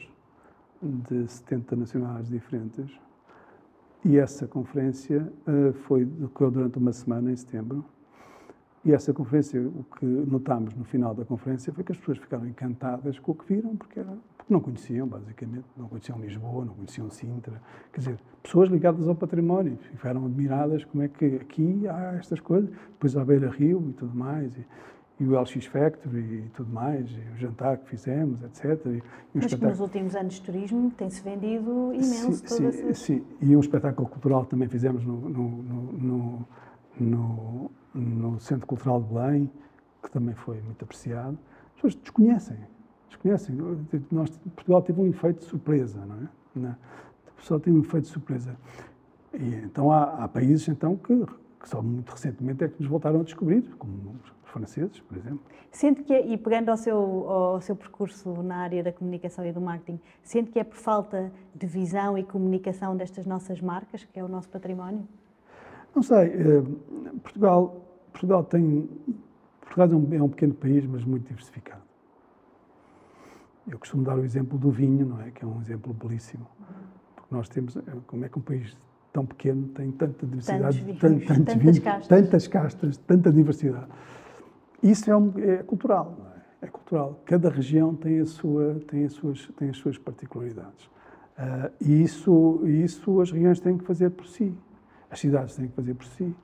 de 0.83 1.27
70 1.27 1.77
nacionalidades 1.77 2.31
diferentes. 2.31 2.91
E 4.05 4.19
essa 4.19 4.47
conferência 4.47 5.33
uh, 5.47 5.73
foi 5.73 6.05
decorreu 6.05 6.51
durante 6.51 6.79
uma 6.79 6.93
semana 6.93 7.33
em 7.33 7.37
setembro 7.37 7.85
e 8.87 8.93
essa 8.93 9.13
conferência, 9.13 9.61
o 9.61 9.85
que 9.99 10.07
notámos 10.07 10.73
no 10.73 10.85
final 10.85 11.13
da 11.13 11.25
conferência 11.25 11.73
foi 11.73 11.83
que 11.83 11.91
as 11.91 11.99
pessoas 11.99 12.19
ficaram 12.19 12.47
encantadas 12.47 13.19
com 13.19 13.33
o 13.33 13.35
que 13.35 13.53
viram, 13.53 13.75
porque, 13.75 13.99
era, 13.99 14.17
não 14.49 14.61
conheciam, 14.61 15.07
basicamente, 15.07 15.65
não 15.77 15.89
conheciam 15.89 16.19
Lisboa, 16.19 16.65
não 16.65 16.75
conheciam 16.75 17.11
Sintra, 17.11 17.61
quer 17.93 18.01
dizer, 18.01 18.19
pessoas 18.43 18.69
ligadas 18.69 19.09
ao 19.09 19.15
património, 19.15 19.77
ficaram 19.77 20.25
admiradas 20.25 20.85
como 20.85 21.03
é 21.03 21.09
que 21.09 21.37
aqui 21.37 21.87
há 21.89 22.15
estas 22.15 22.41
coisas, 22.41 22.71
depois 22.71 23.17
a 23.17 23.25
Beira 23.25 23.51
Rio 23.51 23.85
e 23.91 23.93
tudo 23.93 24.17
mais, 24.17 24.57
e, 24.57 24.67
e 25.19 25.25
o 25.27 25.41
LX 25.41 25.67
Factory 25.67 26.45
e 26.47 26.51
tudo 26.55 26.73
mais, 26.73 27.11
e 27.11 27.35
o 27.35 27.37
jantar 27.37 27.79
que 27.79 27.89
fizemos, 27.89 28.43
etc. 28.43 28.87
E, 28.87 28.89
e 28.89 29.03
Mas 29.35 29.55
que 29.55 29.65
nos 29.65 29.81
últimos 29.81 30.15
anos 30.15 30.35
de 30.35 30.43
turismo 30.43 30.91
tem-se 30.93 31.23
vendido 31.23 31.93
imenso. 31.93 32.33
Sim, 32.47 32.71
sim, 32.71 32.95
sim, 32.95 33.25
e 33.41 33.57
um 33.57 33.61
espetáculo 33.61 34.09
cultural 34.09 34.45
também 34.45 34.69
fizemos 34.69 35.05
no, 35.05 35.29
no, 35.29 35.63
no, 35.63 36.49
no 37.01 37.71
no 37.97 38.39
Centro 38.39 38.67
Cultural 38.67 39.01
de 39.03 39.09
Belém, 39.13 39.51
que 40.03 40.11
também 40.11 40.35
foi 40.35 40.61
muito 40.61 40.85
apreciado. 40.85 41.39
As 41.69 41.73
pessoas 41.75 41.95
desconhecem, 41.97 42.57
desconhecem. 43.09 43.57
Nós, 44.11 44.31
Portugal 44.55 44.83
teve 44.83 45.01
um 45.01 45.07
efeito 45.07 45.41
de 45.41 45.45
surpresa, 45.47 46.05
não 46.07 46.69
é? 46.69 46.77
Pessoal 47.37 47.61
teve 47.61 47.77
um 47.77 47.81
efeito 47.81 48.05
de 48.05 48.11
surpresa. 48.11 48.57
E, 49.35 49.55
então 49.65 49.93
há, 49.93 50.25
há 50.25 50.29
países 50.29 50.67
então 50.69 50.97
que, 50.97 51.27
que, 51.61 51.69
só 51.69 51.83
muito 51.83 52.11
recentemente 52.11 52.65
é 52.65 52.69
que 52.69 52.81
nos 52.81 52.89
voltaram 52.89 53.21
a 53.21 53.23
descobrir, 53.23 53.63
como 53.79 54.17
os 54.25 54.51
franceses, 54.51 55.01
por 55.01 55.19
exemplo. 55.19 55.41
Sente 55.71 56.03
que, 56.03 56.15
é, 56.15 56.27
e 56.27 56.39
pegando 56.39 56.71
ao 56.71 56.77
seu, 56.77 56.97
ao 56.97 57.61
seu 57.61 57.77
percurso 57.77 58.43
na 58.43 58.57
área 58.57 58.83
da 58.83 58.93
comunicação 58.93 59.45
e 59.45 59.53
do 59.53 59.61
marketing, 59.61 60.01
sente 60.23 60.51
que 60.51 60.59
é 60.59 60.65
por 60.65 60.77
falta 60.77 61.31
de 61.55 61.67
visão 61.67 62.17
e 62.17 62.25
comunicação 62.25 62.97
destas 62.97 63.27
nossas 63.27 63.61
marcas, 63.61 64.05
que 64.05 64.19
é 64.19 64.25
o 64.25 64.29
nosso 64.29 64.49
património? 64.49 65.07
Não 65.95 66.03
sei. 66.03 66.29
Eh, 66.29 66.63
Portugal 67.23 67.87
Portugal 68.17 68.45
tem. 68.45 68.89
Portugal 69.61 69.91
é 69.91 69.95
um, 69.95 70.15
é 70.15 70.23
um 70.23 70.29
pequeno 70.29 70.55
país, 70.55 70.87
mas 70.87 71.05
muito 71.05 71.27
diversificado. 71.29 71.83
Eu 73.69 73.79
costumo 73.79 74.05
dar 74.05 74.17
o 74.17 74.25
exemplo 74.25 74.59
do 74.59 74.71
vinho, 74.71 75.07
não 75.07 75.21
é? 75.21 75.31
Que 75.31 75.45
é 75.45 75.47
um 75.47 75.61
exemplo 75.61 75.93
belíssimo. 75.93 76.47
Porque 77.15 77.35
nós 77.35 77.49
temos. 77.49 77.77
Como 78.07 78.25
é 78.25 78.29
que 78.29 78.39
um 78.39 78.43
país 78.43 78.77
tão 79.17 79.25
pequeno 79.25 79.69
tem 79.69 79.91
tanta 79.93 80.27
diversidade, 80.27 80.85
tantos, 80.85 81.01
tantos 81.01 81.27
tantas, 81.27 81.55
vinhos, 81.55 81.79
castas. 81.79 82.07
tantas 82.07 82.49
castas, 82.49 82.97
tanta 82.99 83.33
diversidade. 83.33 83.87
Isso 84.83 85.11
é, 85.11 85.17
um, 85.17 85.33
é 85.39 85.63
cultural, 85.63 86.15
não 86.19 86.27
é? 86.33 86.37
É 86.63 86.67
cultural. 86.67 87.23
Cada 87.25 87.49
região 87.49 87.95
tem, 87.95 88.21
a 88.21 88.27
sua, 88.27 88.79
tem, 88.87 89.05
as, 89.05 89.15
suas, 89.15 89.49
tem 89.57 89.71
as 89.71 89.79
suas 89.79 89.97
particularidades. 89.97 90.85
Uh, 90.85 91.73
e 91.81 92.03
isso, 92.03 92.61
isso 92.67 93.21
as 93.21 93.31
regiões 93.31 93.59
têm 93.59 93.79
que 93.79 93.85
fazer 93.85 94.11
por 94.11 94.27
si. 94.27 94.55
As 95.11 95.21
cidades 95.21 95.57
têm 95.57 95.69
que 95.69 95.75
fazer 95.75 95.95
por 95.95 96.07
si. 96.07 96.35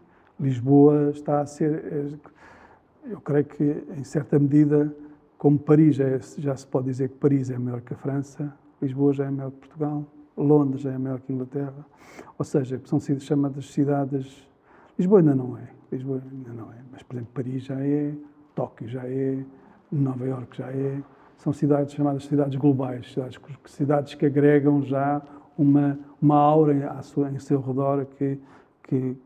Lisboa 0.40 1.10
está 1.10 1.40
a 1.40 1.46
ser, 1.46 1.84
é, 1.92 3.10
eu 3.10 3.20
creio 3.20 3.44
que 3.44 3.84
em 3.96 4.04
certa 4.04 4.38
medida, 4.38 4.94
como 5.42 5.58
Paris 5.58 5.98
é, 5.98 6.20
já 6.38 6.54
se 6.54 6.64
pode 6.64 6.86
dizer 6.86 7.08
que 7.08 7.16
Paris 7.16 7.50
é 7.50 7.58
maior 7.58 7.80
que 7.80 7.92
a 7.92 7.96
França, 7.96 8.54
Lisboa 8.80 9.12
já 9.12 9.24
é 9.24 9.30
maior 9.30 9.50
que 9.50 9.56
Portugal, 9.56 10.04
Londres 10.36 10.82
já 10.82 10.92
é 10.92 10.96
maior 10.96 11.20
que 11.20 11.32
Inglaterra, 11.32 11.84
ou 12.38 12.44
seja, 12.44 12.80
são 12.84 13.00
chamadas 13.00 13.72
cidades. 13.72 14.48
Lisboa 14.96 15.18
ainda 15.18 15.34
não 15.34 15.58
é, 15.58 15.68
Lisboa 15.90 16.22
ainda 16.30 16.52
não 16.52 16.70
é, 16.70 16.76
mas 16.92 17.02
por 17.02 17.16
exemplo 17.16 17.32
Paris 17.34 17.64
já 17.64 17.74
é, 17.80 18.14
Tóquio 18.54 18.86
já 18.86 19.02
é, 19.04 19.44
Nova 19.90 20.24
Iorque 20.24 20.58
já 20.58 20.70
é, 20.70 21.02
são 21.38 21.52
cidades 21.52 21.92
chamadas 21.92 22.24
cidades 22.24 22.54
globais, 22.54 23.12
cidades, 23.12 23.40
cidades 23.64 24.14
que 24.14 24.26
agregam 24.26 24.80
já 24.82 25.20
uma, 25.58 25.98
uma 26.20 26.36
aura 26.36 26.92
à 26.92 27.02
sua, 27.02 27.28
em 27.28 27.40
seu 27.40 27.60
redor 27.60 28.06
que, 28.16 28.38
que, 28.84 29.16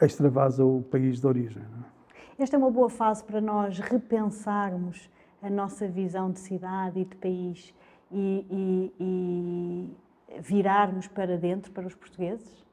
extravasa 0.00 0.64
o 0.64 0.80
país 0.90 1.20
de 1.20 1.26
origem. 1.26 1.62
É? 1.62 2.42
Esta 2.44 2.56
é 2.56 2.58
uma 2.58 2.70
boa 2.70 2.88
fase 2.88 3.22
para 3.22 3.42
nós 3.42 3.78
repensarmos 3.78 5.10
a 5.42 5.50
nossa 5.50 5.86
visão 5.88 6.30
de 6.30 6.38
cidade 6.38 7.00
e 7.00 7.04
de 7.04 7.16
país 7.16 7.74
e, 8.10 8.46
e, 8.50 8.94
e 9.00 10.40
virarmos 10.40 11.06
para 11.06 11.36
dentro, 11.36 11.70
para 11.72 11.86
os 11.86 11.94
portugueses? 11.94 12.66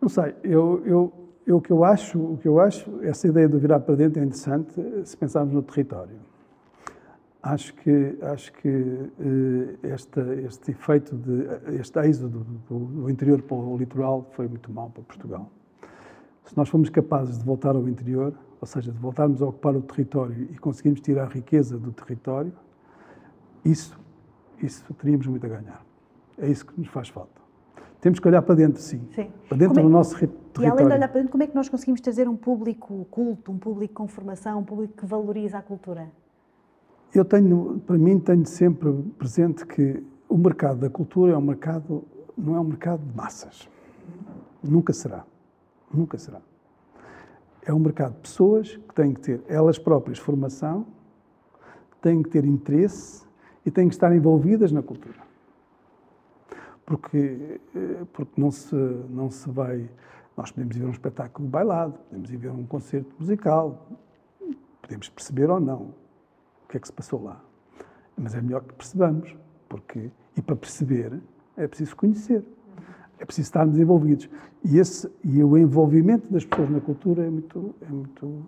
Não 0.00 0.08
sei, 0.08 0.34
eu, 0.42 0.82
eu, 0.84 1.12
eu, 1.46 1.56
o 1.56 1.60
que 1.60 1.70
eu 1.70 1.82
acho, 1.82 2.18
o 2.18 2.36
que 2.36 2.46
eu 2.46 2.60
acho, 2.60 3.02
essa 3.02 3.26
ideia 3.26 3.48
de 3.48 3.56
virar 3.56 3.80
para 3.80 3.94
dentro 3.94 4.20
é 4.20 4.24
interessante 4.24 4.74
se 5.04 5.16
pensarmos 5.16 5.54
no 5.54 5.62
território. 5.62 6.18
Acho 7.42 7.74
que, 7.74 8.18
acho 8.22 8.52
que 8.54 8.68
uh, 8.68 9.78
este, 9.82 10.20
este 10.46 10.70
efeito, 10.70 11.14
de, 11.14 11.78
este 11.78 11.98
êxodo 12.00 12.44
do, 12.68 12.78
do, 12.78 13.10
interior 13.10 13.42
para 13.42 13.56
o 13.56 13.76
litoral 13.76 14.26
foi 14.32 14.48
muito 14.48 14.72
mau 14.72 14.88
para 14.88 15.02
Portugal. 15.02 15.50
Se 16.44 16.56
nós 16.56 16.68
formos 16.68 16.90
capazes 16.90 17.38
de 17.38 17.44
voltar 17.44 17.74
ao 17.74 17.88
interior, 17.88 18.32
ou 18.60 18.66
seja, 18.66 18.92
de 18.92 18.98
voltarmos 18.98 19.40
a 19.42 19.46
ocupar 19.46 19.74
o 19.76 19.82
território 19.82 20.48
e 20.50 20.58
conseguirmos 20.58 21.00
tirar 21.00 21.24
a 21.24 21.28
riqueza 21.28 21.78
do 21.78 21.90
território, 21.92 22.52
isso, 23.64 23.98
isso 24.62 24.92
teríamos 24.94 25.26
muito 25.26 25.44
a 25.46 25.48
ganhar. 25.48 25.84
É 26.38 26.48
isso 26.48 26.66
que 26.66 26.78
nos 26.78 26.88
faz 26.88 27.08
falta. 27.08 27.42
Temos 28.00 28.18
que 28.20 28.28
olhar 28.28 28.42
para 28.42 28.54
dentro, 28.54 28.82
sim. 28.82 29.00
Sim. 29.14 29.30
Para 29.48 29.56
dentro 29.56 29.80
é- 29.80 29.82
do 29.82 29.88
nosso 29.88 30.14
ri- 30.16 30.26
território. 30.26 30.66
E 30.66 30.70
além 30.70 30.86
de 30.86 30.92
olhar 30.92 31.08
para 31.08 31.18
dentro, 31.20 31.30
como 31.32 31.42
é 31.42 31.46
que 31.46 31.54
nós 31.54 31.68
conseguimos 31.70 32.00
trazer 32.02 32.28
um 32.28 32.36
público 32.36 33.06
culto, 33.10 33.50
um 33.50 33.58
público 33.58 33.94
com 33.94 34.06
formação, 34.06 34.58
um 34.60 34.64
público 34.64 34.92
que 34.98 35.06
valoriza 35.06 35.58
a 35.58 35.62
cultura? 35.62 36.10
Eu 37.14 37.24
tenho, 37.24 37.80
para 37.86 37.96
mim, 37.96 38.18
tenho 38.18 38.44
sempre 38.44 38.92
presente 39.16 39.64
que 39.64 40.04
o 40.28 40.36
mercado 40.36 40.80
da 40.80 40.90
cultura 40.90 41.32
é 41.32 41.36
um 41.36 41.40
mercado, 41.40 42.04
não 42.36 42.56
é 42.56 42.60
um 42.60 42.64
mercado 42.64 43.00
de 43.00 43.16
massas. 43.16 43.68
Nunca 44.62 44.92
será. 44.92 45.24
Nunca 45.94 46.18
será. 46.18 46.40
É 47.62 47.72
um 47.72 47.78
mercado 47.78 48.14
de 48.14 48.20
pessoas 48.20 48.76
que 48.76 48.94
têm 48.94 49.14
que 49.14 49.20
ter 49.20 49.42
elas 49.48 49.78
próprias 49.78 50.18
formação, 50.18 50.86
têm 52.02 52.22
que 52.22 52.28
ter 52.28 52.44
interesse 52.44 53.24
e 53.64 53.70
têm 53.70 53.88
que 53.88 53.94
estar 53.94 54.14
envolvidas 54.14 54.70
na 54.72 54.82
cultura. 54.82 55.22
Porque, 56.84 57.60
eh, 57.74 58.04
porque 58.12 58.38
não, 58.38 58.50
se, 58.50 58.74
não 58.74 59.30
se 59.30 59.48
vai. 59.48 59.88
Nós 60.36 60.50
podemos 60.50 60.76
ir 60.76 60.80
ver 60.80 60.86
um 60.86 60.90
espetáculo 60.90 61.48
bailado, 61.48 61.94
podemos 62.10 62.30
ir 62.30 62.36
ver 62.36 62.50
um 62.50 62.66
concerto 62.66 63.14
musical, 63.18 63.88
podemos 64.82 65.08
perceber 65.08 65.48
ou 65.48 65.60
não 65.60 65.94
o 66.64 66.68
que 66.68 66.76
é 66.76 66.80
que 66.80 66.86
se 66.86 66.92
passou 66.92 67.22
lá. 67.22 67.40
Mas 68.16 68.34
é 68.34 68.42
melhor 68.42 68.62
que 68.64 68.74
percebamos, 68.74 69.34
porque, 69.68 70.10
e 70.36 70.42
para 70.42 70.56
perceber 70.56 71.22
é 71.56 71.66
preciso 71.66 71.96
conhecer, 71.96 72.44
é 73.24 73.26
preciso 73.26 73.46
estarmos 73.46 73.78
envolvidos. 73.78 74.28
E, 74.62 74.78
esse, 74.78 75.10
e 75.24 75.42
o 75.42 75.56
envolvimento 75.56 76.30
das 76.30 76.44
pessoas 76.44 76.68
na 76.68 76.78
cultura 76.80 77.24
é 77.24 77.30
muito, 77.30 77.74
é 77.80 77.88
muito. 77.90 78.46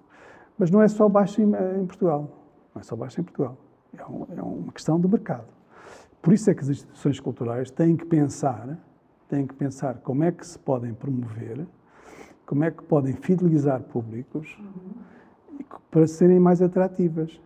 Mas 0.59 0.71
não 0.71 0.83
é 0.83 0.89
só 0.89 1.09
baixo 1.09 1.41
em, 1.41 1.47
em 1.81 1.87
Portugal. 1.87 2.31
Não 2.75 2.81
é 2.81 2.85
só 2.85 2.95
baixo 2.95 3.19
em 3.19 3.25
Portugal. 3.25 3.57
É, 3.97 4.05
um- 4.05 4.27
é 4.37 4.43
uma 4.43 4.73
questão 4.73 5.01
de 5.01 5.09
mercado. 5.09 5.47
Por 6.21 6.35
isso 6.35 6.51
é 6.51 6.55
que 6.55 6.61
as 6.61 6.69
instituições 6.69 7.19
culturais 7.21 7.71
têm 7.71 7.97
que 7.97 8.05
pensar, 8.05 8.79
têm 9.31 9.47
que 9.47 9.55
pensar 9.55 9.95
como 9.99 10.23
é 10.25 10.31
que 10.31 10.47
se 10.47 10.59
podem 10.59 10.93
promover, 10.93 11.67
como 12.45 12.63
é 12.65 12.71
que 12.71 12.83
podem 12.83 13.15
fidelizar 13.15 13.81
públicos 13.83 14.59
co- 15.71 15.81
para 15.91 16.07
serem 16.07 16.39
mais 16.39 16.61
atrativas. 16.61 17.41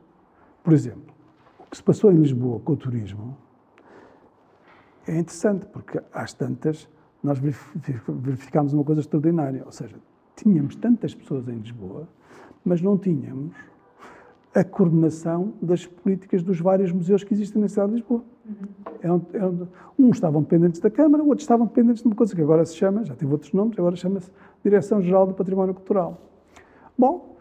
Por 0.64 0.72
exemplo, 0.72 1.14
o 1.60 1.70
que 1.70 1.76
se 1.76 1.82
passou 1.82 2.10
em 2.10 2.16
Lisboa 2.16 2.58
com 2.58 2.72
o 2.72 2.76
turismo 2.76 3.36
é 5.06 5.16
interessante, 5.16 5.66
porque 5.66 6.00
às 6.12 6.32
tantas 6.32 6.88
nós 7.22 7.38
verif- 7.38 7.74
verificámos 8.08 8.72
uma 8.72 8.84
coisa 8.84 9.00
extraordinária, 9.00 9.62
ou 9.64 9.72
seja, 9.72 9.96
tínhamos 10.36 10.74
tantas 10.76 11.14
pessoas 11.14 11.46
em 11.48 11.56
Lisboa, 11.56 12.08
mas 12.64 12.80
não 12.80 12.96
tínhamos 12.96 13.54
a 14.54 14.64
coordenação 14.64 15.52
das 15.62 15.86
políticas 15.86 16.42
dos 16.42 16.58
vários 16.60 16.90
museus 16.90 17.22
que 17.22 17.32
existem 17.32 17.60
na 17.62 17.68
cidade 17.68 17.90
de 17.92 17.98
Lisboa. 17.98 18.24
Eram- 19.00 19.24
eram- 19.32 19.68
uns 19.98 20.16
estavam 20.16 20.42
dependentes 20.42 20.80
da 20.80 20.90
Câmara, 20.90 21.22
outros 21.22 21.42
estavam 21.42 21.66
dependentes 21.66 22.02
de 22.02 22.08
uma 22.08 22.16
coisa 22.16 22.34
que 22.34 22.42
agora 22.42 22.64
se 22.64 22.74
chama, 22.74 23.04
já 23.04 23.14
teve 23.14 23.30
outros 23.30 23.52
nomes, 23.52 23.78
agora 23.78 23.94
chama-se 23.94 24.30
Direção-Geral 24.64 25.26
do 25.28 25.34
Património 25.34 25.74
Cultural. 25.74 26.20
Bom, 26.98 27.36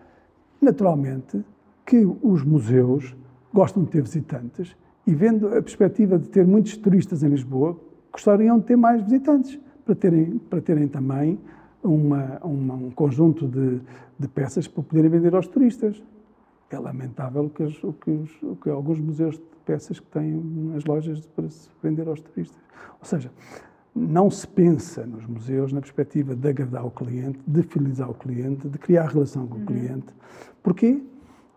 naturalmente 0.62 1.44
que 1.86 2.06
os 2.22 2.44
museus 2.44 3.16
gostam 3.52 3.84
de 3.84 3.90
ter 3.90 4.02
visitantes 4.04 4.76
e 5.08 5.16
vendo 5.16 5.48
a 5.48 5.62
perspectiva 5.62 6.20
de 6.20 6.30
ter 6.30 6.46
muitos 6.46 6.78
turistas 6.78 7.24
em 7.24 7.30
Lisboa, 7.30 7.76
gostariam 8.12 8.60
de 8.60 8.66
ter 8.66 8.76
mais 8.76 9.02
visitantes, 9.02 9.60
para 9.90 9.96
terem, 9.96 10.38
para 10.38 10.62
terem 10.62 10.88
também 10.88 11.40
uma, 11.84 12.40
uma- 12.44 12.76
um 12.76 12.92
conjunto 12.92 13.48
de, 13.48 13.82
de 14.20 14.28
peças 14.28 14.68
para 14.68 14.84
poderem 14.84 15.10
vender 15.10 15.34
aos 15.34 15.48
turistas. 15.48 16.02
É 16.70 16.78
lamentável 16.78 17.50
que, 17.50 17.64
os- 17.64 17.84
o 17.84 17.94
que 17.94 18.12
os- 18.12 18.44
o 18.44 18.56
que 18.56 18.70
alguns 18.70 19.00
museus 19.00 19.36
de 19.38 19.42
peças 19.66 20.00
que 20.00 20.06
têm 20.08 20.32
nas 20.74 20.86
lojas 20.86 21.26
para 21.36 21.50
se 21.50 21.70
vender 21.82 22.08
aos 22.08 22.22
turistas. 22.22 22.60
Ou 23.00 23.06
seja, 23.06 23.32
não 23.96 24.30
se 24.30 24.48
pensa 24.48 25.06
nos 25.08 25.26
museus 25.26 25.74
na 25.74 25.82
perspectiva 25.82 26.36
de 26.36 26.48
agradar 26.48 26.86
o 26.86 26.92
cliente, 26.92 27.40
de 27.48 27.64
fidelizar 27.64 28.10
o 28.10 28.14
cliente, 28.14 28.70
de 28.70 28.78
criar 28.78 29.08
relação 29.08 29.48
com 29.48 29.58
o 29.58 29.66
cliente. 29.66 30.14
Porquê? 30.62 31.02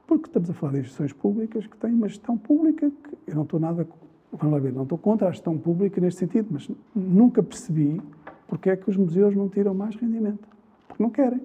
Porque 0.07 0.26
estamos 0.28 0.49
a 0.49 0.55
falar 0.55 0.72
de 0.72 0.78
instituições 0.80 1.12
públicas 1.12 1.66
que 1.66 1.76
têm 1.76 1.93
uma 1.93 2.09
gestão 2.09 2.39
pública 2.39 2.91
que 2.91 3.18
eu 3.26 3.35
não 3.35 3.43
estou 3.43 3.61
nada, 3.61 3.87
vamos 4.33 4.55
lá 4.55 4.59
ver, 4.61 4.72
não 4.72 4.83
estou 4.85 4.99
contra 4.99 5.28
a 5.28 5.30
gestão 5.30 5.57
pública 5.59 6.01
neste 6.01 6.20
sentido, 6.20 6.49
mas 6.51 6.70
nunca 6.95 7.43
percebi 7.43 8.01
porque 8.49 8.70
é 8.70 8.76
que 8.76 8.89
os 8.89 8.97
museus 8.97 9.35
não 9.35 9.49
tiram 9.49 9.74
mais 9.74 9.95
rendimento. 9.97 10.47
Porque 10.89 11.03
não 11.03 11.11
querem. 11.11 11.41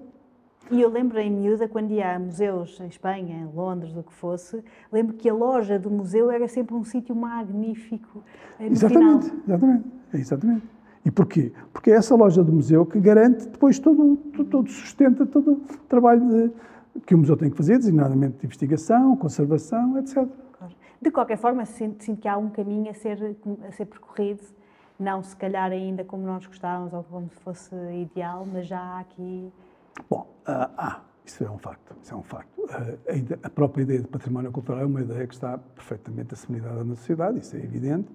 E 0.70 0.82
eu 0.82 0.90
lembro 0.90 1.18
em 1.18 1.30
miúda, 1.30 1.66
quando 1.66 1.90
ia 1.92 2.16
a 2.16 2.18
museus 2.18 2.78
em 2.80 2.88
Espanha, 2.88 3.36
em 3.40 3.56
Londres, 3.56 3.96
o 3.96 4.02
que 4.02 4.12
fosse, 4.12 4.62
lembro 4.92 5.14
que 5.14 5.26
a 5.28 5.32
loja 5.32 5.78
do 5.78 5.90
museu 5.90 6.30
era 6.30 6.46
sempre 6.46 6.74
um 6.74 6.84
sítio 6.84 7.16
magnífico. 7.16 8.22
Exatamente, 8.60 9.30
Final. 9.30 9.40
exatamente, 9.46 9.84
exatamente. 10.12 10.62
E 11.06 11.10
porquê? 11.10 11.52
Porque 11.72 11.90
é 11.90 11.94
essa 11.94 12.14
loja 12.14 12.44
do 12.44 12.52
museu 12.52 12.84
que 12.84 13.00
garante 13.00 13.48
depois 13.48 13.78
todo, 13.78 14.16
todo, 14.34 14.44
todo 14.50 14.70
sustenta 14.70 15.24
todo 15.24 15.52
o 15.52 15.56
trabalho 15.88 16.28
de- 16.28 17.00
que 17.06 17.14
o 17.14 17.18
museu 17.18 17.36
tem 17.36 17.48
que 17.48 17.56
fazer, 17.56 17.78
designadamente 17.78 18.38
de 18.38 18.44
investigação, 18.46 19.16
conservação, 19.16 19.96
etc. 19.98 20.26
De 21.00 21.10
qualquer 21.10 21.38
forma, 21.38 21.64
sinto, 21.64 22.16
que 22.16 22.26
há 22.28 22.36
um 22.36 22.50
caminho 22.50 22.90
a 22.90 22.94
ser, 22.94 23.36
a 23.66 23.72
ser 23.72 23.86
percorrido, 23.86 24.42
não 24.98 25.22
se 25.22 25.36
calhar 25.36 25.70
ainda 25.70 26.04
como 26.04 26.24
nós 26.26 26.44
gostávamos 26.46 26.92
ou 26.92 27.04
como 27.04 27.28
se 27.30 27.36
fosse 27.40 27.74
ideal, 27.92 28.44
mas 28.52 28.66
já 28.66 28.80
há 28.80 29.00
aqui. 29.00 29.52
Bom, 30.10 30.26
ah, 30.44 30.70
ah, 30.76 31.00
isso 31.24 31.44
é 31.44 31.50
um 31.50 31.58
facto, 31.58 31.94
isso 32.02 32.12
é 32.12 32.16
um 32.16 32.22
facto. 32.22 32.50
Ah, 32.70 33.12
a, 33.12 33.14
ide- 33.14 33.38
a 33.42 33.48
própria 33.50 33.82
ideia 33.82 34.00
de 34.00 34.08
património 34.08 34.50
cultural 34.50 34.80
é 34.82 34.86
uma 34.86 35.00
ideia 35.00 35.26
que 35.26 35.34
está 35.34 35.56
perfeitamente 35.56 36.34
assimilada 36.34 36.82
na 36.82 36.96
sociedade, 36.96 37.38
isso 37.38 37.54
é 37.56 37.60
evidente. 37.60 38.08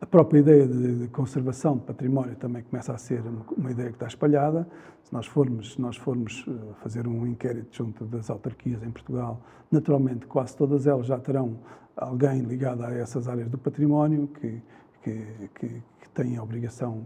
A 0.00 0.06
própria 0.06 0.38
ideia 0.38 0.66
de, 0.66 1.08
conservação 1.08 1.76
de 1.76 1.82
património 1.82 2.36
também 2.36 2.62
começa 2.62 2.92
a 2.92 2.98
ser 2.98 3.20
uma, 3.56 3.70
ideia 3.70 3.88
que 3.88 3.96
está 3.96 4.06
espalhada. 4.06 4.68
Se 5.02 5.12
nós 5.12 5.26
formos, 5.26 5.72
se 5.72 5.80
nós 5.80 5.96
formos 5.96 6.44
ah, 6.48 6.74
fazer 6.82 7.06
um 7.08 7.26
inquérito 7.26 7.76
junto 7.76 8.04
das 8.04 8.30
autarquias 8.30 8.82
em 8.84 8.90
Portugal, 8.90 9.40
naturalmente 9.70 10.26
quase 10.26 10.56
todas 10.56 10.86
elas 10.86 11.06
já 11.06 11.18
terão 11.18 11.58
alguém 11.96 12.42
ligado 12.42 12.84
a 12.84 12.92
essas 12.92 13.26
áreas 13.26 13.48
do 13.48 13.58
património 13.58 14.28
que, 14.28 14.62
que, 15.02 15.26
que, 15.56 15.68
que 16.00 16.08
tem 16.14 16.36
a 16.36 16.42
obrigação. 16.44 17.04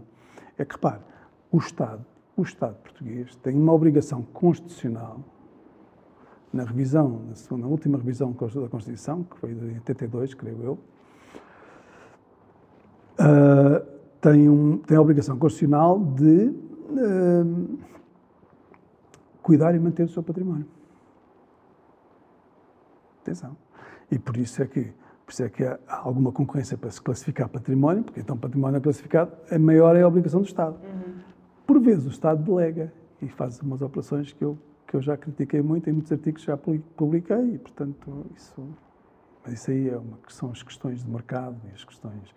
É 0.55 0.63
que, 0.63 0.73
repare, 0.73 1.01
o 1.51 1.57
Estado, 1.57 2.05
o 2.37 2.43
Estado 2.43 2.75
português 2.75 3.35
tem 3.37 3.55
uma 3.55 3.73
obrigação 3.73 4.21
constitucional 4.21 5.19
na 6.51 6.63
revisão, 6.63 7.23
na, 7.27 7.33
segunda, 7.33 7.63
na 7.63 7.71
última 7.71 7.97
revisão 7.97 8.31
da 8.31 8.69
Constituição, 8.69 9.23
que 9.23 9.39
foi 9.39 9.55
de 9.55 9.65
82, 9.65 10.35
creio 10.35 10.61
eu, 10.61 10.79
tem, 14.21 14.49
um, 14.49 14.77
tem 14.77 14.97
a 14.97 15.01
obrigação 15.01 15.37
constitucional 15.37 15.99
de 15.99 16.53
ah, 16.97 17.45
cuidar 19.41 19.75
e 19.75 19.79
manter 19.79 20.03
o 20.03 20.09
seu 20.09 20.23
património. 20.23 20.65
Atenção. 23.21 23.55
E 24.11 24.19
por 24.19 24.35
isso 24.37 24.61
é 24.61 24.67
que, 24.67 24.93
por 25.25 25.31
isso 25.31 25.43
é 25.43 25.49
que 25.49 25.63
há 25.63 25.79
alguma 25.87 26.31
concorrência 26.31 26.77
para 26.77 26.91
se 26.91 27.01
classificar 27.01 27.47
património, 27.49 28.03
porque 28.03 28.19
então 28.19 28.37
património 28.37 28.77
é 28.77 28.81
classificado, 28.81 29.31
a 29.49 29.57
maior 29.57 29.95
é 29.95 30.01
a 30.01 30.07
obrigação 30.07 30.41
do 30.41 30.47
Estado. 30.47 30.77
Por 31.65 31.79
vezes 31.79 32.05
o 32.05 32.09
Estado 32.09 32.43
delega 32.43 32.93
e 33.21 33.29
faz 33.29 33.59
umas 33.61 33.81
operações 33.81 34.33
que 34.33 34.43
eu, 34.43 34.57
que 34.85 34.95
eu 34.95 35.01
já 35.01 35.15
critiquei 35.15 35.61
muito, 35.61 35.89
em 35.89 35.93
muitos 35.93 36.11
artigos 36.11 36.43
já 36.43 36.57
publi- 36.57 36.83
publiquei, 36.97 37.55
e 37.55 37.57
portanto 37.57 38.25
isso, 38.35 38.61
mas 39.43 39.53
isso 39.53 39.71
aí 39.71 39.89
é 39.89 39.97
uma, 39.97 40.17
são 40.27 40.51
as 40.51 40.61
questões 40.61 41.03
de 41.03 41.09
mercado 41.09 41.55
e 41.69 41.73
as 41.73 41.83
questões 41.85 42.35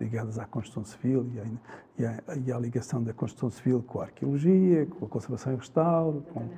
ligadas 0.00 0.38
à 0.38 0.44
construção 0.46 0.84
civil 0.84 1.26
e 1.34 1.40
à, 1.40 1.44
e 1.98 2.06
à, 2.06 2.36
e 2.46 2.52
à 2.52 2.58
ligação 2.58 3.02
da 3.02 3.12
construção 3.12 3.50
civil 3.50 3.82
com 3.82 4.00
a 4.00 4.04
arqueologia, 4.04 4.86
com 4.86 5.04
a 5.04 5.08
conservação 5.08 5.52
e 5.52 5.56
restauro, 5.56 6.22
com, 6.32 6.48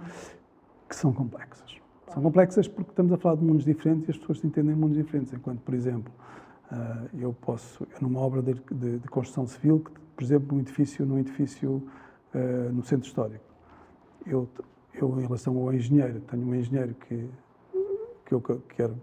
que 0.89 0.97
são 0.97 1.13
complexas. 1.13 1.77
São 2.13 2.23
complexas 2.23 2.67
porque 2.69 2.91
estamos 2.91 3.13
a 3.13 3.17
falar 3.17 3.37
de 3.37 3.45
mundos 3.45 3.65
diferentes 3.65 4.09
e 4.09 4.11
as 4.11 4.19
pessoas 4.19 4.45
entendem 4.45 4.75
mundos 4.75 4.97
diferentes. 4.97 5.33
Enquanto, 5.33 5.61
por 5.61 5.75
exemplo, 5.75 6.13
ah, 6.71 7.07
eu 7.19 7.33
posso, 7.33 7.87
numa 8.01 8.21
obra 8.21 8.43
de, 8.43 8.55
de- 8.55 8.99
de 8.99 9.09
construção 9.09 9.47
civil, 9.47 9.81
que, 9.81 9.91
por 10.17 10.25
exemplo, 10.25 10.55
num 10.55 10.61
edifício, 10.61 11.07
num 11.07 11.19
edifício 11.19 11.83
ah, 12.35 12.39
no 12.73 12.83
centro 12.85 13.07
histórico, 13.07 13.45
eu, 14.27 14.49
eu, 14.95 15.19
em 15.21 15.23
relação 15.23 15.57
ao 15.57 15.73
engenheiro, 15.73 16.21
tenho 16.21 16.45
um 16.47 16.55
engenheiro 16.55 16.95
que, 16.95 17.29
que 18.27 18.33
eu 18.35 18.41
quero, 18.69 18.97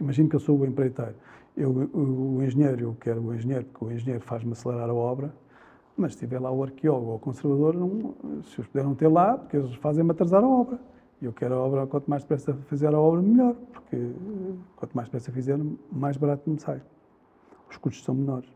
imagino 0.00 0.28
que 0.28 0.36
eu 0.36 0.40
sou 0.40 0.58
o 0.58 0.64
empreiteiro, 0.66 1.14
eu, 1.56 1.70
o, 1.70 2.36
o 2.38 2.42
engenheiro, 2.44 2.80
eu 2.82 2.96
quero 3.00 3.20
o 3.20 3.34
engenheiro, 3.34 3.64
porque 3.66 3.84
o 3.84 3.92
engenheiro 3.92 4.22
faz-me 4.24 4.52
acelerar 4.52 4.88
a 4.88 4.94
obra, 4.94 5.32
mas 5.96 6.14
se 6.14 6.20
tiver 6.20 6.38
lá 6.40 6.50
o 6.50 6.62
arqueólogo 6.62 7.10
ou 7.10 7.16
o 7.16 7.18
conservador, 7.18 7.74
não, 7.74 8.14
se 8.44 8.60
os 8.60 8.66
puderam 8.66 8.94
ter 8.94 9.08
lá, 9.08 9.36
porque 9.36 9.56
eles 9.56 9.74
fazem-me 9.74 10.10
atrasar 10.12 10.42
a 10.42 10.48
obra. 10.48 10.78
E 11.20 11.26
eu 11.26 11.32
quero 11.34 11.54
a 11.54 11.58
obra, 11.58 11.86
quanto 11.86 12.08
mais 12.08 12.22
depressa 12.22 12.54
fizer 12.68 12.94
a 12.94 12.98
obra, 12.98 13.20
melhor, 13.20 13.54
porque 13.72 13.96
eh, 13.96 14.54
quanto 14.76 14.94
mais 14.94 15.08
depressa 15.08 15.30
fizer, 15.30 15.58
mais 15.92 16.16
barato 16.16 16.48
me 16.48 16.58
sai. 16.58 16.80
Os 17.68 17.76
custos 17.76 18.02
são 18.04 18.14
menores. 18.14 18.48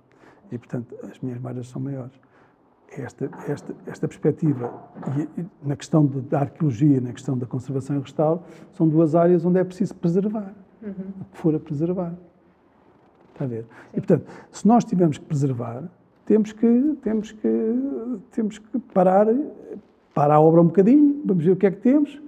E, 0.50 0.56
portanto, 0.56 0.94
as 1.02 1.18
minhas 1.20 1.38
margens 1.38 1.68
são 1.68 1.82
maiores. 1.82 2.18
Esta, 2.96 3.28
esta, 3.48 3.74
esta 3.86 4.08
perspectiva, 4.08 4.72
e, 5.36 5.40
e 5.42 5.46
na 5.62 5.76
questão 5.76 6.06
de- 6.06 6.20
da 6.22 6.40
arqueologia, 6.40 7.00
na 7.00 7.12
questão 7.12 7.36
da 7.36 7.44
conservação 7.44 7.96
e 7.96 7.98
restauro, 7.98 8.40
são 8.72 8.88
duas 8.88 9.14
áreas 9.14 9.44
onde 9.44 9.58
é 9.58 9.64
preciso 9.64 9.94
preservar, 9.96 10.54
o 11.20 11.24
que 11.32 11.38
for 11.38 11.54
a 11.54 11.58
preservar. 11.60 12.14
Está 13.34 13.44
a 13.44 13.48
ver? 13.48 13.66
E, 13.92 14.00
portanto, 14.00 14.30
se 14.52 14.66
nós 14.66 14.84
tivermos 14.84 15.18
que 15.18 15.24
preservar, 15.24 15.82
temos 16.24 16.52
que, 16.52 16.96
temos 17.02 17.32
que, 17.32 18.20
temos 18.30 18.58
que 18.58 18.78
parar, 18.78 19.26
parar 20.14 20.36
a 20.36 20.40
obra 20.40 20.60
um 20.60 20.66
bocadinho, 20.66 21.20
vamos 21.24 21.44
ver 21.44 21.50
o 21.50 21.56
que 21.56 21.66
é 21.66 21.70
que 21.72 21.80
temos 21.80 22.22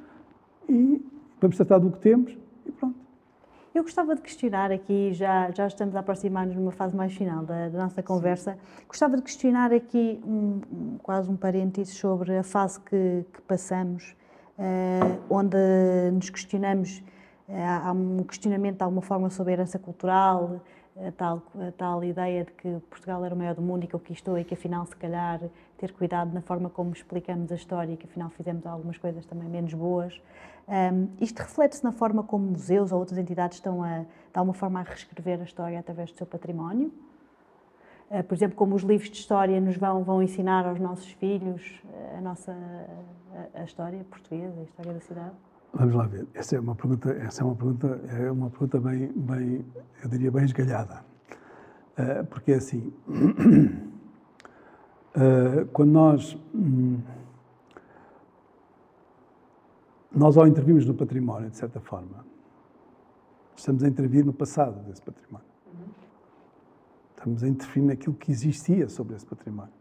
e 0.69 1.01
vamos 1.41 1.57
tratar 1.57 1.79
do 1.79 1.91
que 1.93 1.99
temos 2.01 2.37
e 2.67 2.73
pronto. 2.73 2.97
Eu 3.73 3.83
gostava 3.83 4.17
de 4.17 4.23
questionar 4.23 4.73
aqui, 4.73 5.13
já, 5.13 5.51
já 5.51 5.67
estamos 5.67 5.95
a 5.95 6.01
aproximar-nos 6.01 6.57
numa 6.57 6.73
fase 6.73 6.97
mais 6.97 7.15
final 7.15 7.45
da, 7.45 7.69
da 7.69 7.79
nossa 7.79 8.03
conversa, 8.03 8.55
Sim. 8.55 8.85
gostava 8.89 9.17
de 9.17 9.23
questionar 9.23 9.73
aqui 9.73 10.19
um, 10.27 10.61
um, 10.73 10.99
quase 11.03 11.31
um 11.31 11.37
parênteses 11.37 11.95
sobre 11.95 12.37
a 12.37 12.43
fase 12.43 12.81
que, 12.81 13.25
que 13.33 13.43
passamos, 13.43 14.17
uh, 14.59 15.21
onde 15.31 15.57
nos 16.11 16.31
questionamos, 16.31 17.03
uh, 17.49 17.53
há 17.85 17.93
um 17.93 18.25
questionamento 18.25 18.79
de 18.79 18.83
alguma 18.83 19.03
forma 19.03 19.31
sobre 19.31 19.53
a 19.53 19.57
herança 19.57 19.79
cultural, 19.79 20.63
a 21.05 21.13
tal, 21.13 21.43
a 21.59 21.73
tal 21.73 22.03
ideia 22.03 22.45
de 22.45 22.53
que 22.53 22.81
Portugal 22.89 23.25
era 23.25 23.35
o 23.35 23.39
maior 23.39 23.55
do 23.55 23.63
mundo 23.63 23.85
e 23.85 23.87
que 23.87 23.93
conquistou 23.93 24.39
e 24.39 24.45
que 24.45 24.55
afinal 24.55 24.87
se 24.87 24.97
calhar 24.97 25.41
ter 25.77 25.93
cuidado 25.93 26.33
na 26.33 26.41
forma 26.41 26.71
como 26.71 26.93
explicamos 26.93 27.53
a 27.53 27.55
história 27.55 27.93
e 27.93 27.97
que 27.97 28.07
afinal 28.07 28.31
fizemos 28.31 28.65
algumas 28.67 28.97
coisas 28.97 29.25
também 29.27 29.49
menos 29.49 29.75
boas. 29.75 30.21
Um, 30.67 31.09
isto 31.21 31.39
reflete-se 31.39 31.85
na 31.85 31.93
forma 31.93 32.23
como 32.23 32.47
museus 32.47 32.93
ou 32.93 32.99
outras 32.99 33.19
entidades 33.19 33.59
estão 33.59 33.83
a, 33.83 34.01
de 34.01 34.07
alguma 34.35 34.55
forma 34.55 34.81
a 34.81 34.83
reescrever 34.83 35.41
a 35.41 35.45
história 35.45 35.79
através 35.79 36.11
do 36.11 36.17
seu 36.17 36.27
património. 36.27 36.93
Uh, 38.11 38.23
por 38.25 38.35
exemplo, 38.35 38.57
como 38.57 38.75
os 38.75 38.83
livros 38.83 39.11
de 39.11 39.19
história 39.19 39.61
nos 39.61 39.77
vão, 39.77 40.03
vão 40.03 40.23
ensinar 40.23 40.67
aos 40.67 40.81
nossos 40.81 41.13
filhos 41.13 41.81
a 42.17 42.21
nossa 42.21 42.53
a, 43.55 43.61
a 43.61 43.65
história 43.65 44.03
portuguesa, 44.05 44.61
a 44.61 44.65
história 44.65 44.93
da 44.95 45.01
cidade. 45.01 45.35
Vamos 45.79 45.95
lá 45.95 46.07
ver. 46.07 46.27
Essa 46.33 46.57
é 46.57 46.61
uma 46.61 46.75
pergunta, 46.75 47.11
essa 47.11 47.43
é 47.43 47.45
uma 47.45 47.55
pergunta, 47.55 48.01
é 48.09 48.31
uma 48.31 48.49
pergunta 48.49 48.81
bem, 48.81 49.13
bem 49.15 49.67
eu 50.03 50.09
diria 50.09 50.31
bem 50.31 50.45
esgalhada. 50.45 51.05
Uh, 51.99 52.25
porque 52.31 52.53
é 52.53 52.55
assim, 52.55 52.91
uh, 55.15 55.67
quando 55.75 55.91
nós 55.91 56.35
um, 56.55 56.99
nós 60.11 60.39
ao 60.39 60.47
intervirmos 60.47 60.87
no 60.87 60.95
património, 60.95 61.51
de 61.51 61.59
certa 61.59 61.79
forma, 61.79 62.25
estamos 63.55 63.83
a 63.83 63.89
intervir 63.89 64.25
no 64.25 64.33
passado 64.33 64.83
desse 64.85 65.03
património. 65.03 65.47
Estamos 67.11 67.43
a 67.43 67.49
intervir 67.49 67.85
naquilo 67.85 68.15
que 68.15 68.33
existia 68.33 68.89
sobre 68.89 69.15
esse 69.15 69.27
património. 69.27 69.75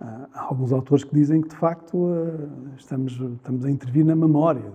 Há 0.00 0.44
alguns 0.44 0.72
autores 0.72 1.04
que 1.04 1.14
dizem 1.14 1.42
que, 1.42 1.48
de 1.48 1.56
facto, 1.56 2.06
ah, 2.06 2.74
estamos, 2.78 3.12
estamos 3.12 3.66
a 3.66 3.70
intervir 3.70 4.04
na 4.04 4.16
memória. 4.16 4.72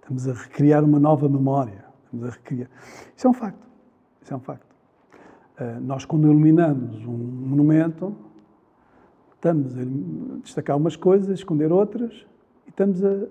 Estamos 0.00 0.28
a 0.28 0.32
recriar 0.32 0.82
uma 0.82 0.98
nova 0.98 1.28
memória. 1.28 1.84
Estamos 2.04 2.26
a 2.26 2.30
recriar. 2.30 2.68
Isso 3.16 3.28
é 3.28 3.30
um 3.30 3.32
facto. 3.32 3.64
Isso 4.20 4.34
é 4.34 4.36
um 4.36 4.40
facto. 4.40 4.66
Ah, 5.56 5.78
nós, 5.80 6.04
quando 6.04 6.26
iluminamos 6.26 7.06
um 7.06 7.16
monumento, 7.16 8.12
estamos 9.36 9.78
a 9.78 9.82
destacar 10.42 10.76
umas 10.76 10.96
coisas, 10.96 11.30
a 11.30 11.34
esconder 11.34 11.70
outras, 11.70 12.26
e 12.66 12.70
estamos 12.70 13.04
a. 13.04 13.28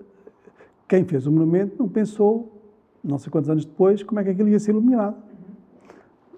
Quem 0.88 1.04
fez 1.04 1.26
o 1.26 1.32
monumento 1.32 1.76
não 1.78 1.88
pensou, 1.88 2.62
não 3.04 3.18
sei 3.18 3.30
quantos 3.30 3.50
anos 3.50 3.66
depois, 3.66 4.02
como 4.02 4.20
é 4.20 4.24
que 4.24 4.30
aquilo 4.30 4.48
ia 4.48 4.58
ser 4.58 4.70
iluminado. 4.70 5.16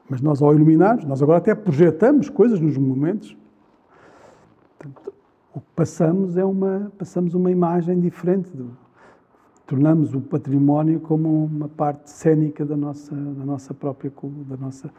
Mas 0.09 0.21
nós, 0.21 0.43
ao 0.43 0.53
iluminarmos, 0.53 1.05
nós 1.05 1.23
agora 1.23 1.39
até 1.39 1.55
projetamos 1.55 2.29
coisas 2.29 2.61
nos 2.61 2.77
monumentos 2.77 3.37
Portanto, 4.79 5.13
o 5.55 5.61
que 5.61 5.67
passamos 5.75 6.37
é 6.37 6.45
uma, 6.45 6.93
passamos 6.99 7.35
uma 7.35 7.51
imagem 7.51 8.01
diferente. 8.01 8.51
Do, 8.51 8.77
tornamos 9.67 10.15
o 10.15 10.21
património 10.21 11.01
como 11.01 11.45
uma 11.45 11.69
parte 11.69 12.11
cênica 12.11 12.65
da 12.65 12.77
nossa, 12.77 13.15
da 13.15 13.45
nossa 13.45 13.73
própria, 13.73 14.13
da 14.49 14.57
nossa, 14.57 14.91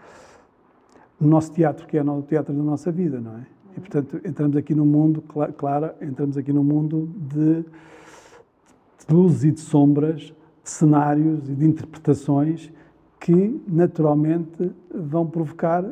do 1.20 1.28
nosso 1.28 1.52
teatro, 1.52 1.86
que 1.86 1.98
é 1.98 2.04
o 2.04 2.22
teatro 2.22 2.54
da 2.54 2.64
nossa 2.64 2.92
vida, 2.92 3.20
não 3.20 3.38
é? 3.38 3.46
E, 3.78 3.80
portanto, 3.80 4.22
entramos 4.26 4.56
aqui 4.56 4.74
no 4.74 4.86
mundo, 4.86 5.22
claro, 5.58 5.94
entramos 6.02 6.38
aqui 6.38 6.54
no 6.54 6.64
mundo 6.64 7.10
de, 7.18 7.64
de 7.64 9.14
luzes 9.14 9.44
e 9.44 9.52
de 9.52 9.60
sombras, 9.60 10.34
de 10.64 10.70
cenários 10.70 11.50
e 11.50 11.54
de 11.54 11.66
interpretações 11.66 12.72
que, 13.20 13.62
naturalmente, 13.68 14.72
vão 14.94 15.28
provocar 15.28 15.84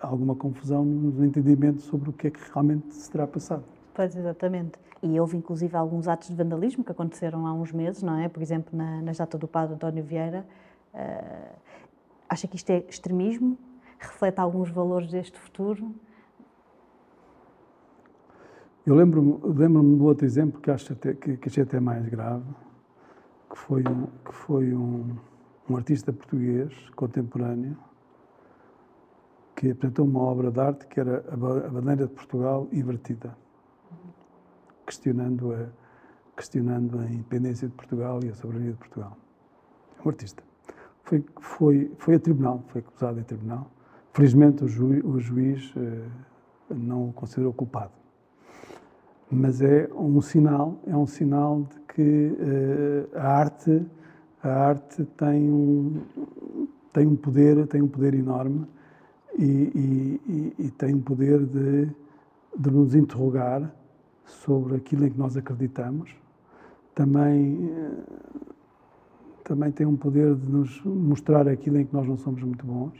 alguma 0.00 0.34
confusão 0.34 0.84
no 0.84 1.24
entendimento 1.24 1.80
sobre 1.82 2.10
o 2.10 2.12
que 2.12 2.28
é 2.28 2.30
que 2.30 2.40
realmente 2.52 2.94
se 2.94 3.10
terá 3.10 3.26
passado. 3.26 3.64
Pois, 3.94 4.16
exatamente. 4.16 4.78
E 5.02 5.18
houve 5.18 5.36
inclusive 5.36 5.76
alguns 5.76 6.08
atos 6.08 6.28
de 6.28 6.34
vandalismo 6.34 6.84
que 6.84 6.92
aconteceram 6.92 7.46
há 7.46 7.52
uns 7.52 7.72
meses, 7.72 8.02
não 8.02 8.18
é? 8.18 8.28
Por 8.28 8.42
exemplo, 8.42 8.76
na, 8.76 9.02
na 9.02 9.12
estátua 9.12 9.38
do 9.38 9.48
padre 9.48 9.74
António 9.74 10.04
Vieira. 10.04 10.46
Uh, 10.94 11.56
acha 12.28 12.46
que 12.46 12.56
isto 12.56 12.70
é 12.70 12.84
extremismo? 12.88 13.58
Reflete 13.98 14.38
alguns 14.38 14.70
valores 14.70 15.10
deste 15.10 15.38
futuro? 15.38 15.94
Eu 18.86 18.94
lembro-me 18.94 19.38
lembro 19.44 19.82
de 19.82 20.02
outro 20.02 20.26
exemplo 20.26 20.60
que 20.60 20.70
acho 20.70 20.92
até, 20.92 21.14
que, 21.14 21.36
que 21.36 21.48
achei 21.48 21.62
até 21.62 21.78
mais 21.78 22.06
grave, 22.08 22.44
que 23.50 23.58
foi, 23.58 23.82
que 23.82 24.32
foi 24.32 24.74
um, 24.74 25.16
um 25.68 25.76
artista 25.76 26.12
português 26.12 26.72
contemporâneo 26.96 27.76
que 29.60 29.72
apresentou 29.72 30.06
uma 30.06 30.22
obra 30.22 30.50
de 30.50 30.58
arte 30.58 30.86
que 30.86 30.98
era 30.98 31.22
a 31.30 31.36
bandeira 31.36 32.06
de 32.06 32.14
Portugal 32.14 32.66
invertida, 32.72 33.36
questionando 34.86 35.52
a, 35.52 35.66
questionando 36.34 36.98
a 36.98 37.04
independência 37.04 37.68
de 37.68 37.74
Portugal 37.74 38.20
e 38.24 38.30
a 38.30 38.34
soberania 38.34 38.70
de 38.70 38.78
Portugal. 38.78 39.18
É 39.98 40.02
um 40.02 40.08
artista. 40.08 40.42
Foi, 41.04 41.22
foi, 41.38 41.92
foi 41.98 42.14
a 42.14 42.18
tribunal, 42.18 42.64
foi 42.68 42.80
acusado 42.80 43.20
em 43.20 43.22
tribunal. 43.22 43.70
Felizmente 44.14 44.64
o, 44.64 44.68
ju, 44.68 45.06
o 45.06 45.20
juiz 45.20 45.74
eh, 45.76 46.08
não 46.70 47.10
o 47.10 47.12
considerou 47.12 47.52
culpado. 47.52 47.92
Mas 49.30 49.60
é 49.60 49.90
um 49.94 50.22
sinal, 50.22 50.80
é 50.86 50.96
um 50.96 51.06
sinal 51.06 51.64
de 51.64 51.80
que 51.80 52.36
eh, 52.40 53.08
a 53.14 53.28
arte, 53.28 53.86
a 54.42 54.48
arte 54.48 55.04
tem 55.04 55.50
um, 55.50 56.02
tem 56.94 57.06
um 57.06 57.14
poder, 57.14 57.66
tem 57.66 57.82
um 57.82 57.88
poder 57.88 58.14
enorme 58.14 58.66
e, 59.42 60.20
e, 60.28 60.54
e, 60.66 60.70
tem 60.72 60.94
o 60.94 61.00
poder 61.00 61.44
de, 61.46 61.86
de 62.58 62.70
nos 62.70 62.94
interrogar 62.94 63.74
sobre 64.26 64.76
aquilo 64.76 65.06
em 65.06 65.10
que 65.10 65.18
nós 65.18 65.34
acreditamos. 65.34 66.14
Também, 66.94 67.70
eh, 67.72 68.46
também 69.42 69.72
tem 69.72 69.86
um 69.86 69.96
poder 69.96 70.34
de 70.34 70.50
nos 70.50 70.82
mostrar 70.84 71.48
aquilo 71.48 71.78
em 71.78 71.86
que 71.86 71.94
nós 71.94 72.06
não 72.06 72.18
somos 72.18 72.42
muito 72.42 72.66
bons. 72.66 72.92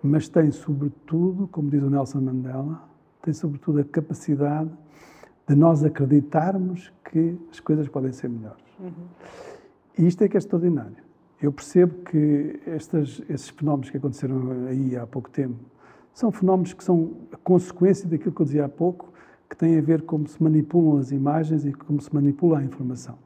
Mas 0.00 0.28
tem, 0.28 0.52
sobretudo, 0.52 1.48
como 1.48 1.68
diz 1.68 1.82
o 1.82 1.90
Nelson 1.90 2.20
Mandela, 2.20 2.80
tem, 3.20 3.34
sobretudo, 3.34 3.80
a 3.80 3.84
capacidade 3.84 4.70
de 5.48 5.56
nós 5.56 5.82
acreditarmos 5.82 6.92
que 7.10 7.36
as 7.50 7.58
coisas 7.58 7.88
podem 7.88 8.12
ser 8.12 8.28
melhores. 8.28 8.62
Uhum. 8.78 8.92
E 9.98 10.06
isto 10.06 10.22
é 10.22 10.28
que 10.28 10.36
é 10.36 10.38
extraordinário. 10.38 11.07
Eu 11.40 11.52
percebo 11.52 12.02
que 12.02 12.60
estas, 12.66 13.22
esses 13.28 13.48
fenómenos 13.48 13.90
que 13.90 13.96
aconteceram 13.96 14.66
aí 14.68 14.96
há 14.96 15.06
pouco 15.06 15.30
tempo 15.30 15.56
são 16.12 16.32
fenómenos 16.32 16.72
que 16.72 16.82
são 16.82 17.12
a 17.32 17.36
consequência 17.36 18.08
daquilo 18.08 18.34
que 18.34 18.42
eu 18.42 18.44
dizia 18.44 18.64
há 18.64 18.68
pouco, 18.68 19.12
que 19.48 19.56
tem 19.56 19.78
a 19.78 19.80
ver 19.80 20.02
como 20.02 20.26
se 20.26 20.42
manipulam 20.42 20.98
as 20.98 21.12
imagens 21.12 21.64
e 21.64 21.72
como 21.72 22.00
se 22.00 22.12
manipula 22.12 22.58
a 22.58 22.64
informação. 22.64 23.16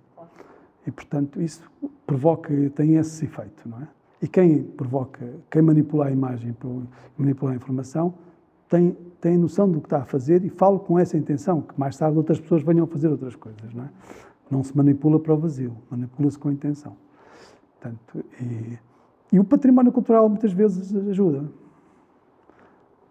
E, 0.87 0.91
portanto, 0.91 1.41
isso 1.41 1.63
provoca, 2.07 2.53
tem 2.75 2.97
esse 2.97 3.25
efeito, 3.25 3.67
não 3.67 3.79
é? 3.79 3.89
E 4.21 4.29
quem 4.29 4.63
provoca, 4.63 5.27
quem 5.51 5.63
manipula 5.63 6.07
a 6.07 6.11
imagem 6.11 6.55
manipula 7.17 7.53
a 7.53 7.55
informação, 7.57 8.15
tem, 8.69 8.97
tem 9.21 9.37
noção 9.37 9.71
do 9.71 9.81
que 9.81 9.87
está 9.87 9.99
a 9.99 10.05
fazer 10.05 10.45
e 10.45 10.51
fala 10.51 10.79
com 10.79 10.99
essa 10.99 11.17
intenção, 11.17 11.63
que 11.63 11.79
mais 11.79 11.97
tarde 11.97 12.17
outras 12.17 12.41
pessoas 12.41 12.63
venham 12.63 12.85
a 12.85 12.87
fazer 12.87 13.09
outras 13.09 13.35
coisas, 13.35 13.73
não 13.73 13.85
é? 13.85 13.89
Não 14.51 14.63
se 14.63 14.77
manipula 14.77 15.19
para 15.19 15.33
o 15.35 15.37
vazio, 15.39 15.77
manipula-se 15.91 16.39
com 16.39 16.51
intenção. 16.51 16.95
Portanto, 17.83 18.25
e, 18.41 18.79
e 19.33 19.41
o 19.41 19.45
património 19.45 19.91
cultural 19.91 20.29
muitas 20.29 20.53
vezes 20.53 20.95
ajuda, 20.95 21.51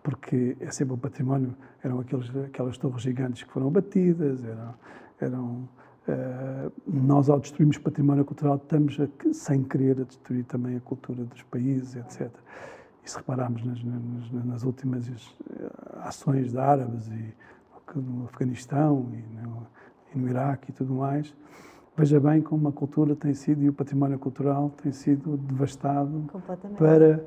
porque 0.01 0.55
é 0.61 0.72
sempre 0.72 0.93
o 0.93 0.97
património, 0.97 1.53
eram 1.84 1.99
aqueles, 1.99 2.34
aquelas 2.45 2.78
torres 2.78 3.01
gigantes 3.01 3.43
que 3.43 3.51
foram 3.51 3.67
abatidas, 3.67 4.41
eram, 4.45 4.74
eram 5.19 5.69
uh, 6.07 6.72
nós 6.88 7.30
ao 7.30 7.41
destruirmos 7.41 7.78
património 7.80 8.24
cultural 8.24 8.55
estamos 8.55 8.97
a, 8.97 9.34
sem 9.34 9.61
querer 9.63 9.99
a 9.99 10.03
destruir 10.05 10.45
também 10.45 10.78
a 10.78 10.80
cultura 10.80 11.26
dos 11.26 11.43
países, 11.43 11.97
etc. 11.97 12.32
E 13.03 13.11
se 13.11 13.17
repararmos 13.17 13.65
nas, 13.65 13.84
nas, 13.84 14.45
nas 14.45 14.63
últimas 14.63 15.09
eh, 15.09 15.19
ações 16.03 16.51
de 16.51 16.57
árabes 16.59 17.07
e 17.09 17.34
no 17.95 18.26
Afeganistão 18.26 19.09
e 19.11 19.41
no, 19.41 19.67
e 20.15 20.19
no 20.19 20.30
Iraque 20.30 20.69
e 20.69 20.74
tudo 20.74 20.93
mais, 20.93 21.36
Veja 21.96 22.20
bem 22.20 22.42
como 22.42 22.68
a 22.68 22.72
cultura 22.72 23.16
tem 23.16 23.34
sido 23.34 23.64
e 23.64 23.70
o 23.70 23.74
património 23.74 24.18
cultural 24.18 24.72
tem 24.82 24.92
sido 24.92 25.38
devastado 25.38 26.26
para 26.78 27.24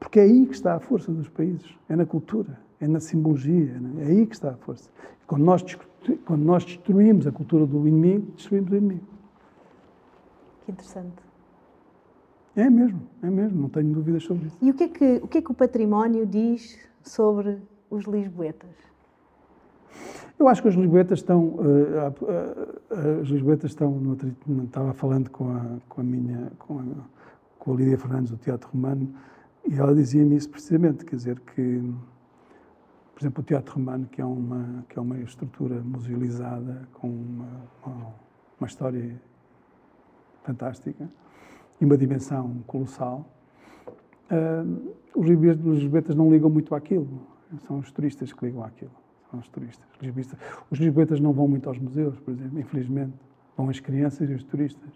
porque 0.00 0.18
é 0.18 0.22
aí 0.22 0.46
que 0.46 0.54
está 0.54 0.74
a 0.74 0.80
força 0.80 1.12
dos 1.12 1.28
países, 1.28 1.78
é 1.86 1.94
na 1.94 2.06
cultura, 2.06 2.58
é 2.80 2.88
na 2.88 2.98
simbologia, 2.98 3.78
é? 3.98 4.04
é 4.04 4.06
aí 4.06 4.26
que 4.26 4.34
está 4.34 4.50
a 4.52 4.56
força. 4.56 4.90
Quando 5.26 5.44
nós, 5.44 5.62
quando 6.24 6.42
nós 6.42 6.64
destruímos 6.64 7.26
a 7.26 7.30
cultura 7.30 7.66
do 7.66 7.86
inimigo, 7.86 8.32
destruímos 8.32 8.72
o 8.72 8.76
inimigo. 8.76 9.06
Que 10.64 10.72
interessante. 10.72 11.22
É 12.56 12.68
mesmo, 12.68 13.02
é 13.22 13.28
mesmo, 13.28 13.60
não 13.60 13.68
tenho 13.68 13.92
dúvidas 13.92 14.24
sobre 14.24 14.46
isso. 14.46 14.56
E 14.60 14.70
o 14.70 14.74
que 14.74 14.84
é 14.84 14.88
que 14.88 15.20
o, 15.22 15.28
que 15.28 15.38
é 15.38 15.42
que 15.42 15.50
o 15.50 15.54
património 15.54 16.26
diz 16.26 16.78
sobre 17.02 17.58
os 17.90 18.04
lisboetas? 18.06 18.70
Eu 20.40 20.48
acho 20.48 20.62
que 20.62 20.68
os 20.68 20.74
lisboetas 20.74 21.18
estão, 21.18 21.48
uh, 21.48 21.60
uh, 21.60 23.18
uh, 23.18 23.20
os 23.20 23.28
lisboetas 23.28 23.72
estão, 23.72 23.90
no, 23.90 24.16
estava 24.64 24.94
falando 24.94 25.28
com 25.28 25.52
a, 25.54 25.76
com 25.86 26.00
a 26.00 26.04
minha, 26.04 26.50
com 26.58 26.78
a, 26.78 26.84
com 27.58 27.74
a 27.74 27.76
Lídia 27.76 27.98
Fernandes 27.98 28.30
do 28.30 28.38
Teatro 28.38 28.70
Romano, 28.72 29.14
e 29.68 29.78
ela 29.78 29.94
dizia-me 29.94 30.34
isso 30.34 30.48
precisamente, 30.48 31.04
quer 31.04 31.16
dizer 31.16 31.40
que, 31.40 31.92
por 33.14 33.20
exemplo, 33.20 33.42
o 33.42 33.44
Teatro 33.44 33.74
Romano, 33.74 34.06
que 34.06 34.22
é 34.22 34.24
uma, 34.24 34.82
que 34.88 34.98
é 34.98 35.02
uma 35.02 35.18
estrutura 35.18 35.82
musealizada, 35.82 36.88
com 36.94 37.08
uma, 37.08 37.48
uma, 37.84 38.14
uma 38.58 38.66
história 38.66 39.20
fantástica 40.42 41.06
e 41.78 41.84
uma 41.84 41.98
dimensão 41.98 42.62
colossal, 42.66 43.28
os 45.14 45.26
lisboetas 45.26 46.14
não 46.14 46.30
ligam 46.30 46.48
muito 46.48 46.74
àquilo, 46.74 47.26
são 47.66 47.78
os 47.78 47.92
turistas 47.92 48.32
que 48.32 48.46
ligam 48.46 48.64
àquilo 48.64 48.99
são 49.30 49.40
os 49.40 49.48
turistas. 49.48 49.86
Os 50.70 50.78
lisboetas 50.78 51.20
não 51.20 51.32
vão 51.32 51.46
muito 51.46 51.68
aos 51.68 51.78
museus, 51.78 52.18
por 52.20 52.32
exemplo, 52.32 52.58
infelizmente. 52.58 53.14
Vão 53.56 53.68
as 53.68 53.78
crianças 53.78 54.28
e 54.28 54.34
os 54.34 54.42
turistas. 54.44 54.90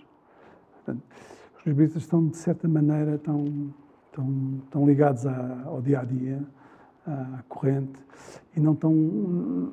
Portanto, 0.75 1.03
os 1.59 1.67
lisboetas 1.67 2.03
estão, 2.03 2.27
de 2.27 2.37
certa 2.37 2.67
maneira, 2.67 3.19
tão, 3.19 3.75
tão, 4.13 4.63
tão 4.71 4.87
ligados 4.87 5.27
à, 5.27 5.63
ao 5.65 5.81
dia 5.81 6.01
a 6.01 6.05
dia, 6.05 6.43
à 7.07 7.43
corrente, 7.49 8.01
e 8.57 8.61
não 8.61 8.73
estão, 8.73 9.73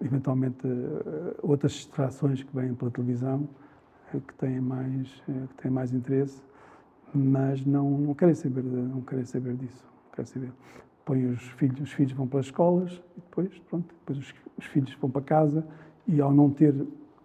eventualmente, 0.00 0.66
outras 1.42 1.72
distrações 1.72 2.42
que 2.42 2.54
vêm 2.54 2.74
pela 2.74 2.90
televisão, 2.90 3.48
eh, 4.14 4.20
que 4.26 4.34
têm 4.34 4.60
mais, 4.60 5.22
eh, 5.28 5.46
que 5.48 5.62
têm 5.62 5.70
mais 5.70 5.92
interesse, 5.92 6.42
mas 7.14 7.64
não, 7.66 7.90
não, 7.90 8.14
querem 8.14 8.34
saber, 8.34 8.62
não 8.62 9.00
querem 9.02 9.24
saber 9.24 9.56
disso. 9.56 9.84
Querem 10.14 10.26
saber 10.26 10.52
põe 11.04 11.26
os 11.26 11.42
filhos, 11.52 11.80
os 11.80 11.92
filhos 11.92 12.12
vão 12.12 12.26
para 12.26 12.40
as 12.40 12.46
escolas 12.46 12.92
e 13.16 13.20
depois, 13.20 13.58
pronto, 13.68 13.94
depois 14.00 14.18
os, 14.18 14.34
os, 14.58 14.64
filhos 14.66 14.94
vão 15.00 15.10
para 15.10 15.22
casa 15.22 15.66
e 16.06 16.20
ao 16.20 16.32
não 16.32 16.50
ter 16.50 16.74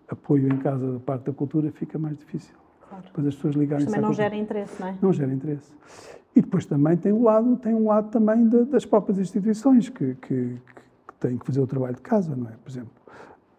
apoio 0.08 0.48
em 0.48 0.58
casa 0.58 0.94
da 0.94 1.00
parte 1.00 1.26
da 1.26 1.34
cultura 1.34 1.72
fica 1.72 1.98
mais 1.98 2.18
difícil. 2.18 2.56
Claro. 2.88 3.04
Depois 3.06 3.28
as 3.28 3.36
pessoas 3.36 3.56
ligarem 3.56 3.86
Mas 3.86 3.94
também 3.94 4.08
não 4.08 4.14
gera 4.14 4.36
interesse, 4.36 4.82
não 4.82 4.88
é? 4.88 4.98
Não 5.02 5.14
gera 5.14 5.34
interesse. 5.34 5.74
E 6.36 6.42
depois 6.42 6.66
também 6.66 6.96
tem 6.96 7.12
o 7.12 7.24
lado, 7.24 7.56
tem 7.58 7.74
um 7.74 7.88
lado 7.88 8.10
também 8.10 8.48
de, 8.48 8.66
das 8.66 8.86
próprias 8.86 9.20
instituições 9.20 9.90
que, 9.90 10.16
que, 10.16 10.58
que, 11.08 11.14
têm 11.20 11.38
que 11.38 11.46
fazer 11.46 11.60
o 11.60 11.68
trabalho 11.68 11.96
de 11.96 12.02
casa, 12.02 12.36
não 12.36 12.48
é? 12.48 12.54
Por 12.64 12.70
exemplo, 12.70 12.92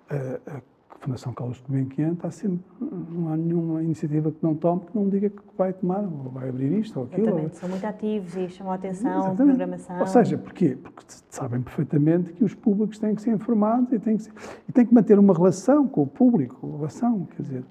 a, 0.08 0.56
a 0.56 0.62
a 0.98 1.04
Fundação 1.04 1.32
Carlos 1.32 1.60
Gulbenkian 1.60 2.12
está 2.14 2.30
sempre, 2.30 2.64
não 2.80 3.32
há 3.32 3.36
nenhuma 3.36 3.82
iniciativa 3.82 4.32
que 4.32 4.42
não 4.42 4.54
tome 4.54 4.80
que 4.80 4.96
não 4.96 5.08
diga 5.08 5.30
que 5.30 5.42
vai 5.56 5.72
tomar, 5.72 6.00
ou 6.00 6.30
vai 6.30 6.48
abrir 6.48 6.72
isto 6.72 6.98
ou 6.98 7.06
aquilo. 7.06 7.28
Exatamente, 7.28 7.56
são 7.56 7.68
muito 7.68 7.84
ativos 7.84 8.36
e 8.36 8.48
chamam 8.48 8.72
a 8.72 8.76
atenção, 8.76 9.26
a 9.26 9.34
programação. 9.34 10.00
Ou 10.00 10.06
seja, 10.06 10.36
porquê? 10.36 10.76
Porque 10.76 11.04
sabem 11.30 11.62
perfeitamente 11.62 12.32
que 12.32 12.42
os 12.42 12.54
públicos 12.54 12.98
têm 12.98 13.14
que 13.14 13.22
ser 13.22 13.30
informados 13.30 13.92
e 13.92 13.98
têm 13.98 14.16
que, 14.16 14.24
ser, 14.24 14.32
e 14.68 14.72
têm 14.72 14.84
que 14.84 14.92
manter 14.92 15.18
uma 15.18 15.32
relação 15.32 15.86
com 15.86 16.02
o 16.02 16.06
público, 16.06 16.76
relação, 16.76 17.26
quer 17.26 17.42
dizer, 17.42 17.64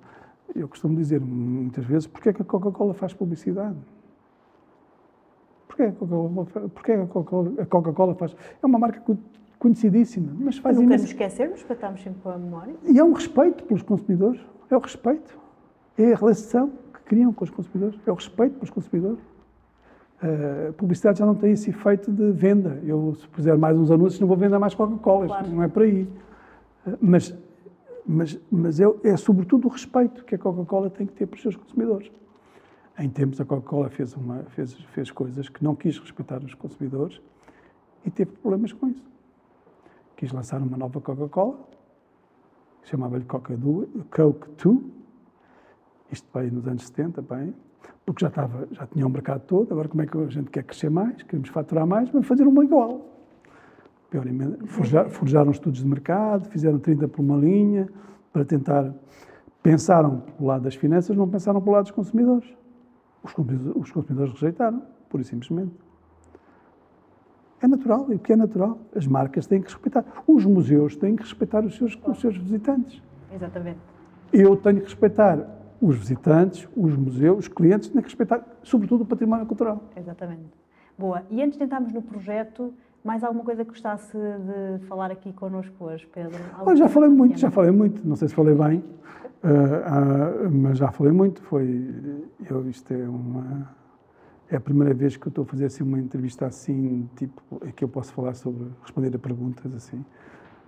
eu 0.55 0.67
costumo 0.67 0.95
dizer 0.95 1.19
muitas 1.19 1.83
vezes, 1.83 2.07
porquê 2.07 2.29
é 2.29 2.33
que 2.33 2.41
a 2.41 2.45
Coca-Cola 2.45 2.93
faz 2.93 3.13
publicidade? 3.13 3.77
Porquê, 5.67 5.91
porquê 6.73 6.91
a 6.93 7.65
Coca-Cola 7.65 8.15
faz? 8.15 8.35
É 8.63 8.65
uma 8.65 8.79
marca 8.79 9.01
conhecidíssima, 9.59 10.31
mas 10.39 10.57
faz 10.57 10.75
Nunca 10.75 10.87
imenso... 10.87 11.03
nos 11.03 11.11
esquecermos, 11.11 11.63
para 11.63 11.73
estarmos 11.73 12.01
sempre 12.01 12.21
com 12.21 12.29
a 12.29 12.37
memória. 12.37 12.75
E 12.83 12.97
é 12.99 13.03
um 13.03 13.13
respeito 13.13 13.63
pelos 13.63 13.81
consumidores, 13.81 14.39
é 14.69 14.75
o 14.75 14.79
respeito, 14.79 15.37
é 15.97 16.13
a 16.13 16.15
relação 16.15 16.71
que 16.93 17.01
criam 17.01 17.33
com 17.33 17.43
os 17.43 17.49
consumidores, 17.49 17.99
é 18.05 18.11
o 18.11 18.15
respeito 18.15 18.53
pelos 18.53 18.69
consumidores. 18.69 19.19
A 20.69 20.73
publicidade 20.73 21.19
já 21.19 21.25
não 21.25 21.35
tem 21.35 21.51
esse 21.51 21.69
efeito 21.69 22.11
de 22.11 22.31
venda. 22.31 22.81
Eu, 22.83 23.13
se 23.13 23.27
puser 23.27 23.55
mais 23.55 23.77
uns 23.77 23.91
anúncios, 23.91 24.19
não 24.19 24.27
vou 24.27 24.35
vender 24.35 24.57
mais 24.57 24.73
Coca-Cola, 24.73 25.27
claro. 25.27 25.47
não 25.47 25.61
é 25.61 25.67
por 25.67 25.83
aí. 25.83 26.09
Mas, 26.99 27.37
mas, 28.03 28.39
mas 28.49 28.79
é, 28.79 28.85
é 29.03 29.15
sobretudo 29.15 29.67
o 29.67 29.71
respeito 29.71 30.25
que 30.25 30.33
a 30.33 30.37
Coca-Cola 30.37 30.89
tem 30.89 31.05
que 31.05 31.13
ter 31.13 31.27
para 31.27 31.35
os 31.35 31.41
seus 31.41 31.55
consumidores. 31.55 32.11
Em 32.97 33.09
tempos, 33.09 33.39
a 33.39 33.45
Coca-Cola 33.45 33.89
fez, 33.89 34.15
fez, 34.49 34.73
fez 34.73 35.11
coisas 35.11 35.49
que 35.49 35.63
não 35.63 35.75
quis 35.75 35.99
respeitar 35.99 36.43
os 36.43 36.55
consumidores 36.55 37.21
e 38.03 38.09
teve 38.09 38.31
problemas 38.31 38.73
com 38.73 38.87
isso 38.87 39.16
quis 40.17 40.31
lançar 40.31 40.61
uma 40.61 40.75
nova 40.75 40.99
Coca-Cola, 40.99 41.57
chamava-lhe 42.83 43.23
Coke 43.23 43.55
2, 43.55 43.87
isto 46.11 46.27
bem 46.33 46.49
nos 46.49 46.67
anos 46.67 46.87
70, 46.87 47.21
bem, 47.21 47.53
porque 48.03 48.21
já, 48.21 48.27
estava, 48.27 48.67
já 48.71 48.87
tinha 48.87 49.05
um 49.05 49.09
mercado 49.09 49.41
todo, 49.41 49.71
agora 49.71 49.87
como 49.87 50.01
é 50.01 50.07
que 50.07 50.17
a 50.17 50.27
gente 50.27 50.49
quer 50.49 50.63
crescer 50.63 50.89
mais, 50.89 51.21
queremos 51.21 51.49
faturar 51.49 51.85
mais, 51.85 52.09
vamos 52.09 52.27
fazer 52.27 52.47
uma 52.47 52.65
igual. 52.65 53.05
Forjar, 54.65 55.09
forjaram 55.09 55.51
estudos 55.51 55.81
de 55.81 55.87
mercado, 55.87 56.49
fizeram 56.49 56.79
30 56.79 57.07
por 57.09 57.21
uma 57.21 57.37
linha, 57.37 57.87
para 58.33 58.43
tentar, 58.43 58.93
pensaram 59.61 60.21
pelo 60.21 60.47
lado 60.47 60.63
das 60.63 60.75
finanças, 60.75 61.15
não 61.15 61.29
pensaram 61.29 61.61
pelo 61.61 61.73
lado 61.73 61.83
dos 61.83 61.91
consumidores. 61.91 62.49
Os 63.21 63.33
consumidores, 63.33 63.75
os 63.75 63.91
consumidores 63.91 64.33
rejeitaram, 64.33 64.81
pura 65.09 65.21
e 65.21 65.25
simplesmente. 65.25 65.86
É 67.61 67.67
natural, 67.67 68.05
e 68.09 68.15
o 68.15 68.19
que 68.19 68.33
é 68.33 68.35
natural? 68.35 68.77
As 68.95 69.07
marcas 69.07 69.47
têm 69.47 69.61
que 69.61 69.67
respeitar. 69.71 70.05
Os 70.27 70.45
museus 70.45 70.95
têm 70.95 71.15
que 71.15 71.23
respeitar 71.23 71.65
os 71.65 71.75
seus, 71.75 71.97
os 72.05 72.19
seus 72.19 72.37
visitantes. 72.37 73.01
Exatamente. 73.33 73.79
Eu 74.31 74.55
tenho 74.55 74.77
que 74.77 74.85
respeitar 74.85 75.39
os 75.81 75.95
visitantes, 75.95 76.67
os 76.75 76.95
museus, 76.95 77.39
os 77.39 77.47
clientes, 77.47 77.89
têm 77.89 78.01
que 78.01 78.07
respeitar, 78.07 78.43
sobretudo, 78.63 79.01
o 79.01 79.05
património 79.05 79.45
cultural. 79.45 79.83
Exatamente. 79.95 80.45
Boa. 80.97 81.23
E 81.29 81.41
antes 81.41 81.57
de 81.57 81.63
entrarmos 81.63 81.93
no 81.93 82.01
projeto, 82.01 82.73
mais 83.03 83.23
alguma 83.23 83.43
coisa 83.43 83.63
que 83.63 83.71
gostasse 83.71 84.17
de 84.17 84.85
falar 84.85 85.11
aqui 85.11 85.31
connosco 85.33 85.85
hoje, 85.85 86.07
Pedro? 86.13 86.39
Olha, 86.59 86.75
já 86.75 86.89
falei 86.89 87.09
muito, 87.09 87.39
já 87.39 87.49
falei 87.49 87.71
muito. 87.71 88.07
Não 88.07 88.15
sei 88.15 88.27
se 88.27 88.35
falei 88.35 88.53
bem, 88.53 88.83
uh, 89.43 90.47
uh, 90.47 90.51
mas 90.51 90.77
já 90.77 90.91
falei 90.91 91.13
muito. 91.13 91.41
Foi, 91.43 92.23
eu, 92.49 92.69
isto 92.69 92.93
é 92.93 93.07
uma 93.07 93.69
é 94.49 94.55
a 94.55 94.59
primeira 94.59 94.93
vez 94.93 95.17
que 95.17 95.27
eu 95.27 95.29
estou 95.29 95.43
a 95.43 95.47
fazer 95.47 95.65
assim 95.65 95.83
uma 95.83 95.99
entrevista 95.99 96.45
assim, 96.45 97.09
tipo, 97.15 97.41
é 97.61 97.71
que 97.71 97.83
eu 97.83 97.89
posso 97.89 98.13
falar 98.13 98.33
sobre, 98.33 98.67
responder 98.81 99.13
a 99.13 99.19
perguntas 99.19 99.73
assim. 99.73 100.03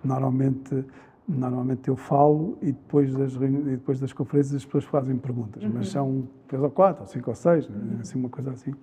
Normalmente, 0.03 0.85
normalmente 1.27 1.87
eu 1.87 1.95
falo 1.95 2.57
e 2.61 2.71
depois 2.71 3.13
das, 3.13 3.35
e 3.35 3.47
depois 3.47 3.99
das 3.99 4.11
conferências 4.11 4.55
as 4.55 4.65
pessoas 4.65 4.85
fazem 4.85 5.17
perguntas, 5.17 5.63
uhum. 5.63 5.71
mas 5.73 5.89
são 5.89 6.27
três 6.47 6.61
ou 6.61 6.69
quatro, 6.69 7.03
ou 7.03 7.07
cinco 7.07 7.29
ou 7.29 7.35
seis, 7.35 7.69
né? 7.69 7.99
assim, 8.01 8.19
uma 8.19 8.29
coisa 8.29 8.51
assim. 8.51 8.73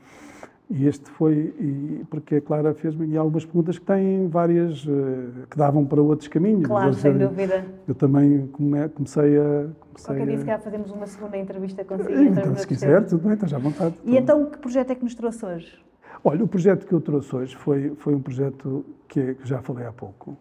E 0.68 0.88
este 0.88 1.08
foi, 1.10 1.54
e, 1.60 2.04
porque 2.10 2.36
a 2.36 2.40
Clara 2.40 2.74
fez-me 2.74 3.16
algumas 3.16 3.44
perguntas 3.44 3.78
que 3.78 3.84
têm 3.84 4.26
várias, 4.26 4.84
uh, 4.84 5.46
que 5.48 5.56
davam 5.56 5.86
para 5.86 6.02
outros 6.02 6.26
caminhos. 6.26 6.66
Claro, 6.66 6.92
sem 6.92 7.16
dúvida. 7.16 7.64
Eu 7.86 7.94
também 7.94 8.48
come, 8.48 8.88
comecei 8.88 9.38
a. 9.38 9.68
Comecei 9.80 10.06
Qualquer 10.06 10.26
dia, 10.26 10.38
se 10.38 10.44
calhar, 10.44 10.60
fazemos 10.60 10.90
uma 10.90 11.06
segunda 11.06 11.36
entrevista 11.38 11.84
consigo. 11.84 12.20
Então, 12.20 12.56
se 12.56 12.66
quiser, 12.66 13.06
tudo 13.06 13.22
bem, 13.22 13.34
estás 13.34 13.54
à 13.54 13.58
vontade. 13.58 13.94
E 14.04 14.16
então, 14.16 14.44
que 14.46 14.58
projeto 14.58 14.90
é 14.90 14.94
que 14.96 15.04
nos 15.04 15.14
trouxe 15.14 15.46
hoje? 15.46 15.86
Olha, 16.24 16.42
o 16.42 16.48
projeto 16.48 16.84
que 16.84 16.92
eu 16.92 17.00
trouxe 17.00 17.36
hoje 17.36 17.54
foi, 17.56 17.94
foi 17.98 18.14
um 18.16 18.20
projeto 18.20 18.84
que, 19.06 19.20
é, 19.20 19.34
que 19.34 19.48
já 19.48 19.62
falei 19.62 19.86
há 19.86 19.92
pouco, 19.92 20.36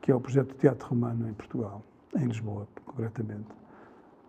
que 0.00 0.10
é 0.10 0.14
o 0.14 0.20
projeto 0.20 0.48
do 0.48 0.54
Teatro 0.54 0.88
Romano 0.88 1.28
em 1.28 1.32
Portugal, 1.34 1.82
em 2.16 2.24
Lisboa, 2.24 2.66
concretamente. 2.84 3.46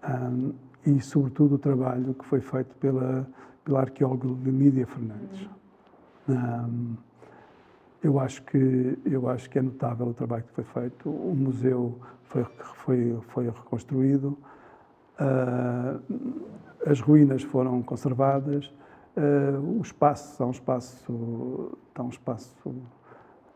Um, 0.07 0.53
e, 0.85 1.01
sobretudo, 1.01 1.55
o 1.55 1.57
trabalho 1.57 2.13
que 2.13 2.25
foi 2.25 2.39
feito 2.39 2.75
pela 2.75 3.27
pela 3.69 3.81
arqueóloga 3.81 4.27
Lídia 4.49 4.87
Fernandes. 4.87 5.47
Um, 6.27 6.95
eu 8.01 8.19
acho 8.19 8.41
que 8.43 8.97
eu 9.05 9.29
acho 9.29 9.47
que 9.47 9.59
é 9.59 9.61
notável 9.61 10.07
o 10.07 10.13
trabalho 10.13 10.43
que 10.43 10.53
foi 10.53 10.63
feito. 10.63 11.07
O 11.07 11.35
museu 11.35 11.99
foi 12.23 12.43
foi 12.83 13.17
foi 13.27 13.45
reconstruído, 13.45 14.37
uh, 15.19 16.01
as 16.87 16.99
ruínas 16.99 17.43
foram 17.43 17.83
conservadas, 17.83 18.73
uh, 19.15 19.59
o 19.59 19.81
espaço 19.81 20.41
é 20.41 20.45
um 20.45 20.51
espaço 20.51 21.77
é 21.93 22.01
um 22.01 22.09
espaço 22.09 22.55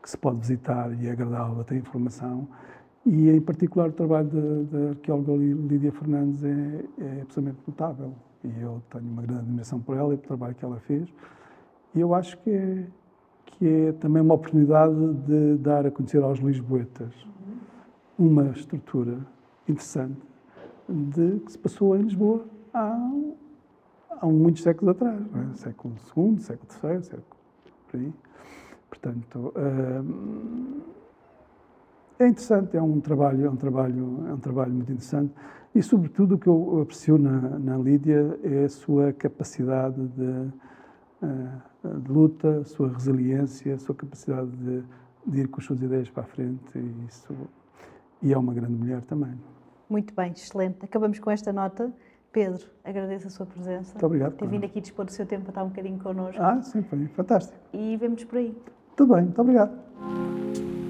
que 0.00 0.10
se 0.10 0.16
pode 0.16 0.38
visitar 0.38 0.92
e 0.92 1.08
é 1.08 1.10
agradável, 1.10 1.64
tem 1.64 1.78
informação. 1.78 2.46
E, 3.06 3.30
em 3.30 3.40
particular, 3.40 3.88
o 3.88 3.92
trabalho 3.92 4.30
da 4.70 4.90
arqueóloga 4.90 5.32
Lídia 5.32 5.92
Fernandes 5.92 6.44
é, 6.44 6.84
é 6.98 7.20
absolutamente 7.22 7.58
notável 7.66 8.14
e 8.44 8.60
eu 8.60 8.82
tenho 8.90 9.04
uma 9.04 9.22
grande 9.22 9.40
admiração 9.40 9.80
por 9.80 9.96
ela 9.96 10.14
e 10.14 10.16
pelo 10.16 10.28
trabalho 10.28 10.54
que 10.54 10.64
ela 10.64 10.78
fez. 10.80 11.08
E 11.94 12.00
eu 12.00 12.14
acho 12.14 12.36
que 12.38 12.50
é, 12.50 12.86
que 13.46 13.66
é 13.66 13.92
também 13.92 14.22
uma 14.22 14.34
oportunidade 14.34 14.94
de 15.26 15.56
dar 15.58 15.86
a 15.86 15.90
conhecer 15.90 16.22
aos 16.22 16.38
lisboetas 16.38 17.12
uma 18.18 18.50
estrutura 18.50 19.18
interessante 19.68 20.20
de 20.88 21.40
que 21.40 21.52
se 21.52 21.58
passou 21.58 21.96
em 21.96 22.02
Lisboa 22.02 22.44
há, 22.72 23.10
há 24.20 24.26
muitos 24.26 24.62
séculos 24.62 24.94
atrás, 24.94 25.20
é? 25.20 25.54
século 25.56 25.94
II, 26.16 26.38
século 26.38 26.68
III, 26.82 27.02
século 27.02 27.26
por 27.88 28.00
aí. 28.00 28.12
Portanto, 28.90 29.52
hum, 29.56 30.80
É 32.18 32.28
interessante, 32.28 32.76
é 32.76 32.82
um 32.82 33.00
trabalho, 33.00 33.44
é 33.44 33.50
um 33.50 33.56
trabalho, 33.56 34.24
é 34.28 34.34
um 34.34 34.38
trabalho 34.38 34.72
muito 34.72 34.92
interessante 34.92 35.34
e, 35.74 35.82
sobretudo, 35.82 36.36
o 36.36 36.38
que 36.38 36.46
eu 36.46 36.80
aprecio 36.82 37.18
na, 37.18 37.58
na 37.58 37.76
Lídia 37.76 38.38
é 38.44 38.64
a 38.64 38.68
sua 38.68 39.12
capacidade 39.12 40.00
de, 40.08 40.48
eh, 41.22 41.98
de 41.98 42.12
luta, 42.12 42.60
a 42.60 42.64
sua 42.64 42.88
resiliência, 42.88 43.74
a 43.74 43.78
sua 43.78 43.94
capacidade 43.94 44.50
de, 44.50 44.84
de, 45.26 45.40
ir 45.40 45.48
com 45.48 45.60
as 45.60 45.66
suas 45.66 45.82
ideias 45.82 46.08
para 46.08 46.22
a 46.22 46.26
frente 46.26 46.78
e, 46.78 47.06
isso, 47.08 47.34
e 48.22 48.32
é 48.32 48.38
uma 48.38 48.54
grande 48.54 48.74
mulher 48.74 49.02
também. 49.02 49.34
Muito 49.90 50.14
bem, 50.14 50.30
excelente. 50.30 50.84
Acabamos 50.84 51.18
com 51.18 51.30
esta 51.30 51.52
nota. 51.52 51.92
Pedro, 52.32 52.66
agradeço 52.84 53.26
a 53.26 53.30
sua 53.30 53.46
presença. 53.46 53.92
Muito 53.94 54.06
obrigado. 54.06 54.36
Ter 54.36 54.48
vindo 54.48 54.64
aqui 54.64 54.80
dispor 54.80 55.04
do 55.04 55.12
seu 55.12 55.26
tempo 55.26 55.42
para 55.42 55.50
estar 55.50 55.64
um 55.64 55.68
bocadinho 55.68 55.98
connosco. 55.98 56.40
Ah, 56.40 56.60
sim, 56.62 56.82
foi 56.82 57.06
fantástico. 57.08 57.58
E 57.72 57.96
vemos 57.96 58.24
por 58.24 58.38
aí. 58.38 58.56
Tudo 58.96 59.14
bem, 59.14 59.24
muito 59.24 59.40
obrigado. 59.40 60.83